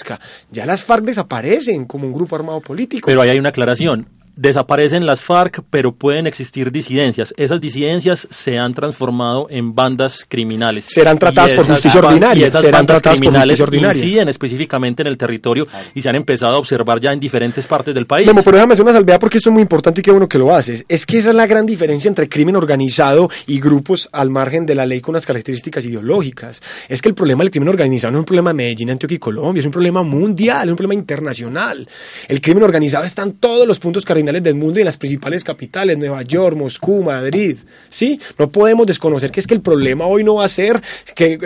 ya 0.50 0.66
las 0.66 0.82
FARC 0.82 1.04
desaparecen 1.04 1.84
como 1.86 2.06
un 2.06 2.12
grupo 2.12 2.36
armado 2.36 2.60
político. 2.60 3.06
Pero 3.06 3.22
ahí 3.22 3.30
hay 3.30 3.38
una 3.38 3.50
aclaración 3.50 4.17
desaparecen 4.38 5.04
las 5.04 5.22
FARC, 5.22 5.62
pero 5.68 5.92
pueden 5.92 6.28
existir 6.28 6.70
disidencias. 6.70 7.34
Esas 7.36 7.60
disidencias 7.60 8.28
se 8.30 8.56
han 8.56 8.72
transformado 8.72 9.48
en 9.50 9.74
bandas 9.74 10.24
criminales. 10.28 10.84
Serán 10.84 11.18
tratadas 11.18 11.54
por 11.54 11.66
justicia 11.66 11.98
ordinaria. 11.98 12.46
Y 12.46 12.48
esas 12.48 12.62
serán 12.62 12.86
bandas 12.86 13.02
criminales 13.02 13.58
inciden 13.58 14.28
específicamente 14.28 15.02
en 15.02 15.08
el 15.08 15.18
territorio 15.18 15.66
y 15.92 16.02
se 16.02 16.08
han 16.08 16.14
empezado 16.14 16.54
a 16.54 16.58
observar 16.58 17.00
ya 17.00 17.10
en 17.10 17.18
diferentes 17.18 17.66
partes 17.66 17.94
del 17.94 18.06
país. 18.06 18.30
pero 18.32 18.52
déjame 18.52 18.74
hacer 18.74 18.84
una 18.84 18.92
salvedad 18.92 19.18
porque 19.18 19.38
esto 19.38 19.50
es 19.50 19.52
muy 19.52 19.62
importante 19.62 20.00
y 20.00 20.04
qué 20.04 20.12
bueno 20.12 20.28
que 20.28 20.38
lo 20.38 20.54
haces. 20.54 20.84
Es 20.88 21.04
que 21.04 21.18
esa 21.18 21.30
es 21.30 21.34
la 21.34 21.46
gran 21.48 21.66
diferencia 21.66 22.08
entre 22.08 22.28
crimen 22.28 22.54
organizado 22.54 23.28
y 23.48 23.58
grupos 23.58 24.08
al 24.12 24.30
margen 24.30 24.66
de 24.66 24.76
la 24.76 24.86
ley 24.86 25.00
con 25.00 25.14
unas 25.14 25.26
características 25.26 25.84
ideológicas. 25.84 26.62
Es 26.88 27.02
que 27.02 27.08
el 27.08 27.16
problema 27.16 27.42
del 27.42 27.50
crimen 27.50 27.70
organizado 27.70 28.12
no 28.12 28.18
es 28.18 28.20
un 28.20 28.26
problema 28.26 28.50
de 28.50 28.54
Medellín, 28.54 28.90
Antioquia 28.90 29.16
y 29.16 29.18
Colombia, 29.18 29.60
es 29.60 29.66
un 29.66 29.72
problema 29.72 30.04
mundial, 30.04 30.68
es 30.68 30.70
un 30.70 30.76
problema 30.76 30.94
internacional. 30.94 31.88
El 32.28 32.40
crimen 32.40 32.62
organizado 32.62 33.04
está 33.04 33.22
en 33.22 33.32
todos 33.32 33.66
los 33.66 33.80
puntos 33.80 34.04
cardinales 34.04 34.27
del 34.32 34.54
mundo 34.54 34.78
y 34.78 34.82
en 34.82 34.86
las 34.86 34.96
principales 34.96 35.42
capitales, 35.42 35.96
Nueva 35.96 36.22
York, 36.22 36.56
Moscú, 36.56 37.02
Madrid. 37.02 37.56
¿sí? 37.88 38.20
No 38.38 38.50
podemos 38.50 38.86
desconocer 38.86 39.30
que 39.30 39.40
es 39.40 39.46
que 39.46 39.54
el 39.54 39.60
problema 39.60 40.06
hoy 40.06 40.22
no 40.24 40.36
va 40.36 40.44
a 40.44 40.48
ser 40.48 40.80
que 41.14 41.32
eh, 41.32 41.38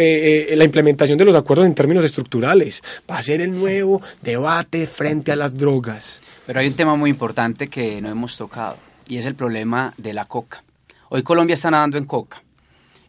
eh, 0.50 0.56
la 0.56 0.64
implementación 0.64 1.18
de 1.18 1.24
los 1.24 1.36
acuerdos 1.36 1.66
en 1.66 1.74
términos 1.74 2.04
estructurales, 2.04 2.82
va 3.10 3.18
a 3.18 3.22
ser 3.22 3.40
el 3.40 3.52
nuevo 3.52 4.02
debate 4.20 4.86
frente 4.86 5.32
a 5.32 5.36
las 5.36 5.56
drogas. 5.56 6.20
Pero 6.46 6.60
hay 6.60 6.66
un 6.66 6.74
tema 6.74 6.96
muy 6.96 7.10
importante 7.10 7.68
que 7.68 8.00
no 8.00 8.10
hemos 8.10 8.36
tocado 8.36 8.76
y 9.08 9.18
es 9.18 9.26
el 9.26 9.34
problema 9.34 9.94
de 9.96 10.12
la 10.12 10.24
coca. 10.24 10.64
Hoy 11.08 11.22
Colombia 11.22 11.54
está 11.54 11.70
nadando 11.70 11.98
en 11.98 12.04
coca 12.04 12.42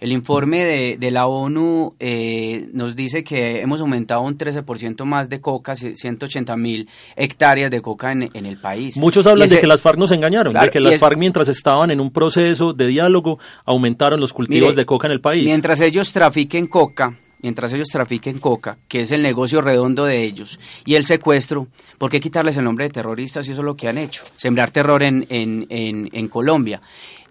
el 0.03 0.11
informe 0.11 0.65
de, 0.65 0.97
de 0.99 1.11
la 1.11 1.27
ONU 1.27 1.95
eh, 1.97 2.67
nos 2.73 2.93
dice 2.93 3.23
que 3.23 3.61
hemos 3.61 3.79
aumentado 3.79 4.19
un 4.19 4.37
13% 4.37 5.05
más 5.05 5.29
de 5.29 5.39
coca, 5.39 5.77
180 5.77 6.57
mil 6.57 6.89
hectáreas 7.15 7.71
de 7.71 7.81
coca 7.81 8.11
en, 8.11 8.29
en, 8.33 8.45
el 8.45 8.57
país. 8.57 8.97
Muchos 8.97 9.25
hablan 9.27 9.47
de 9.47 9.61
que 9.61 9.65
las 9.65 9.81
FARC 9.81 9.97
nos 9.97 10.11
engañaron, 10.11 10.55
de 10.55 10.69
que 10.69 10.81
las 10.81 10.99
FARC 10.99 11.17
mientras 11.17 11.47
estaban 11.47 11.89
en 11.89 12.01
un 12.01 12.11
proceso 12.11 12.73
de 12.73 12.87
diálogo 12.87 13.39
aumentaron 13.63 14.19
los 14.19 14.33
cultivos 14.33 14.75
de 14.75 14.85
coca 14.85 15.07
en 15.07 15.13
el 15.13 15.21
país. 15.21 15.45
Mientras 15.45 15.79
ellos 15.79 16.11
trafiquen 16.11 16.67
coca, 16.67 17.17
mientras 17.41 17.71
ellos 17.71 17.87
trafiquen 17.87 18.39
coca, 18.39 18.77
que 18.89 18.99
es 18.99 19.11
el 19.11 19.21
negocio 19.21 19.61
redondo 19.61 20.03
de 20.03 20.21
ellos, 20.21 20.59
y 20.85 20.95
el 20.95 21.05
secuestro, 21.05 21.67
¿por 21.97 22.11
qué 22.11 22.19
quitarles 22.19 22.57
el 22.57 22.65
nombre 22.65 22.83
de 22.83 22.91
terroristas 22.91 23.45
si 23.45 23.53
eso 23.53 23.61
es 23.61 23.65
lo 23.65 23.77
que 23.77 23.87
han 23.87 23.97
hecho? 23.97 24.25
Sembrar 24.35 24.71
terror 24.71 25.01
en, 25.01 25.25
en, 25.29 25.65
en, 25.69 26.09
en 26.11 26.27
Colombia. 26.27 26.81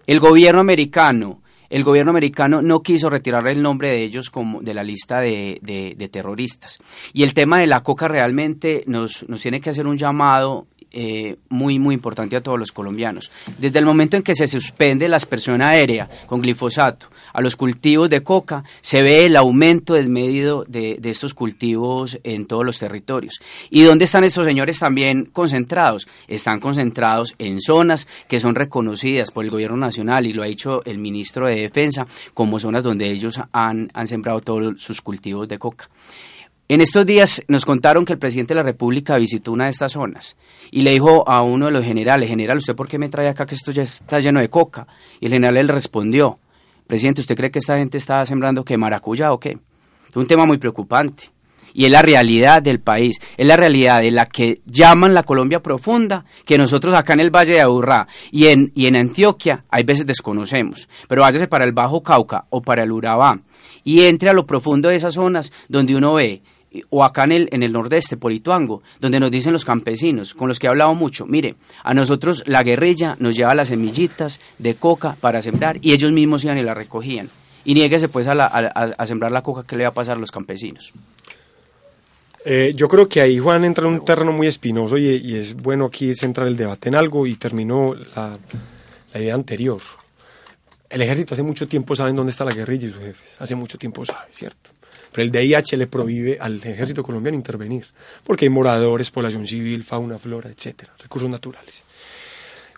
El 0.07 0.19
gobierno 0.19 0.59
americano 0.59 1.42
el 1.73 1.83
gobierno 1.83 2.11
americano 2.11 2.61
no 2.61 2.81
quiso 2.81 3.09
retirar 3.09 3.47
el 3.47 3.59
nombre 3.59 3.89
de 3.89 4.03
ellos 4.03 4.29
como 4.29 4.61
de 4.61 4.75
la 4.75 4.83
lista 4.83 5.19
de, 5.19 6.09
terroristas. 6.11 6.77
Y 7.13 7.23
el 7.23 7.33
tema 7.33 7.59
de 7.59 7.65
la 7.65 7.81
coca 7.81 8.07
realmente 8.07 8.83
nos, 8.85 9.27
nos 9.27 9.41
tiene 9.41 9.59
que 9.59 9.71
hacer 9.71 9.87
un 9.87 9.97
llamado 9.97 10.67
eh, 10.91 11.37
muy, 11.49 11.79
muy 11.79 11.95
importante 11.95 12.35
a 12.35 12.41
todos 12.41 12.59
los 12.59 12.71
colombianos. 12.71 13.31
Desde 13.57 13.79
el 13.79 13.85
momento 13.85 14.15
en 14.15 14.21
que 14.21 14.35
se 14.35 14.45
suspende 14.45 15.09
la 15.09 15.17
aspersión 15.17 15.63
aérea 15.63 16.07
con 16.27 16.43
glifosato 16.43 17.07
a 17.33 17.41
los 17.41 17.55
cultivos 17.55 18.09
de 18.09 18.23
coca, 18.23 18.63
se 18.81 19.01
ve 19.01 19.25
el 19.25 19.35
aumento 19.35 19.95
del 19.95 20.09
medio 20.09 20.63
de, 20.67 20.97
de 20.99 21.09
estos 21.09 21.33
cultivos 21.33 22.19
en 22.23 22.45
todos 22.45 22.65
los 22.65 22.79
territorios. 22.79 23.41
¿Y 23.69 23.81
dónde 23.81 24.05
están 24.05 24.23
estos 24.23 24.45
señores 24.45 24.79
también 24.79 25.25
concentrados? 25.25 26.07
Están 26.27 26.59
concentrados 26.59 27.35
en 27.39 27.59
zonas 27.59 28.07
que 28.27 28.39
son 28.39 28.55
reconocidas 28.55 29.31
por 29.31 29.43
el 29.43 29.51
gobierno 29.51 29.77
nacional 29.77 30.27
y 30.27 30.33
lo 30.33 30.43
ha 30.43 30.47
dicho 30.47 30.83
el 30.85 30.99
ministro 30.99 31.47
de 31.47 31.55
Defensa 31.55 32.07
como 32.33 32.59
zonas 32.59 32.83
donde 32.83 33.09
ellos 33.09 33.39
han, 33.51 33.89
han 33.93 34.07
sembrado 34.07 34.39
todos 34.41 34.81
sus 34.81 35.01
cultivos 35.01 35.47
de 35.47 35.59
coca. 35.59 35.89
En 36.69 36.79
estos 36.79 37.05
días 37.05 37.43
nos 37.49 37.65
contaron 37.65 38.05
que 38.05 38.13
el 38.13 38.19
presidente 38.19 38.53
de 38.53 38.59
la 38.61 38.63
República 38.63 39.17
visitó 39.17 39.51
una 39.51 39.65
de 39.65 39.71
estas 39.71 39.91
zonas 39.91 40.37
y 40.71 40.81
le 40.81 40.91
dijo 40.91 41.27
a 41.27 41.41
uno 41.41 41.65
de 41.65 41.71
los 41.71 41.83
generales, 41.83 42.29
general, 42.29 42.57
¿usted 42.57 42.73
por 42.73 42.87
qué 42.87 42.97
me 42.97 43.09
trae 43.09 43.27
acá 43.27 43.45
que 43.45 43.53
esto 43.53 43.71
ya 43.71 43.83
está 43.83 44.19
lleno 44.21 44.39
de 44.39 44.49
coca? 44.49 44.87
Y 45.19 45.25
el 45.25 45.33
general 45.33 45.67
le 45.67 45.73
respondió, 45.73 46.39
presidente, 46.93 47.21
¿usted 47.21 47.35
cree 47.35 47.49
que 47.49 47.57
esta 47.57 47.75
gente 47.79 47.97
está 47.97 48.23
sembrando 48.23 48.63
que 48.63 48.77
maracuyá 48.77 49.33
o 49.33 49.39
qué? 49.39 49.57
Es 50.07 50.15
un 50.15 50.27
tema 50.27 50.45
muy 50.45 50.59
preocupante 50.59 51.31
y 51.73 51.85
es 51.85 51.91
la 51.91 52.03
realidad 52.03 52.61
del 52.61 52.81
país, 52.81 53.19
es 53.35 53.47
la 53.47 53.57
realidad 53.57 54.01
de 54.01 54.11
la 54.11 54.27
que 54.27 54.61
llaman 54.67 55.15
la 55.15 55.23
Colombia 55.23 55.59
profunda, 55.59 56.23
que 56.45 56.55
nosotros 56.55 56.93
acá 56.93 57.13
en 57.13 57.21
el 57.21 57.35
Valle 57.35 57.53
de 57.53 57.61
Aburrá 57.61 58.07
y 58.29 58.45
en, 58.45 58.71
y 58.75 58.85
en 58.85 58.95
Antioquia 58.95 59.65
hay 59.71 59.81
veces 59.81 60.05
desconocemos, 60.05 60.87
pero 61.07 61.23
váyase 61.23 61.47
para 61.47 61.65
el 61.65 61.71
Bajo 61.71 62.03
Cauca 62.03 62.45
o 62.51 62.61
para 62.61 62.83
el 62.83 62.91
Urabá 62.91 63.39
y 63.83 64.03
entre 64.03 64.29
a 64.29 64.33
lo 64.33 64.45
profundo 64.45 64.89
de 64.89 64.95
esas 64.95 65.15
zonas 65.15 65.51
donde 65.69 65.95
uno 65.95 66.13
ve 66.13 66.43
o 66.89 67.03
acá 67.03 67.23
en 67.25 67.31
el, 67.31 67.49
en 67.51 67.63
el 67.63 67.71
nordeste, 67.71 68.17
por 68.17 68.31
Ituango, 68.31 68.81
donde 68.99 69.19
nos 69.19 69.31
dicen 69.31 69.53
los 69.53 69.65
campesinos, 69.65 70.33
con 70.33 70.47
los 70.47 70.59
que 70.59 70.67
he 70.67 70.69
hablado 70.69 70.93
mucho, 70.95 71.25
mire, 71.25 71.55
a 71.83 71.93
nosotros 71.93 72.43
la 72.45 72.63
guerrilla 72.63 73.15
nos 73.19 73.35
lleva 73.35 73.55
las 73.55 73.69
semillitas 73.69 74.39
de 74.57 74.75
coca 74.75 75.15
para 75.19 75.41
sembrar 75.41 75.77
y 75.81 75.93
ellos 75.93 76.11
mismos 76.11 76.43
iban 76.43 76.57
y 76.57 76.63
la 76.63 76.73
recogían. 76.73 77.29
Y 77.65 77.73
niéguese 77.73 78.09
pues 78.09 78.27
a, 78.27 78.33
a, 78.33 79.05
sembrar 79.05 79.31
la 79.31 79.41
coca, 79.41 79.63
¿qué 79.65 79.77
le 79.77 79.83
va 79.83 79.89
a 79.89 79.93
pasar 79.93 80.17
a 80.17 80.19
los 80.19 80.31
campesinos? 80.31 80.91
Eh, 82.45 82.73
yo 82.75 82.89
creo 82.89 83.07
que 83.07 83.21
ahí 83.21 83.39
Juan 83.39 83.63
entra 83.63 83.87
en 83.87 83.93
un 83.93 84.03
terreno 84.03 84.33
muy 84.33 84.47
espinoso 84.47 84.97
y, 84.97 85.35
es 85.35 85.53
bueno 85.53 85.85
aquí 85.85 86.13
centrar 86.13 86.47
el 86.47 86.57
debate 86.57 86.89
en 86.89 86.95
algo 86.95 87.25
y 87.25 87.35
terminó 87.35 87.93
la, 88.15 88.37
la 89.13 89.19
idea 89.19 89.33
anterior. 89.33 89.79
El 90.89 91.01
ejército 91.01 91.33
hace 91.33 91.43
mucho 91.43 91.67
tiempo 91.67 91.95
sabe 91.95 92.11
dónde 92.11 92.31
está 92.31 92.43
la 92.43 92.51
guerrilla 92.51 92.87
y 92.87 92.91
sus 92.91 93.01
jefes. 93.01 93.35
Hace 93.39 93.55
mucho 93.55 93.77
tiempo 93.77 94.03
sabe, 94.05 94.27
¿cierto? 94.31 94.71
Pero 95.13 95.23
el 95.23 95.31
DIH 95.31 95.77
le 95.77 95.87
prohíbe 95.87 96.37
al 96.39 96.57
ejército 96.57 97.03
colombiano 97.03 97.37
intervenir, 97.37 97.85
porque 98.23 98.45
hay 98.45 98.49
moradores, 98.49 99.11
población 99.11 99.45
civil, 99.47 99.83
fauna, 99.83 100.17
flora, 100.17 100.49
etcétera, 100.49 100.91
recursos 100.99 101.29
naturales. 101.29 101.85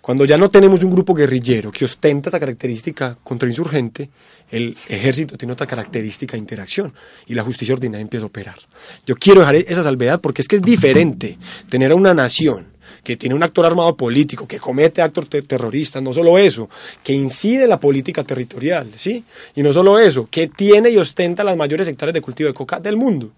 Cuando 0.06 0.24
ya 0.26 0.38
no 0.38 0.50
tenemos 0.50 0.84
un 0.84 0.92
grupo 0.92 1.16
guerrillero 1.16 1.72
que 1.72 1.84
ostenta 1.84 2.30
esa 2.30 2.40
característica 2.40 3.18
contrainsurgente, 3.24 4.12
el 4.52 4.78
ejército 4.88 5.36
tiene 5.36 5.54
otra 5.54 5.66
característica 5.66 6.34
de 6.34 6.38
interacción 6.38 6.94
y 7.26 7.34
la 7.34 7.42
justicia 7.42 7.74
ordinaria 7.74 8.04
empieza 8.04 8.26
a 8.26 8.28
operar. 8.28 8.60
Yo 9.08 9.16
quiero 9.16 9.40
dejar 9.40 9.56
esa 9.56 9.82
salvedad 9.82 10.22
porque 10.22 10.44
es 10.44 10.48
que 10.48 10.58
es 10.58 10.62
diferente 10.62 11.40
tener 11.70 11.92
a 11.92 11.96
una 11.96 12.14
nación 12.14 12.68
que 13.06 13.16
tiene 13.18 13.36
un 13.36 13.44
actor 13.44 13.68
armado 13.68 13.96
político, 13.96 14.48
que 14.48 14.60
comete 14.60 15.00
actos 15.00 15.30
terroristas, 15.30 16.02
no 16.02 16.12
solo 16.12 16.40
eso, 16.40 16.68
que 17.04 17.14
incide 17.14 17.68
la 17.68 17.80
política 17.80 18.24
territorial, 18.24 18.92
¿sí? 18.96 19.24
Y 19.54 19.62
no 19.62 19.72
solo 19.72 20.00
eso, 20.00 20.28
que 20.30 20.48
tiene 20.48 20.90
y 20.90 20.98
ostenta 20.98 21.44
las 21.44 21.56
mayores 21.56 21.88
hectáreas 21.88 22.16
de 22.16 22.22
cultivo 22.22 22.48
de 22.48 22.56
coca 22.56 22.80
del 22.80 22.98
mundo. 22.98 23.30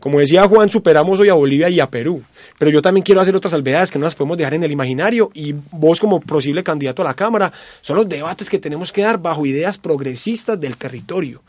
Como 0.00 0.18
decía 0.18 0.48
Juan, 0.48 0.70
superamos 0.70 1.20
hoy 1.20 1.28
a 1.28 1.34
Bolivia 1.34 1.68
y 1.68 1.78
a 1.78 1.90
Perú. 1.90 2.22
Pero 2.58 2.70
yo 2.70 2.80
también 2.80 3.04
quiero 3.04 3.20
hacer 3.20 3.36
otras 3.36 3.50
salvedades 3.50 3.90
que 3.90 3.98
no 3.98 4.06
las 4.06 4.14
podemos 4.14 4.38
dejar 4.38 4.54
en 4.54 4.64
el 4.64 4.72
imaginario 4.72 5.30
y 5.34 5.54
vos 5.70 6.00
como 6.00 6.20
posible 6.20 6.64
candidato 6.64 7.02
a 7.02 7.04
la 7.04 7.14
Cámara, 7.14 7.52
son 7.82 7.96
los 7.96 8.08
debates 8.08 8.48
que 8.48 8.58
tenemos 8.58 8.92
que 8.92 9.02
dar 9.02 9.20
bajo 9.20 9.44
ideas 9.44 9.76
progresistas 9.76 10.58
del 10.58 10.78
territorio. 10.78 11.42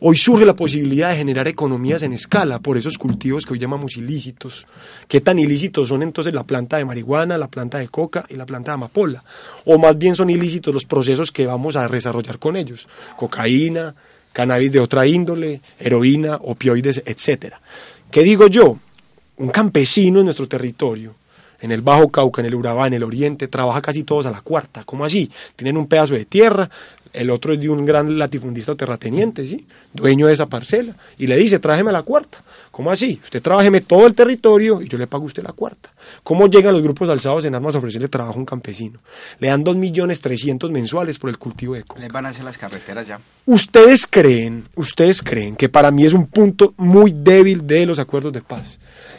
Hoy 0.00 0.16
surge 0.16 0.46
la 0.46 0.56
posibilidad 0.56 1.10
de 1.10 1.16
generar 1.16 1.48
economías 1.48 2.02
en 2.02 2.14
escala 2.14 2.60
por 2.60 2.78
esos 2.78 2.96
cultivos 2.96 3.44
que 3.44 3.52
hoy 3.52 3.58
llamamos 3.58 3.98
ilícitos. 3.98 4.66
¿Qué 5.06 5.20
tan 5.20 5.38
ilícitos 5.38 5.88
son 5.88 6.02
entonces 6.02 6.32
la 6.32 6.44
planta 6.44 6.78
de 6.78 6.86
marihuana, 6.86 7.36
la 7.36 7.48
planta 7.48 7.76
de 7.76 7.88
coca 7.88 8.24
y 8.30 8.36
la 8.36 8.46
planta 8.46 8.70
de 8.70 8.76
amapola? 8.76 9.22
O 9.66 9.76
más 9.76 9.98
bien 9.98 10.16
son 10.16 10.30
ilícitos 10.30 10.72
los 10.72 10.86
procesos 10.86 11.30
que 11.30 11.46
vamos 11.46 11.76
a 11.76 11.86
desarrollar 11.86 12.38
con 12.38 12.56
ellos. 12.56 12.88
Cocaína, 13.16 13.94
cannabis 14.32 14.72
de 14.72 14.80
otra 14.80 15.06
índole, 15.06 15.60
heroína, 15.78 16.36
opioides, 16.36 17.02
etcétera. 17.04 17.60
¿Qué 18.10 18.22
digo 18.22 18.46
yo? 18.46 18.78
Un 19.36 19.48
campesino 19.48 20.20
en 20.20 20.24
nuestro 20.24 20.48
territorio, 20.48 21.14
en 21.60 21.72
el 21.72 21.82
Bajo 21.82 22.08
Cauca, 22.08 22.40
en 22.40 22.46
el 22.46 22.54
Urabá, 22.54 22.86
en 22.86 22.94
el 22.94 23.02
Oriente, 23.02 23.48
trabaja 23.48 23.82
casi 23.82 24.02
todos 24.02 24.24
a 24.24 24.30
la 24.30 24.40
cuarta. 24.40 24.82
¿Cómo 24.84 25.04
así? 25.04 25.30
Tienen 25.56 25.76
un 25.76 25.86
pedazo 25.86 26.14
de 26.14 26.24
tierra, 26.24 26.70
el 27.12 27.30
otro 27.30 27.52
es 27.52 27.60
de 27.60 27.68
un 27.68 27.84
gran 27.84 28.18
latifundista 28.18 28.72
o 28.72 28.76
terrateniente, 28.76 29.46
¿sí? 29.46 29.66
Dueño 29.92 30.26
de 30.26 30.34
esa 30.34 30.46
parcela. 30.46 30.94
Y 31.18 31.26
le 31.26 31.36
dice, 31.36 31.58
trájeme 31.58 31.92
la 31.92 32.02
cuarta. 32.02 32.42
¿Cómo 32.70 32.90
así? 32.90 33.20
Usted 33.22 33.42
trabajeme 33.42 33.80
todo 33.80 34.06
el 34.06 34.14
territorio 34.14 34.80
y 34.80 34.88
yo 34.88 34.98
le 34.98 35.06
pago 35.06 35.24
a 35.24 35.26
usted 35.26 35.42
la 35.42 35.52
cuarta. 35.52 35.90
¿Cómo 36.22 36.46
llegan 36.46 36.74
los 36.74 36.82
grupos 36.82 37.08
alzados 37.08 37.44
en 37.44 37.54
armas 37.54 37.74
a 37.74 37.78
ofrecerle 37.78 38.08
trabajo 38.08 38.34
a 38.34 38.38
un 38.38 38.46
campesino? 38.46 39.00
Le 39.38 39.48
dan 39.48 39.64
dos 39.64 39.76
millones 39.76 40.20
trescientos 40.20 40.70
mensuales 40.70 41.18
por 41.18 41.30
el 41.30 41.38
cultivo 41.38 41.74
de 41.74 41.82
coca. 41.82 42.00
Les 42.00 42.12
van 42.12 42.26
a 42.26 42.28
hacer 42.30 42.44
las 42.44 42.58
carreteras 42.58 43.06
ya. 43.06 43.20
Ustedes 43.46 44.06
creen, 44.06 44.64
ustedes 44.74 45.22
creen 45.22 45.56
que 45.56 45.68
para 45.68 45.90
mí 45.90 46.04
es 46.04 46.12
un 46.12 46.26
punto 46.26 46.74
muy 46.76 47.12
débil 47.12 47.66
de 47.66 47.86
los 47.86 47.98
acuerdos 47.98 48.32
de 48.32 48.42
paz 48.42 48.78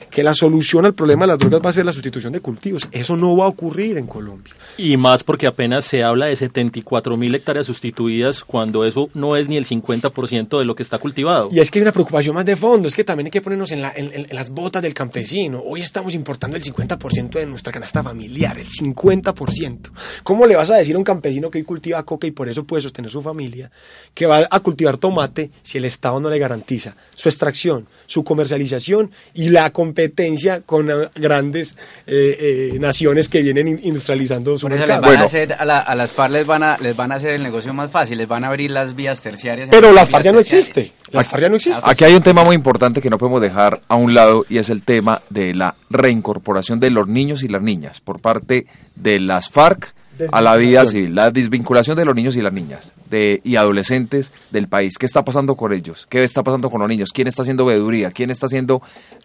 que 0.10 0.24
la 0.24 0.34
solución 0.34 0.86
al 0.86 0.94
problema 0.94 1.24
de 1.24 1.28
las 1.28 1.40
drogas 1.40 1.62
va 1.64 1.70
a 1.70 1.74
ser 1.74 1.86
la 1.86 1.94
sustitución 1.94 2.34
de 2.34 2.40
cultivos. 2.40 2.88
Eso 2.92 3.16
no 3.16 3.36
va 3.38 3.46
a 3.46 3.50
ocurrir 3.50 3.98
en 3.98 4.08
Colombia. 4.08 4.54
Y 4.78 4.98
más 4.98 5.24
porque 5.24 5.48
apenas 5.48 5.86
se 5.86 6.04
habla 6.04 6.28
de 6.28 6.36
74 6.36 7.16
mil 7.18 7.34
hectáreas 7.36 7.68
sustituidas 7.68 8.44
cuando 8.44 8.86
eso 8.86 9.10
no 9.14 9.36
es 9.36 9.48
ni 9.48 9.58
el 9.58 9.66
50% 9.66 10.58
de 10.58 10.66
lo 10.66 10.76
que 10.76 10.84
está 10.84 10.98
cultivado. 10.98 11.50
Y 11.52 11.60
es 11.60 11.70
que 11.70 11.80
hay 11.80 11.84
una 11.84 11.92
preocupación 11.92 12.36
más 12.36 12.46
de 12.46 12.56
fondo, 12.56 12.88
es 12.88 12.96
que 12.96 13.04
también 13.04 13.28
hay 13.28 13.32
que 13.32 13.42
ponernos 13.42 13.72
en, 13.72 13.82
las 13.82 14.50
botas 14.50 14.82
del 14.82 14.94
campesino. 14.94 15.62
Hoy 15.64 15.82
estamos 15.82 16.16
importando 16.16 16.58
el 16.58 16.64
50% 16.64 17.30
de 17.32 17.46
nuestra 17.46 17.72
canasta 17.72 18.02
familiar, 18.02 18.58
el 18.58 18.68
50%. 18.68 19.92
¿Cómo 20.24 20.46
le 20.46 20.56
vas 20.56 20.72
a 20.72 20.76
decir 20.76 20.96
a 20.96 20.98
un 20.98 21.04
campesino 21.04 21.52
que 21.52 21.60
hoy 21.60 21.64
cultiva 21.64 22.04
coca 22.04 22.28
y 22.28 22.32
por 22.32 22.50
eso 22.50 22.64
puede 22.64 22.82
sostener 22.82 23.12
su 23.12 23.22
familia, 23.22 23.72
que 24.14 24.26
va 24.26 24.48
a 24.50 24.60
cultivar 24.62 24.98
tomate 24.98 25.52
si 25.64 25.78
el 25.78 25.86
Estado 25.86 26.20
no 26.20 26.30
le 26.30 26.40
garantiza 26.40 26.96
su 27.14 27.30
extracción, 27.30 27.88
su 28.06 28.24
comercialización 28.24 29.12
y 29.34 29.50
la 29.50 29.72
competencia 29.72 29.99
competencia 30.00 30.62
con 30.62 30.88
grandes 31.16 31.76
eh, 32.08 32.72
eh, 32.74 32.80
naciones 32.80 33.28
que 33.28 33.42
vienen 33.42 33.80
industrializando 33.84 34.58
su 34.58 34.68
Por 34.68 34.74
eso 34.74 34.86
les 34.86 35.02
van 35.02 35.18
a 35.18 35.24
hacer, 35.24 35.54
a, 35.54 35.66
las 35.96 36.12
FARC 36.12 36.32
les 36.32 36.46
van, 36.46 36.64
a, 36.64 36.78
les 36.78 36.96
van 36.96 37.12
a 37.12 37.16
hacer 37.16 37.32
el 37.32 37.44
negocio 37.44 37.74
más 37.74 37.92
fácil, 37.92 38.18
les 38.18 38.28
van 38.28 38.44
a 38.44 38.48
abrir 38.48 38.72
las 38.72 38.96
vías 38.96 39.20
terciarias. 39.20 39.70
Pero 39.70 39.92
la 39.92 40.06
FARC 40.06 40.26
ya 40.26 40.32
no 40.32 40.40
existe. 40.40 40.94
La 41.12 41.24
FARC 41.24 41.42
ya 41.42 41.50
no 41.50 41.56
existe. 41.58 41.82
Aquí 41.84 42.06
hay 42.06 42.16
un 42.16 42.24
tema 42.24 42.44
muy 42.44 42.56
importante 42.56 43.02
que 43.02 43.10
no 43.10 43.18
podemos 43.18 43.42
dejar 43.42 43.82
a 43.88 43.96
un 43.96 44.14
lado 44.14 44.46
y 44.50 44.58
es 44.58 44.70
el 44.70 44.84
tema 44.84 45.22
de 45.30 45.54
la 45.54 45.76
reincorporación 45.90 46.80
de 46.80 46.90
los 46.92 47.08
niños 47.08 47.44
y 47.44 47.50
las 47.50 47.62
niñas 47.62 48.00
por 48.00 48.22
parte 48.22 48.68
de 48.96 49.20
las 49.20 49.50
FARC 49.50 49.94
a 50.32 50.42
la 50.42 50.56
vida 50.56 50.86
civil, 50.86 51.16
la 51.16 51.30
desvinculación 51.30 51.98
de 51.98 52.06
los 52.06 52.16
niños 52.16 52.36
y 52.36 52.42
las 52.42 52.54
niñas 52.54 52.94
de, 53.10 53.42
y 53.44 53.56
adolescentes 53.56 54.32
del 54.52 54.68
país. 54.68 54.98
¿Qué 54.98 55.06
está 55.06 55.24
pasando 55.24 55.56
con 55.56 55.74
ellos? 55.74 56.08
¿Qué 56.10 56.24
está 56.24 56.44
pasando 56.44 56.70
con 56.70 56.82
los 56.82 56.90
niños? 56.90 57.10
¿Quién 57.14 57.28
está 57.28 57.44
haciendo 57.44 57.66
veeduría? 57.66 58.12
¿Quién 58.12 58.30
está 58.30 58.48
haciendo 58.48 58.82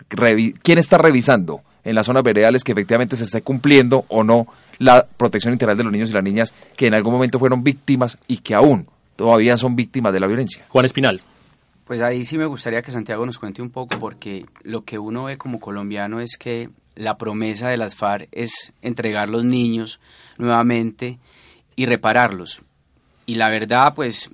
quién 0.08 0.78
está 0.78 0.98
revisando 0.98 1.62
en 1.84 1.94
las 1.94 2.06
zonas 2.06 2.22
veredales 2.22 2.64
que 2.64 2.72
efectivamente 2.72 3.16
se 3.16 3.24
esté 3.24 3.42
cumpliendo 3.42 4.04
o 4.08 4.24
no 4.24 4.46
la 4.78 5.06
protección 5.16 5.52
integral 5.52 5.76
de 5.76 5.84
los 5.84 5.92
niños 5.92 6.10
y 6.10 6.14
las 6.14 6.24
niñas 6.24 6.54
que 6.76 6.86
en 6.86 6.94
algún 6.94 7.12
momento 7.12 7.38
fueron 7.38 7.62
víctimas 7.62 8.18
y 8.26 8.38
que 8.38 8.54
aún 8.54 8.86
todavía 9.16 9.56
son 9.56 9.76
víctimas 9.76 10.12
de 10.12 10.20
la 10.20 10.26
violencia? 10.26 10.64
Juan 10.68 10.84
Espinal. 10.84 11.20
Pues 11.84 12.00
ahí 12.00 12.24
sí 12.24 12.38
me 12.38 12.46
gustaría 12.46 12.80
que 12.80 12.90
Santiago 12.90 13.26
nos 13.26 13.38
cuente 13.38 13.60
un 13.60 13.70
poco 13.70 13.98
porque 13.98 14.46
lo 14.62 14.84
que 14.84 14.98
uno 14.98 15.24
ve 15.24 15.36
como 15.36 15.60
colombiano 15.60 16.18
es 16.20 16.38
que 16.38 16.70
la 16.94 17.16
promesa 17.16 17.68
de 17.68 17.76
las 17.76 17.94
FARC 17.94 18.28
es 18.32 18.72
entregar 18.82 19.28
los 19.28 19.44
niños 19.44 20.00
nuevamente 20.38 21.18
y 21.76 21.86
repararlos. 21.86 22.62
Y 23.26 23.36
la 23.36 23.48
verdad, 23.48 23.94
pues 23.94 24.30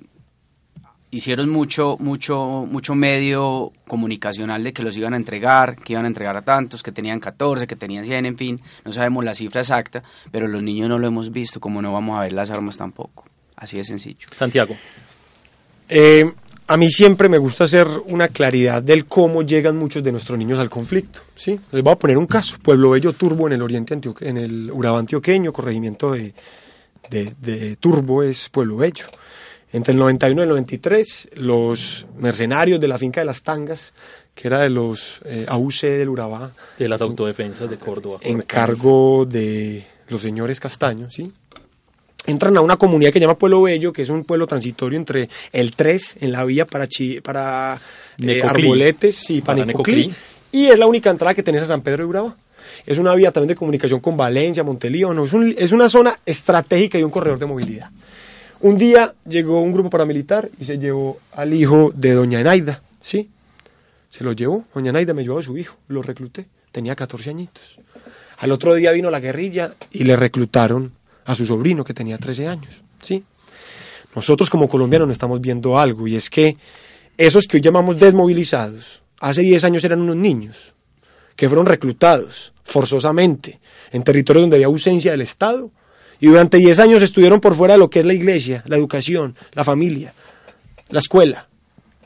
hicieron 1.11 1.49
mucho, 1.49 1.97
mucho, 1.99 2.65
mucho 2.67 2.95
medio 2.95 3.71
comunicacional 3.87 4.63
de 4.63 4.73
que 4.73 4.81
los 4.81 4.95
iban 4.95 5.13
a 5.13 5.17
entregar, 5.17 5.75
que 5.75 5.93
iban 5.93 6.05
a 6.05 6.07
entregar 6.07 6.37
a 6.37 6.41
tantos, 6.41 6.81
que 6.81 6.91
tenían 6.91 7.19
14, 7.19 7.67
que 7.67 7.75
tenían 7.75 8.05
100, 8.05 8.25
en 8.25 8.37
fin, 8.37 8.61
no 8.85 8.91
sabemos 8.91 9.23
la 9.25 9.33
cifra 9.33 9.61
exacta, 9.61 10.03
pero 10.31 10.47
los 10.47 10.63
niños 10.63 10.89
no 10.89 10.97
lo 10.97 11.07
hemos 11.07 11.31
visto, 11.31 11.59
como 11.59 11.81
no 11.81 11.91
vamos 11.91 12.17
a 12.17 12.21
ver 12.21 12.33
las 12.33 12.49
armas 12.49 12.77
tampoco. 12.77 13.25
Así 13.57 13.77
de 13.77 13.83
sencillo. 13.83 14.27
Santiago. 14.31 14.75
Eh, 15.87 16.33
a 16.71 16.77
mí 16.77 16.89
siempre 16.89 17.27
me 17.27 17.37
gusta 17.37 17.65
hacer 17.65 17.85
una 18.05 18.29
claridad 18.29 18.81
del 18.81 19.05
cómo 19.05 19.41
llegan 19.41 19.75
muchos 19.75 20.01
de 20.01 20.09
nuestros 20.13 20.39
niños 20.39 20.57
al 20.57 20.69
conflicto. 20.69 21.19
¿sí? 21.35 21.59
Les 21.69 21.83
voy 21.83 21.91
a 21.91 21.97
poner 21.97 22.17
un 22.17 22.27
caso. 22.27 22.55
Pueblo 22.63 22.91
Bello 22.91 23.11
Turbo 23.11 23.47
en 23.47 23.53
el 23.53 23.61
oriente 23.61 23.93
antioque, 23.93 24.29
en 24.29 24.37
el 24.37 24.71
Urabá 24.71 24.99
antioqueño, 24.99 25.51
corregimiento 25.51 26.13
de, 26.13 26.33
de, 27.09 27.75
Turbo 27.75 28.23
es 28.23 28.47
Pueblo 28.47 28.77
Bello. 28.77 29.03
Entre 29.73 29.91
el 29.91 29.99
91 29.99 30.41
y 30.41 30.43
el 30.43 30.49
93, 30.49 31.29
los 31.33 32.07
mercenarios 32.17 32.79
de 32.79 32.87
la 32.87 32.97
finca 32.97 33.19
de 33.19 33.25
las 33.25 33.43
Tangas, 33.43 33.91
que 34.33 34.47
era 34.47 34.59
de 34.59 34.69
los 34.69 35.21
eh, 35.25 35.45
AUC 35.49 35.81
del 35.81 36.07
Urabá. 36.07 36.53
De 36.79 36.87
las 36.87 37.01
autodefensas 37.01 37.69
de 37.69 37.77
Córdoba. 37.77 38.19
En 38.21 38.43
cargo 38.43 39.25
de 39.25 39.85
los 40.07 40.21
señores 40.21 40.61
Castaños, 40.61 41.15
¿sí? 41.15 41.33
Entran 42.25 42.55
a 42.57 42.61
una 42.61 42.77
comunidad 42.77 43.11
que 43.11 43.19
se 43.19 43.21
llama 43.21 43.37
Pueblo 43.37 43.63
Bello, 43.63 43.93
que 43.93 44.03
es 44.03 44.09
un 44.09 44.23
pueblo 44.23 44.47
transitorio 44.47 44.97
entre 44.97 45.29
el 45.51 45.75
3 45.75 46.17
en 46.21 46.31
la 46.31 46.45
vía 46.45 46.65
para, 46.65 46.87
para 47.23 47.79
eh, 48.19 48.41
Arboletes 48.43 49.29
y 49.29 49.41
para, 49.41 49.65
y 50.51 50.65
es 50.65 50.77
la 50.77 50.87
única 50.87 51.09
entrada 51.09 51.33
que 51.33 51.43
tenés 51.43 51.63
a 51.63 51.67
San 51.67 51.81
Pedro 51.81 52.03
de 52.03 52.09
Urabá. 52.09 52.35
Es 52.85 52.97
una 52.97 53.13
vía 53.15 53.31
también 53.31 53.49
de 53.49 53.55
comunicación 53.55 53.99
con 53.99 54.17
Valencia, 54.17 54.63
Montelío, 54.63 55.13
no, 55.13 55.25
es, 55.25 55.33
es 55.57 55.71
una 55.71 55.89
zona 55.89 56.13
estratégica 56.25 56.97
y 56.97 57.03
un 57.03 57.11
corredor 57.11 57.39
de 57.39 57.45
movilidad. 57.45 57.89
Un 58.59 58.77
día 58.77 59.13
llegó 59.27 59.59
un 59.59 59.73
grupo 59.73 59.89
paramilitar 59.89 60.49
y 60.59 60.65
se 60.65 60.77
llevó 60.77 61.19
al 61.31 61.53
hijo 61.53 61.91
de 61.95 62.11
doña 62.11 62.39
Enaida, 62.39 62.81
¿sí? 63.01 63.29
Se 64.09 64.23
lo 64.23 64.33
llevó, 64.33 64.65
doña 64.73 64.89
Enaida 64.91 65.13
me 65.13 65.23
llevó 65.23 65.39
a 65.39 65.43
su 65.43 65.57
hijo, 65.57 65.77
lo 65.87 66.03
recluté, 66.03 66.45
tenía 66.71 66.95
14 66.95 67.29
añitos. 67.29 67.79
Al 68.37 68.51
otro 68.51 68.75
día 68.75 68.91
vino 68.91 69.09
la 69.09 69.19
guerrilla 69.19 69.73
y 69.91 70.03
le 70.03 70.15
reclutaron 70.15 70.91
a 71.31 71.35
su 71.35 71.45
sobrino 71.45 71.83
que 71.83 71.93
tenía 71.93 72.17
13 72.17 72.47
años. 72.47 72.81
¿sí? 73.01 73.23
Nosotros 74.15 74.49
como 74.49 74.67
colombianos 74.67 75.09
estamos 75.09 75.39
viendo 75.41 75.79
algo 75.79 76.07
y 76.07 76.15
es 76.15 76.29
que 76.29 76.57
esos 77.17 77.45
que 77.45 77.57
hoy 77.57 77.61
llamamos 77.61 77.99
desmovilizados, 77.99 79.01
hace 79.19 79.41
10 79.41 79.63
años 79.63 79.83
eran 79.83 80.01
unos 80.01 80.15
niños 80.15 80.73
que 81.35 81.47
fueron 81.47 81.65
reclutados 81.65 82.53
forzosamente 82.63 83.59
en 83.91 84.03
territorios 84.03 84.43
donde 84.43 84.57
había 84.57 84.67
ausencia 84.67 85.11
del 85.11 85.21
Estado 85.21 85.71
y 86.19 86.27
durante 86.27 86.57
10 86.57 86.79
años 86.79 87.01
estuvieron 87.01 87.39
por 87.39 87.55
fuera 87.55 87.73
de 87.75 87.79
lo 87.79 87.89
que 87.89 88.01
es 88.01 88.05
la 88.05 88.13
iglesia, 88.13 88.63
la 88.67 88.77
educación, 88.77 89.35
la 89.53 89.63
familia, 89.63 90.13
la 90.89 90.99
escuela. 90.99 91.47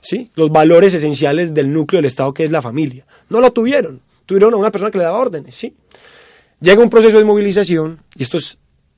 ¿sí? 0.01 0.31
Los 0.35 0.51
valores 0.51 0.93
esenciales 0.93 1.53
del 1.53 1.71
núcleo 1.71 1.99
del 1.99 2.05
Estado 2.05 2.33
que 2.33 2.45
es 2.45 2.51
la 2.51 2.61
familia. 2.61 3.05
No 3.29 3.41
lo 3.41 3.51
tuvieron. 3.51 4.01
Tuvieron 4.25 4.53
a 4.53 4.57
una 4.57 4.71
persona 4.71 4.91
que 4.91 4.97
le 4.97 5.03
daba 5.03 5.19
órdenes, 5.19 5.53
¿sí? 5.53 5.75
Llega 6.59 6.81
un 6.81 6.89
proceso 6.89 7.17
de 7.17 7.25
movilización 7.25 7.99
y 8.15 8.23
estos 8.23 8.57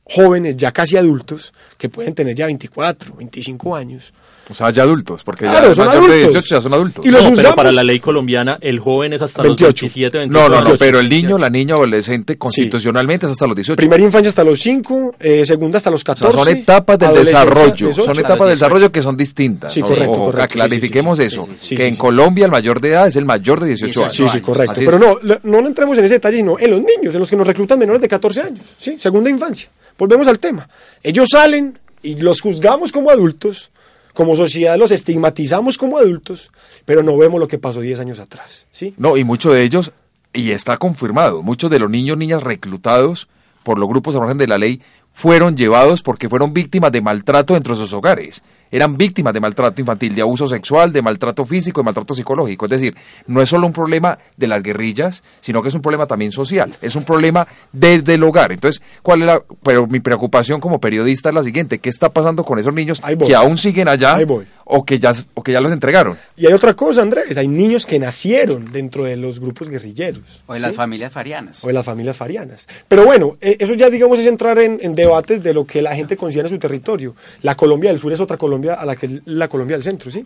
jóvenes 0.09 0.57
ya 0.57 0.71
casi 0.71 0.97
adultos 0.97 1.53
que 1.77 1.89
pueden 1.89 2.13
tener 2.13 2.35
ya 2.35 2.45
24, 2.45 3.15
25 3.15 3.75
años, 3.75 4.13
o 4.49 4.53
sea, 4.53 4.69
ya 4.69 4.83
adultos, 4.83 5.23
porque 5.23 5.45
ya 5.45 5.73
son 5.73 5.89
adultos. 5.89 6.11
de 6.11 6.17
18 6.19 6.45
ya 6.55 6.61
son 6.61 6.73
adultos. 6.73 7.05
Y 7.05 7.09
no, 7.09 7.19
pero 7.35 7.55
para 7.55 7.71
la 7.71 7.83
ley 7.83 7.99
colombiana, 7.99 8.57
el 8.61 8.79
joven 8.79 9.13
es 9.13 9.21
hasta 9.21 9.43
los 9.43 9.57
27, 9.57 10.17
28. 10.17 10.49
No, 10.49 10.55
no, 10.55 10.61
no, 10.61 10.77
pero 10.77 10.99
el 10.99 11.09
niño, 11.09 11.37
la 11.37 11.49
niña 11.49 11.75
adolescente, 11.75 12.37
constitucionalmente 12.37 13.25
es 13.25 13.33
hasta 13.33 13.45
los 13.45 13.55
18. 13.55 13.75
Primera 13.75 14.01
infancia 14.01 14.29
hasta 14.29 14.43
los 14.43 14.59
5, 14.59 15.15
eh, 15.19 15.45
segunda 15.45 15.77
hasta 15.77 15.89
los 15.89 16.03
14. 16.03 16.37
son 16.37 16.47
etapas 16.47 16.97
del 16.97 17.13
desarrollo, 17.15 17.93
son 17.93 18.17
etapas 18.17 18.47
del 18.47 18.49
desarrollo 18.49 18.91
que 18.91 19.01
son 19.01 19.17
distintas. 19.17 19.73
Sí, 19.73 19.81
correcto, 19.81 20.13
correcto. 20.13 20.53
Clarifiquemos 20.53 21.19
eso, 21.19 21.47
que 21.67 21.85
en 21.85 21.95
Colombia 21.95 22.45
el 22.45 22.51
mayor 22.51 22.79
de 22.79 22.89
edad 22.89 23.07
es 23.07 23.15
el 23.15 23.25
mayor 23.25 23.59
de 23.59 23.67
18 23.67 23.99
años. 24.01 24.15
Sí, 24.15 24.27
sí, 24.29 24.41
correcto. 24.41 24.75
pero 24.77 24.99
no, 24.99 25.17
no 25.43 25.67
entremos 25.67 25.97
en 25.97 26.05
ese 26.05 26.15
detalle, 26.15 26.37
sino 26.37 26.57
en 26.59 26.71
los 26.71 26.79
niños, 26.81 27.13
en 27.13 27.19
los 27.19 27.29
que 27.29 27.35
nos 27.35 27.47
reclutan 27.47 27.79
menores 27.79 28.01
de 28.01 28.07
14 28.07 28.41
años, 28.41 28.65
¿sí? 28.77 28.97
Segunda 28.99 29.29
infancia. 29.29 29.69
Volvemos 29.97 30.27
al 30.27 30.39
tema. 30.39 30.67
Ellos 31.03 31.27
salen 31.31 31.77
y 32.03 32.15
los 32.17 32.41
juzgamos 32.41 32.91
como 32.91 33.09
adultos 33.09 33.71
como 34.17 34.35
sociedad 34.35 34.79
los 34.79 34.89
estigmatizamos 34.89 35.77
como 35.77 35.99
adultos, 35.99 36.51
pero 36.85 37.03
no 37.03 37.15
vemos 37.19 37.39
lo 37.39 37.47
que 37.47 37.59
pasó 37.59 37.81
10 37.81 37.99
años 37.99 38.19
atrás. 38.19 38.65
¿sí? 38.71 38.95
No, 38.97 39.15
y 39.15 39.23
muchos 39.23 39.53
de 39.53 39.61
ellos, 39.61 39.91
y 40.33 40.49
está 40.49 40.77
confirmado, 40.77 41.43
muchos 41.43 41.69
de 41.69 41.77
los 41.77 41.87
niños, 41.87 42.17
niñas 42.17 42.41
reclutados 42.41 43.27
por 43.61 43.77
los 43.77 43.87
grupos 43.87 44.15
de 44.15 44.19
orden 44.19 44.39
de 44.39 44.47
la 44.47 44.57
ley 44.57 44.81
fueron 45.13 45.55
llevados 45.55 46.01
porque 46.01 46.29
fueron 46.29 46.51
víctimas 46.51 46.91
de 46.91 47.01
maltrato 47.01 47.53
dentro 47.53 47.75
de 47.75 47.81
sus 47.81 47.93
hogares 47.93 48.41
eran 48.71 48.97
víctimas 48.97 49.33
de 49.33 49.39
maltrato 49.39 49.81
infantil, 49.81 50.15
de 50.15 50.21
abuso 50.21 50.47
sexual, 50.47 50.91
de 50.91 51.01
maltrato 51.01 51.45
físico, 51.45 51.81
de 51.81 51.85
maltrato 51.85 52.13
psicológico. 52.13 52.65
Es 52.65 52.71
decir, 52.71 52.95
no 53.27 53.41
es 53.41 53.49
solo 53.49 53.67
un 53.67 53.73
problema 53.73 54.17
de 54.35 54.47
las 54.47 54.61
guerrillas, 54.61 55.23
sino 55.41 55.61
que 55.61 55.69
es 55.69 55.75
un 55.75 55.81
problema 55.81 56.05
también 56.05 56.31
social, 56.31 56.75
es 56.81 56.95
un 56.95 57.03
problema 57.03 57.47
desde 57.71 58.15
el 58.15 58.23
hogar. 58.23 58.51
Entonces, 58.51 58.81
¿cuál 59.01 59.21
es 59.21 59.27
la, 59.27 59.41
pero 59.63 59.87
mi 59.87 59.99
preocupación 59.99 60.59
como 60.59 60.79
periodista 60.79 61.29
es 61.29 61.35
la 61.35 61.43
siguiente, 61.43 61.79
¿qué 61.79 61.89
está 61.89 62.09
pasando 62.09 62.43
con 62.43 62.59
esos 62.59 62.73
niños 62.73 63.01
que 63.25 63.35
aún 63.35 63.57
siguen 63.57 63.87
allá 63.87 64.17
o 64.65 64.83
que 64.83 64.99
ya 64.99 65.13
o 65.33 65.43
que 65.43 65.51
ya 65.51 65.61
los 65.61 65.71
entregaron? 65.71 66.17
Y 66.35 66.47
hay 66.47 66.53
otra 66.53 66.73
cosa, 66.73 67.01
Andrés, 67.01 67.37
hay 67.37 67.47
niños 67.47 67.85
que 67.85 67.99
nacieron 67.99 68.71
dentro 68.71 69.05
de 69.05 69.15
los 69.15 69.39
grupos 69.39 69.69
guerrilleros. 69.69 70.43
O 70.45 70.55
en 70.55 70.61
las 70.61 70.75
familias 70.75 71.13
farianas. 71.13 71.63
O 71.63 71.69
en 71.69 71.75
las 71.75 71.85
familias 71.85 72.17
farianas. 72.17 72.67
Pero 72.87 73.05
bueno, 73.05 73.37
eh, 73.41 73.57
eso 73.59 73.73
ya 73.73 73.89
digamos 73.89 74.19
es 74.19 74.27
entrar 74.27 74.59
en, 74.59 74.79
en 74.81 74.95
debates 74.95 75.41
de 75.41 75.53
lo 75.53 75.65
que 75.65 75.81
la 75.81 75.95
gente 75.95 76.17
considera 76.17 76.49
su 76.49 76.59
territorio. 76.59 77.15
La 77.41 77.55
Colombia 77.55 77.89
del 77.89 77.99
Sur 77.99 78.11
es 78.11 78.19
otra 78.19 78.37
Colombia 78.37 78.56
a 78.65 78.85
la 78.85 78.95
que 78.95 79.05
es 79.05 79.11
la 79.25 79.47
Colombia 79.47 79.77
del 79.77 79.83
centro, 79.83 80.11
¿sí? 80.11 80.23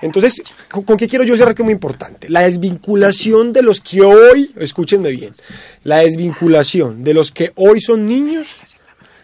Entonces, 0.00 0.42
¿con, 0.70 0.96
qué 0.96 1.08
quiero 1.08 1.24
yo 1.24 1.36
cerrar 1.36 1.54
que 1.54 1.62
es 1.62 1.64
muy 1.64 1.72
importante? 1.72 2.28
La 2.28 2.42
desvinculación 2.42 3.52
de 3.52 3.62
los 3.62 3.80
que 3.80 4.02
hoy, 4.02 4.52
escúchenme 4.56 5.10
bien, 5.10 5.32
la 5.84 5.98
desvinculación 5.98 7.04
de 7.04 7.14
los 7.14 7.30
que 7.30 7.52
hoy 7.56 7.80
son 7.80 8.06
niños 8.06 8.60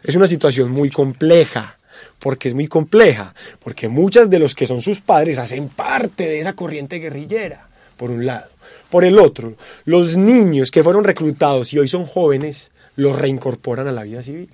es 0.02 0.14
una 0.14 0.28
situación 0.28 0.70
muy 0.70 0.90
compleja. 0.90 1.74
porque 2.18 2.48
es 2.48 2.54
muy 2.54 2.66
compleja? 2.66 3.32
Porque 3.62 3.88
muchas 3.88 4.28
de 4.28 4.40
los 4.40 4.54
que 4.54 4.66
son 4.66 4.80
sus 4.80 5.00
padres 5.00 5.38
hacen 5.38 5.68
parte 5.68 6.24
de 6.24 6.40
esa 6.40 6.54
corriente 6.54 6.98
guerrillera, 6.98 7.68
por 7.96 8.11
un 8.11 8.26
lado. 8.26 8.48
Por 8.90 9.04
el 9.04 9.18
otro, 9.18 9.54
los 9.84 10.16
niños 10.16 10.70
que 10.70 10.82
fueron 10.82 11.04
reclutados 11.04 11.72
y 11.72 11.78
hoy 11.78 11.86
son 11.86 12.06
jóvenes, 12.06 12.72
los 12.96 13.16
reincorporan 13.16 13.86
a 13.86 13.92
la 13.92 14.02
vida 14.02 14.22
civil 14.22 14.50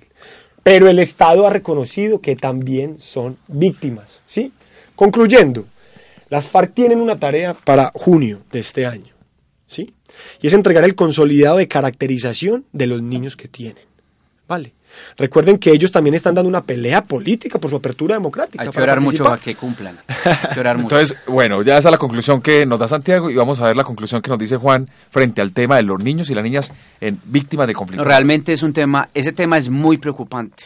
pero 0.65 0.89
el 0.89 0.97
Estado 0.97 1.45
ha 1.45 1.51
reconocido 1.51 2.21
que 2.21 2.35
también 2.35 2.97
son 2.99 3.37
víctimas. 3.47 4.23
¿sí? 4.25 4.51
Concluyendo, 4.95 5.67
las 6.29 6.47
FARC 6.47 6.73
tienen 6.73 7.01
una 7.01 7.19
tarea 7.19 7.53
para 7.53 7.91
junio 7.93 8.41
de 8.51 8.61
este 8.61 8.87
año, 8.87 9.13
¿sí? 9.67 9.93
y 10.41 10.47
es 10.47 10.53
entregar 10.53 10.83
el 10.83 10.95
consolidado 10.95 11.57
de 11.57 11.67
caracterización 11.67 12.65
de 12.73 12.87
los 12.87 13.03
niños 13.03 13.37
que 13.37 13.47
tienen. 13.47 13.83
¿Vale? 14.47 14.73
Recuerden 15.17 15.57
que 15.57 15.71
ellos 15.71 15.91
también 15.91 16.15
están 16.15 16.35
dando 16.35 16.49
una 16.49 16.63
pelea 16.63 17.03
política 17.03 17.59
por 17.59 17.69
su 17.69 17.77
apertura 17.77 18.15
democrática. 18.15 18.63
Hay 18.63 18.69
que 18.69 18.81
orar 18.81 19.01
mucho 19.01 19.23
para 19.23 19.37
que 19.37 19.55
cumplan. 19.55 19.97
Entonces, 20.55 21.15
bueno, 21.27 21.61
ya 21.61 21.77
esa 21.77 21.89
es 21.89 21.91
la 21.91 21.97
conclusión 21.97 22.41
que 22.41 22.65
nos 22.65 22.79
da 22.79 22.87
Santiago 22.87 23.29
y 23.29 23.35
vamos 23.35 23.59
a 23.59 23.65
ver 23.65 23.75
la 23.75 23.83
conclusión 23.83 24.21
que 24.21 24.29
nos 24.29 24.39
dice 24.39 24.57
Juan 24.57 24.89
frente 25.09 25.41
al 25.41 25.51
tema 25.51 25.77
de 25.77 25.83
los 25.83 26.03
niños 26.03 26.29
y 26.29 26.35
las 26.35 26.43
niñas 26.43 26.71
en 27.01 27.19
víctimas 27.25 27.67
de 27.67 27.73
conflicto. 27.73 28.03
realmente 28.03 28.51
es 28.51 28.63
un 28.63 28.73
tema, 28.73 29.09
ese 29.13 29.31
tema 29.31 29.57
es 29.57 29.69
muy 29.69 29.97
preocupante. 29.97 30.63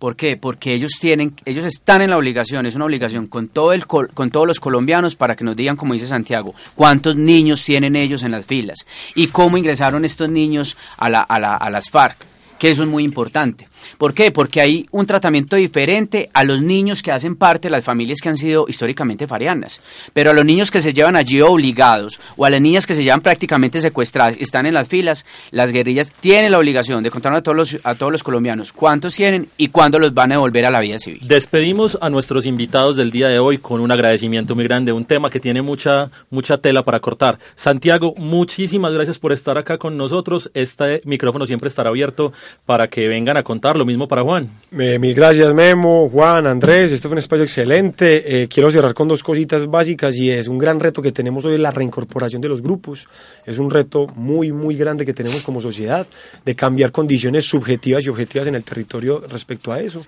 ¿Por 0.00 0.16
qué? 0.16 0.38
Porque 0.38 0.72
ellos 0.72 0.92
tienen, 0.98 1.34
ellos 1.44 1.66
están 1.66 2.00
en 2.00 2.08
la 2.08 2.16
obligación, 2.16 2.64
es 2.64 2.74
una 2.74 2.86
obligación 2.86 3.26
con 3.26 3.48
todo 3.48 3.74
el 3.74 3.86
con 3.86 4.30
todos 4.30 4.46
los 4.46 4.58
colombianos 4.58 5.14
para 5.14 5.36
que 5.36 5.44
nos 5.44 5.54
digan, 5.54 5.76
como 5.76 5.92
dice 5.92 6.06
Santiago, 6.06 6.54
cuántos 6.74 7.16
niños 7.16 7.62
tienen 7.62 7.94
ellos 7.96 8.22
en 8.22 8.30
las 8.30 8.46
filas 8.46 8.86
y 9.14 9.26
cómo 9.26 9.58
ingresaron 9.58 10.06
estos 10.06 10.30
niños 10.30 10.78
a, 10.96 11.10
la, 11.10 11.20
a, 11.20 11.38
la, 11.38 11.54
a 11.54 11.68
las 11.68 11.90
FARC 11.90 12.29
que 12.60 12.70
eso 12.70 12.82
es 12.82 12.88
muy 12.90 13.04
importante. 13.04 13.68
¿Por 13.96 14.12
qué? 14.12 14.30
Porque 14.30 14.60
hay 14.60 14.86
un 14.90 15.06
tratamiento 15.06 15.56
diferente 15.56 16.28
a 16.34 16.44
los 16.44 16.60
niños 16.60 17.02
que 17.02 17.10
hacen 17.10 17.34
parte 17.34 17.68
de 17.68 17.72
las 17.72 17.82
familias 17.82 18.18
que 18.20 18.28
han 18.28 18.36
sido 18.36 18.66
históricamente 18.68 19.26
farianas. 19.26 19.80
Pero 20.12 20.30
a 20.30 20.34
los 20.34 20.44
niños 20.44 20.70
que 20.70 20.82
se 20.82 20.92
llevan 20.92 21.16
allí 21.16 21.40
obligados 21.40 22.20
o 22.36 22.44
a 22.44 22.50
las 22.50 22.60
niñas 22.60 22.86
que 22.86 22.94
se 22.94 23.02
llevan 23.02 23.22
prácticamente 23.22 23.80
secuestradas, 23.80 24.36
están 24.38 24.66
en 24.66 24.74
las 24.74 24.88
filas, 24.88 25.24
las 25.50 25.72
guerrillas 25.72 26.10
tienen 26.20 26.52
la 26.52 26.58
obligación 26.58 27.02
de 27.02 27.10
contar 27.10 27.34
a 27.34 27.42
todos 27.42 27.56
los, 27.56 27.78
a 27.82 27.94
todos 27.94 28.12
los 28.12 28.22
colombianos 28.22 28.74
cuántos 28.74 29.14
tienen 29.14 29.48
y 29.56 29.68
cuándo 29.68 29.98
los 29.98 30.12
van 30.12 30.32
a 30.32 30.34
devolver 30.34 30.66
a 30.66 30.70
la 30.70 30.80
vida 30.80 30.98
civil. 30.98 31.20
Despedimos 31.26 31.96
a 31.98 32.10
nuestros 32.10 32.44
invitados 32.44 32.98
del 32.98 33.10
día 33.10 33.28
de 33.28 33.38
hoy 33.38 33.56
con 33.56 33.80
un 33.80 33.90
agradecimiento 33.90 34.54
muy 34.54 34.64
grande, 34.64 34.92
un 34.92 35.06
tema 35.06 35.30
que 35.30 35.40
tiene 35.40 35.62
mucha, 35.62 36.10
mucha 36.28 36.58
tela 36.58 36.82
para 36.82 37.00
cortar. 37.00 37.38
Santiago, 37.54 38.12
muchísimas 38.18 38.92
gracias 38.92 39.18
por 39.18 39.32
estar 39.32 39.56
acá 39.56 39.78
con 39.78 39.96
nosotros. 39.96 40.50
Este 40.52 41.00
micrófono 41.06 41.46
siempre 41.46 41.68
estará 41.68 41.88
abierto 41.88 42.34
para 42.66 42.88
que 42.88 43.08
vengan 43.08 43.36
a 43.36 43.42
contar. 43.42 43.76
Lo 43.76 43.84
mismo 43.84 44.06
para 44.06 44.22
Juan. 44.22 44.48
mil 44.70 45.14
gracias, 45.14 45.52
Memo, 45.54 46.08
Juan, 46.08 46.46
Andrés. 46.46 46.92
Este 46.92 47.08
fue 47.08 47.14
un 47.14 47.18
espacio 47.18 47.44
excelente. 47.44 48.42
Eh, 48.42 48.48
quiero 48.48 48.70
cerrar 48.70 48.94
con 48.94 49.08
dos 49.08 49.22
cositas 49.22 49.66
básicas 49.66 50.16
y 50.16 50.30
es 50.30 50.48
un 50.48 50.58
gran 50.58 50.80
reto 50.80 51.02
que 51.02 51.12
tenemos 51.12 51.44
hoy 51.44 51.58
la 51.58 51.70
reincorporación 51.70 52.40
de 52.40 52.48
los 52.48 52.62
grupos. 52.62 53.08
Es 53.44 53.58
un 53.58 53.70
reto 53.70 54.06
muy, 54.14 54.52
muy 54.52 54.76
grande 54.76 55.04
que 55.04 55.14
tenemos 55.14 55.42
como 55.42 55.60
sociedad 55.60 56.06
de 56.44 56.54
cambiar 56.54 56.92
condiciones 56.92 57.44
subjetivas 57.44 58.04
y 58.04 58.08
objetivas 58.08 58.46
en 58.46 58.54
el 58.54 58.64
territorio 58.64 59.22
respecto 59.28 59.72
a 59.72 59.80
eso. 59.80 60.06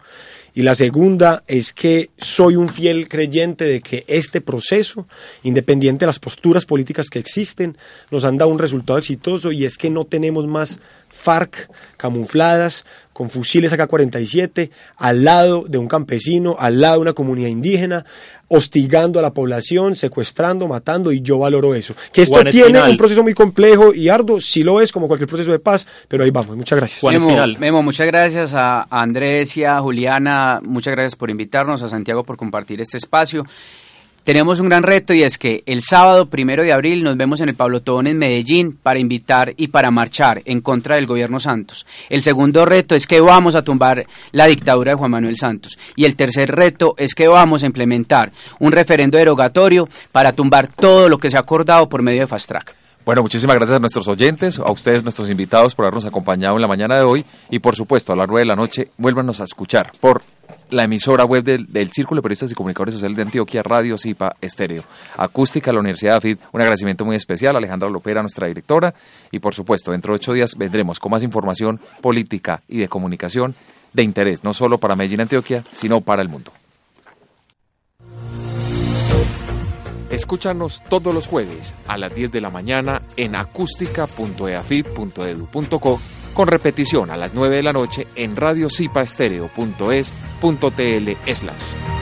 Y 0.55 0.63
la 0.63 0.75
segunda 0.75 1.45
es 1.47 1.73
que 1.73 2.11
soy 2.19 2.57
un 2.57 2.69
fiel 2.69 3.09
creyente 3.09 3.65
de 3.65 3.81
que 3.81 4.05
este 4.07 4.43
proceso, 4.43 5.07
independiente 5.43 6.01
de 6.01 6.09
las 6.09 6.19
posturas 6.19 6.67
políticas 6.67 7.09
que 7.09 7.19
existen, 7.19 7.79
nos 8.11 8.27
han 8.27 8.37
dado 8.37 8.51
un 8.51 8.59
resultado 8.59 8.99
exitoso 8.99 9.51
y 9.51 9.65
es 9.65 9.79
que 9.79 9.89
no 9.89 10.05
tenemos 10.05 10.47
más 10.47 10.79
FARC 11.23 11.71
camufladas 11.97 12.85
con 13.13 13.31
fusiles 13.31 13.73
AK-47 13.73 14.71
al 14.97 15.25
lado 15.25 15.65
de 15.69 15.79
un 15.79 15.87
campesino, 15.87 16.57
al 16.59 16.81
lado 16.81 16.97
de 16.97 17.03
una 17.03 17.13
comunidad 17.13 17.49
indígena, 17.49 18.05
hostigando 18.49 19.19
a 19.19 19.23
la 19.23 19.33
población, 19.33 19.95
secuestrando, 19.95 20.67
matando, 20.67 21.13
y 21.13 21.21
yo 21.21 21.39
valoro 21.39 21.75
eso. 21.75 21.95
Que 22.13 22.23
esto 22.23 22.43
tiene 22.45 22.83
un 22.83 22.97
proceso 22.97 23.23
muy 23.23 23.35
complejo 23.35 23.95
y 23.95 24.09
arduo, 24.09 24.41
sí 24.41 24.63
lo 24.63 24.81
es, 24.81 24.91
como 24.91 25.07
cualquier 25.07 25.29
proceso 25.29 25.53
de 25.53 25.59
paz, 25.59 25.87
pero 26.09 26.25
ahí 26.25 26.31
vamos. 26.31 26.57
Muchas 26.57 26.79
gracias. 26.79 27.59
Memo, 27.59 27.83
muchas 27.83 28.07
gracias 28.07 28.53
a 28.55 28.87
Andrés 28.91 29.57
y 29.57 29.65
a 29.65 29.81
Juliana, 29.81 30.61
muchas 30.63 30.93
gracias 30.93 31.17
por 31.17 31.31
invitarnos, 31.31 31.83
a 31.83 31.89
Santiago 31.89 32.25
por 32.25 32.37
compartir 32.37 32.81
este 32.81 32.97
espacio 32.97 33.45
tenemos 34.25 34.61
un 34.61 34.69
gran 34.69 34.83
reto 34.83 35.13
y 35.15 35.23
es 35.23 35.39
que 35.39 35.63
el 35.67 35.83
sábado 35.83 36.27
primero 36.27 36.63
de 36.63 36.73
abril 36.73 37.03
nos 37.03 37.17
vemos 37.17 37.41
en 37.41 37.49
el 37.49 37.55
Pablo 37.55 37.81
Tobón 37.81 38.07
en 38.07 38.19
Medellín 38.19 38.77
para 38.81 38.99
invitar 38.99 39.53
y 39.57 39.69
para 39.69 39.91
marchar 39.91 40.43
en 40.45 40.61
contra 40.61 40.97
del 40.97 41.07
gobierno 41.07 41.41
Santos. 41.41 41.87
El 42.09 42.23
segundo 42.23 42.65
reto 42.65 42.95
es 42.95 43.07
que 43.07 43.21
vamos 43.21 43.55
a 43.55 43.63
tumbar 43.63 44.07
la 44.31 44.47
dictadura 44.47 44.93
de 44.93 44.99
Juan 44.99 45.11
Manuel 45.11 45.37
Santos. 45.37 45.79
Y 45.97 46.05
el 46.05 46.17
tercer 46.17 46.51
reto 46.51 46.95
es 46.99 47.15
que 47.15 47.29
vamos 47.29 47.63
a 47.63 47.67
implementar 47.67 48.33
un 48.59 48.73
referendo 48.73 49.19
derogatorio 49.19 49.89
para 50.13 50.33
tumbar 50.33 50.69
todo 50.69 51.09
lo 51.09 51.19
que 51.19 51.31
se 51.31 51.37
ha 51.37 51.41
acordado 51.41 51.89
por 51.89 52.03
medio 52.03 52.21
de 52.21 52.27
Fast 52.27 52.49
Track. 52.49 52.82
Bueno, 53.05 53.23
muchísimas 53.23 53.57
gracias 53.57 53.77
a 53.77 53.81
nuestros 53.81 54.07
oyentes, 54.07 54.61
a 54.61 54.71
ustedes, 54.71 55.03
nuestros 55.03 55.29
invitados, 55.29 55.75
por 55.75 55.85
habernos 55.85 56.05
acompañado 56.05 56.55
en 56.55 56.61
la 56.61 56.69
mañana 56.69 56.95
de 56.95 57.03
hoy 57.03 57.25
y, 57.51 57.59
por 57.59 57.75
supuesto, 57.75 58.13
a 58.13 58.17
las 58.17 58.29
nueve 58.29 58.43
de 58.43 58.47
la 58.47 58.55
noche, 58.55 58.91
vuélvanos 58.97 59.41
a 59.41 59.45
escuchar 59.45 59.91
por 60.01 60.23
la 60.71 60.85
emisora 60.85 61.25
web 61.25 61.43
del, 61.43 61.91
Círculo 61.91 62.21
de 62.21 62.23
Periodistas 62.23 62.53
y 62.53 62.55
Comunicadores 62.55 62.95
Sociales 62.95 63.17
de 63.17 63.23
Antioquia, 63.25 63.65
Radio 63.65 63.99
Cipa 63.99 64.37
Estéreo. 64.41 64.85
Acústica, 65.17 65.73
la 65.73 65.81
Universidad 65.81 66.13
de 66.13 66.17
AFID, 66.19 66.39
un 66.53 66.61
agradecimiento 66.61 67.05
muy 67.05 67.17
especial 67.17 67.57
a 67.57 67.59
Alejandra 67.59 67.91
Lopera, 67.91 68.21
nuestra 68.23 68.47
directora, 68.47 68.95
y 69.33 69.41
por 69.41 69.53
supuesto, 69.53 69.91
dentro 69.91 70.13
de 70.13 70.17
ocho 70.19 70.33
días 70.33 70.55
vendremos 70.57 71.01
con 71.01 71.11
más 71.11 71.25
información 71.25 71.81
política 72.01 72.63
y 72.69 72.79
de 72.79 72.89
comunicación 72.89 73.57
de 73.93 74.05
interés, 74.05 74.45
no 74.45 74.55
solo 74.55 74.79
para 74.79 74.95
Medellín, 74.95 75.23
Antioquia, 75.23 75.65
sino 75.73 76.03
para 76.03 76.23
el 76.23 76.29
mundo. 76.29 76.53
Escúchanos 80.13 80.83
todos 80.89 81.13
los 81.15 81.27
jueves 81.27 81.75
a 81.89 81.97
las 81.97 82.15
10 82.15 82.31
de 82.31 82.43
la 82.43 82.51
mañana 82.51 83.03
en 83.17 83.35
acústica.eafid.edu.co 83.35 86.01
con 86.35 86.49
repetición 86.49 87.11
a 87.11 87.17
las 87.17 87.33
9 87.35 87.57
de 87.57 87.63
la 87.63 87.73
noche 87.73 88.07
en 88.15 88.37
radiocipaestereo.es.tl 88.37 91.35
slash. 91.35 92.02